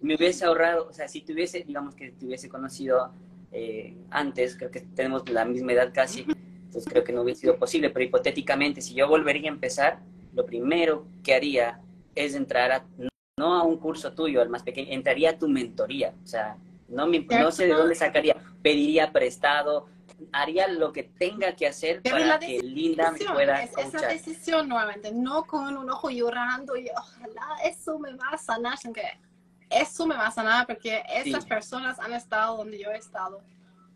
me 0.00 0.14
hubiese 0.14 0.44
ahorrado, 0.44 0.88
o 0.88 0.92
sea, 0.92 1.08
si 1.08 1.20
tuviese, 1.22 1.64
digamos 1.66 1.94
que 1.94 2.10
te 2.10 2.26
hubiese 2.26 2.48
conocido 2.48 3.12
eh, 3.52 3.96
antes, 4.10 4.56
creo 4.56 4.70
que 4.70 4.80
tenemos 4.80 5.28
la 5.28 5.44
misma 5.44 5.72
edad 5.72 5.90
casi, 5.92 6.26
entonces 6.66 6.84
creo 6.86 7.04
que 7.04 7.12
no 7.12 7.22
hubiese 7.22 7.42
sido 7.42 7.56
posible, 7.56 7.90
pero 7.90 8.04
hipotéticamente, 8.04 8.80
si 8.80 8.94
yo 8.94 9.08
volvería 9.08 9.50
a 9.50 9.54
empezar, 9.54 10.00
lo 10.34 10.44
primero 10.44 11.06
que 11.22 11.34
haría 11.34 11.80
es 12.14 12.34
entrar 12.34 12.72
a, 12.72 12.84
no 13.38 13.54
a 13.54 13.62
un 13.62 13.78
curso 13.78 14.12
tuyo, 14.12 14.42
al 14.42 14.48
más 14.48 14.62
pequeño, 14.62 14.88
entraría 14.92 15.30
a 15.30 15.38
tu 15.38 15.48
mentoría, 15.48 16.14
o 16.22 16.26
sea, 16.26 16.56
No, 16.88 17.06
me, 17.06 17.20
no 17.20 17.50
sé 17.50 17.66
de 17.66 17.72
dónde 17.72 17.94
sacaría. 17.94 18.36
Pediría 18.66 19.12
prestado, 19.12 19.86
haría 20.32 20.66
lo 20.66 20.92
que 20.92 21.04
tenga 21.04 21.54
que 21.54 21.68
hacer 21.68 22.02
para 22.02 22.36
que 22.40 22.58
Linda 22.58 23.12
me 23.12 23.24
pueda 23.24 23.62
es 23.62 23.70
Esa 23.78 24.08
decisión 24.08 24.68
nuevamente, 24.68 25.12
no 25.12 25.44
con 25.44 25.76
un 25.76 25.88
ojo 25.88 26.10
llorando 26.10 26.76
y 26.76 26.88
ojalá 26.90 27.58
eso 27.64 27.96
me 28.00 28.12
va 28.14 28.30
a 28.32 28.36
sanar, 28.36 28.76
sino 28.76 28.92
que 28.92 29.04
eso 29.70 30.04
me 30.04 30.16
va 30.16 30.26
a 30.26 30.30
sanar 30.32 30.66
porque 30.66 31.00
esas 31.14 31.46
personas 31.46 32.00
han 32.00 32.12
estado 32.12 32.56
donde 32.56 32.76
yo 32.76 32.90
he 32.90 32.96
estado. 32.96 33.40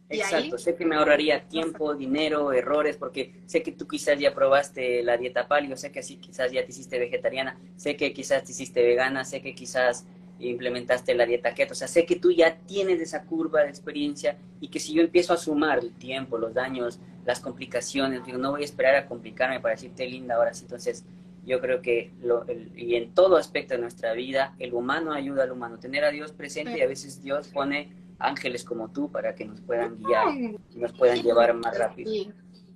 Exacto, 0.09 0.57
sé 0.57 0.77
que 0.77 0.85
me 0.85 0.95
ahorraría 0.95 1.49
tiempo, 1.49 1.95
dinero, 1.97 2.53
errores, 2.53 2.97
porque 2.97 3.43
sé 3.47 3.65
que 3.65 3.73
tú 3.73 3.89
quizás 3.89 4.21
ya 4.21 4.33
probaste 4.33 5.03
la 5.03 5.17
dieta 5.17 5.49
paleo, 5.49 5.77
sé 5.77 5.91
que 5.91 5.99
así 5.99 6.17
quizás 6.17 6.53
ya 6.53 6.65
te 6.65 6.71
hiciste 6.71 6.97
vegetariana, 7.01 7.59
sé 7.75 7.97
que 7.97 8.13
quizás 8.13 8.45
te 8.45 8.53
hiciste 8.53 8.85
vegana, 8.85 9.25
sé 9.25 9.43
que 9.43 9.53
quizás 9.53 10.07
implementaste 10.41 11.15
la 11.15 11.27
dieta 11.27 11.55
keto, 11.55 11.73
o 11.73 11.77
sea, 11.77 11.89
sé 11.89 12.07
que 12.07 12.17
tú 12.17 12.31
ya 12.31 12.57
tienes 12.67 13.01
esa 13.01 13.25
curva 13.25 13.63
de 13.63 13.69
experiencia 13.69 14.37
y 14.61 14.69
que 14.69 14.81
si 14.81 14.95
yo 14.95 15.03
empiezo 15.03 15.33
a 15.33 15.37
sumar 15.37 15.79
el 15.79 15.93
tiempo, 15.93 16.39
los 16.39 16.55
daños, 16.55 16.99
las 17.25 17.41
complicaciones, 17.41 18.25
digo, 18.25 18.39
no 18.39 18.51
voy 18.53 18.63
a 18.63 18.65
esperar 18.65 18.95
a 18.95 19.07
complicarme 19.07 19.61
para 19.61 19.75
decirte 19.75 20.07
linda 20.07 20.37
ahora 20.37 20.55
sí, 20.55 20.63
entonces 20.63 21.05
yo 21.45 21.61
creo 21.61 21.81
que 21.81 22.13
lo, 22.23 22.45
y 22.77 22.97
en 22.97 23.13
todo 23.15 23.37
aspecto 23.37 23.75
de 23.75 23.81
nuestra 23.81 24.13
vida, 24.13 24.55
el 24.59 24.75
humano 24.75 25.13
ayuda 25.13 25.45
al 25.45 25.53
humano, 25.53 25.79
tener 25.79 26.05
a 26.05 26.11
Dios 26.11 26.33
presente 26.33 26.79
y 26.79 26.83
a 26.83 26.87
veces 26.87 27.23
Dios 27.23 27.49
pone 27.49 27.93
ángeles 28.19 28.65
como 28.65 28.91
tú 28.91 29.11
para 29.11 29.35
que 29.35 29.47
nos 29.47 29.61
puedan 29.61 29.97
guiar 29.97 30.29
y 30.35 30.79
nos 30.79 30.93
puedan 30.93 31.23
llevar 31.23 31.55
más 31.55 31.77
rápido. 31.77 32.33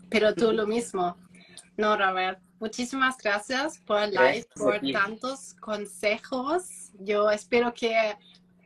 Pero 0.08 0.34
tú 0.34 0.52
lo 0.52 0.66
mismo. 0.66 1.16
No, 1.76 1.96
Robert, 1.96 2.40
muchísimas 2.58 3.18
gracias 3.18 3.78
por 3.80 4.00
el 4.00 4.10
live, 4.12 4.46
por 4.54 4.80
tantos 4.92 5.54
consejos. 5.54 6.83
Yo 6.98 7.30
espero 7.30 7.72
que 7.72 8.14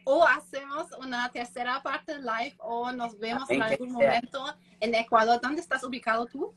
o 0.04 0.24
hacemos 0.26 0.86
una 0.98 1.30
tercera 1.30 1.82
parte 1.82 2.18
live 2.18 2.56
o 2.58 2.90
nos 2.92 3.18
vemos 3.18 3.48
en 3.50 3.60
algún 3.60 3.92
momento 3.92 4.42
en 4.80 4.94
Ecuador. 4.94 5.38
¿Dónde 5.42 5.60
estás 5.60 5.84
ubicado 5.84 6.24
tú? 6.24 6.54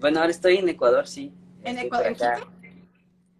Bueno, 0.00 0.18
ahora 0.18 0.32
estoy 0.32 0.56
en 0.56 0.68
Ecuador, 0.68 1.06
sí. 1.06 1.32
¿En 1.62 1.78
Ecuador? 1.78 2.16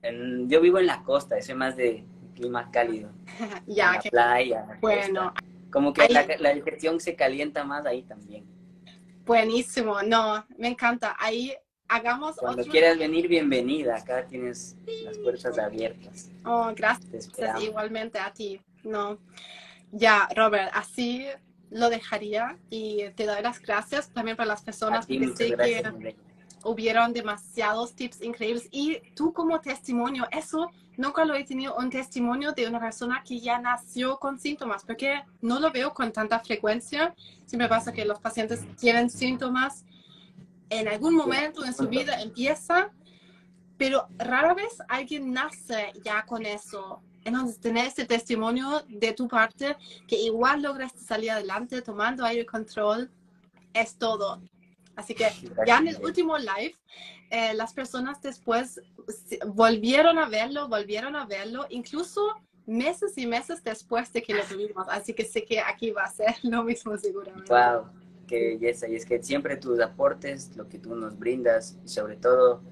En, 0.02 0.48
yo 0.48 0.60
vivo 0.60 0.78
en 0.78 0.86
la 0.86 1.02
costa, 1.02 1.40
soy 1.42 1.56
más 1.56 1.76
de 1.76 2.04
clima 2.36 2.70
cálido. 2.70 3.10
ya, 3.66 3.94
la 3.94 4.00
playa. 4.00 4.66
bueno. 4.80 5.34
Como 5.72 5.92
que 5.92 6.08
la, 6.08 6.24
la, 6.38 6.54
digestión 6.54 7.00
se 7.00 7.16
calienta 7.16 7.64
más 7.64 7.84
ahí 7.84 8.02
también. 8.04 8.46
Buenísimo, 9.24 10.00
no, 10.02 10.46
me 10.56 10.68
encanta. 10.68 11.16
Ahí 11.18 11.52
hagamos 11.88 12.36
Cuando 12.36 12.64
quieras 12.64 12.98
venir, 12.98 13.28
bienvenida. 13.28 13.96
Acá 13.96 14.26
tienes 14.26 14.76
las 15.04 15.18
puertas 15.18 15.58
abiertas. 15.58 16.30
Oh, 16.44 16.72
gracias. 16.74 17.30
Igualmente 17.60 18.18
a 18.18 18.32
ti. 18.32 18.60
No. 18.84 19.18
Ya, 19.92 20.28
Robert, 20.34 20.70
así 20.74 21.26
lo 21.70 21.90
dejaría 21.90 22.58
y 22.70 23.10
te 23.16 23.26
doy 23.26 23.42
las 23.42 23.60
gracias 23.60 24.10
también 24.10 24.36
para 24.36 24.48
las 24.48 24.62
personas 24.62 25.06
que 25.06 25.28
sé 25.34 25.56
que 25.56 26.16
hubieron 26.64 27.12
demasiados 27.12 27.94
tips 27.94 28.22
increíbles 28.22 28.68
y 28.70 28.98
tú 29.14 29.32
como 29.32 29.60
testimonio, 29.60 30.26
eso 30.32 30.70
nunca 30.96 31.24
lo 31.24 31.34
he 31.34 31.44
tenido 31.44 31.76
un 31.76 31.90
testimonio 31.90 32.52
de 32.52 32.66
una 32.66 32.80
persona 32.80 33.22
que 33.24 33.38
ya 33.38 33.58
nació 33.60 34.18
con 34.18 34.38
síntomas, 34.38 34.84
porque 34.84 35.22
no 35.40 35.60
lo 35.60 35.70
veo 35.70 35.92
con 35.94 36.12
tanta 36.12 36.40
frecuencia. 36.40 37.14
Siempre 37.44 37.68
pasa 37.68 37.92
que 37.92 38.04
los 38.04 38.18
pacientes 38.18 38.64
tienen 38.76 39.10
síntomas, 39.10 39.84
en 40.70 40.88
algún 40.88 41.14
momento 41.14 41.64
en 41.64 41.74
su 41.74 41.88
vida 41.88 42.20
empieza, 42.20 42.90
pero 43.76 44.08
rara 44.18 44.54
vez 44.54 44.78
alguien 44.88 45.32
nace 45.32 45.92
ya 46.04 46.24
con 46.24 46.44
eso. 46.46 47.02
Entonces, 47.24 47.58
tener 47.58 47.86
este 47.86 48.04
testimonio 48.04 48.84
de 48.88 49.12
tu 49.12 49.26
parte, 49.26 49.76
que 50.06 50.16
igual 50.16 50.62
lograste 50.62 51.00
salir 51.00 51.32
adelante 51.32 51.82
tomando 51.82 52.24
aire 52.24 52.46
control, 52.46 53.10
es 53.74 53.96
todo. 53.98 54.40
Así 54.94 55.14
que 55.14 55.26
ya 55.66 55.78
en 55.78 55.88
el 55.88 56.02
último 56.02 56.38
live, 56.38 56.74
eh, 57.30 57.52
las 57.54 57.74
personas 57.74 58.22
después 58.22 58.80
volvieron 59.46 60.18
a 60.18 60.28
verlo, 60.28 60.68
volvieron 60.68 61.16
a 61.16 61.26
verlo, 61.26 61.66
incluso 61.68 62.34
meses 62.64 63.16
y 63.18 63.26
meses 63.26 63.62
después 63.62 64.12
de 64.12 64.22
que 64.22 64.34
lo 64.34 64.44
tuvimos. 64.44 64.86
Así 64.88 65.12
que 65.12 65.24
sé 65.24 65.44
que 65.44 65.60
aquí 65.60 65.90
va 65.90 66.04
a 66.04 66.10
ser 66.10 66.34
lo 66.42 66.62
mismo 66.62 66.96
seguramente. 66.96 67.52
Wow, 67.52 67.88
qué 68.26 68.58
belleza. 68.58 68.88
Y 68.88 68.96
es 68.96 69.06
que 69.06 69.22
siempre 69.22 69.56
tus 69.56 69.80
aportes, 69.80 70.56
lo 70.56 70.68
que 70.68 70.78
tú 70.78 70.94
nos 70.94 71.18
brindas, 71.18 71.78
y 71.84 71.88
sobre 71.88 72.16
todo, 72.16 72.62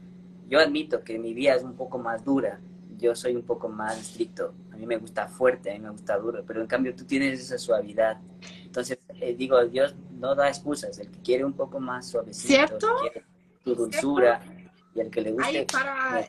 yo 0.48 0.60
admito 0.60 1.02
que 1.02 1.18
mi 1.18 1.34
vida 1.34 1.54
es 1.54 1.62
un 1.62 1.74
poco 1.74 1.98
más 1.98 2.24
dura. 2.24 2.60
Yo 2.98 3.14
soy 3.14 3.34
un 3.34 3.42
poco 3.42 3.68
más 3.68 3.98
estricto. 3.98 4.54
A 4.72 4.76
mí 4.76 4.86
me 4.86 4.96
gusta 4.96 5.26
fuerte, 5.26 5.70
a 5.70 5.74
mí 5.74 5.80
me 5.80 5.90
gusta 5.90 6.16
duro, 6.18 6.44
pero 6.46 6.60
en 6.60 6.66
cambio 6.66 6.94
tú 6.94 7.04
tienes 7.04 7.40
esa 7.40 7.58
suavidad. 7.58 8.20
Entonces, 8.64 8.98
eh, 9.20 9.34
digo, 9.34 9.64
Dios 9.66 9.94
no 10.12 10.34
da 10.34 10.48
excusas. 10.48 10.98
El 10.98 11.10
que 11.10 11.20
quiere 11.20 11.44
un 11.44 11.52
poco 11.52 11.80
más 11.80 12.08
suavecito, 12.08 12.48
¿Cierto? 12.48 12.88
tu 13.64 13.74
dulzura 13.74 14.40
y 14.94 15.00
el 15.00 15.10
que 15.10 15.20
le 15.22 15.32
guste 15.32 15.66
para 15.72 16.24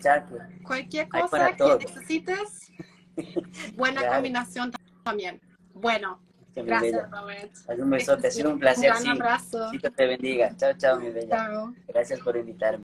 cualquier 0.64 1.08
cosa 1.10 1.56
que 1.56 1.78
necesites, 1.86 2.72
buena 3.76 4.08
combinación 4.08 4.72
también. 5.04 5.40
Bueno, 5.74 6.20
gracias, 6.64 7.12
Robert. 7.12 7.51
Un 7.78 7.89
besote, 7.89 8.28
ha 8.28 8.32
sido 8.32 8.51
un 8.51 8.60
placer. 8.60 8.91
Un 8.91 9.03
gran 9.03 9.22
abrazo. 9.22 9.72
Te 9.95 10.06
bendiga. 10.06 10.56
Chao, 10.56 10.74
chao, 10.78 10.99
mi 10.99 11.10
bella. 11.10 11.36
Chao. 11.36 11.74
Gracias 11.88 12.20
por 12.20 12.38
invitarme. 12.38 12.84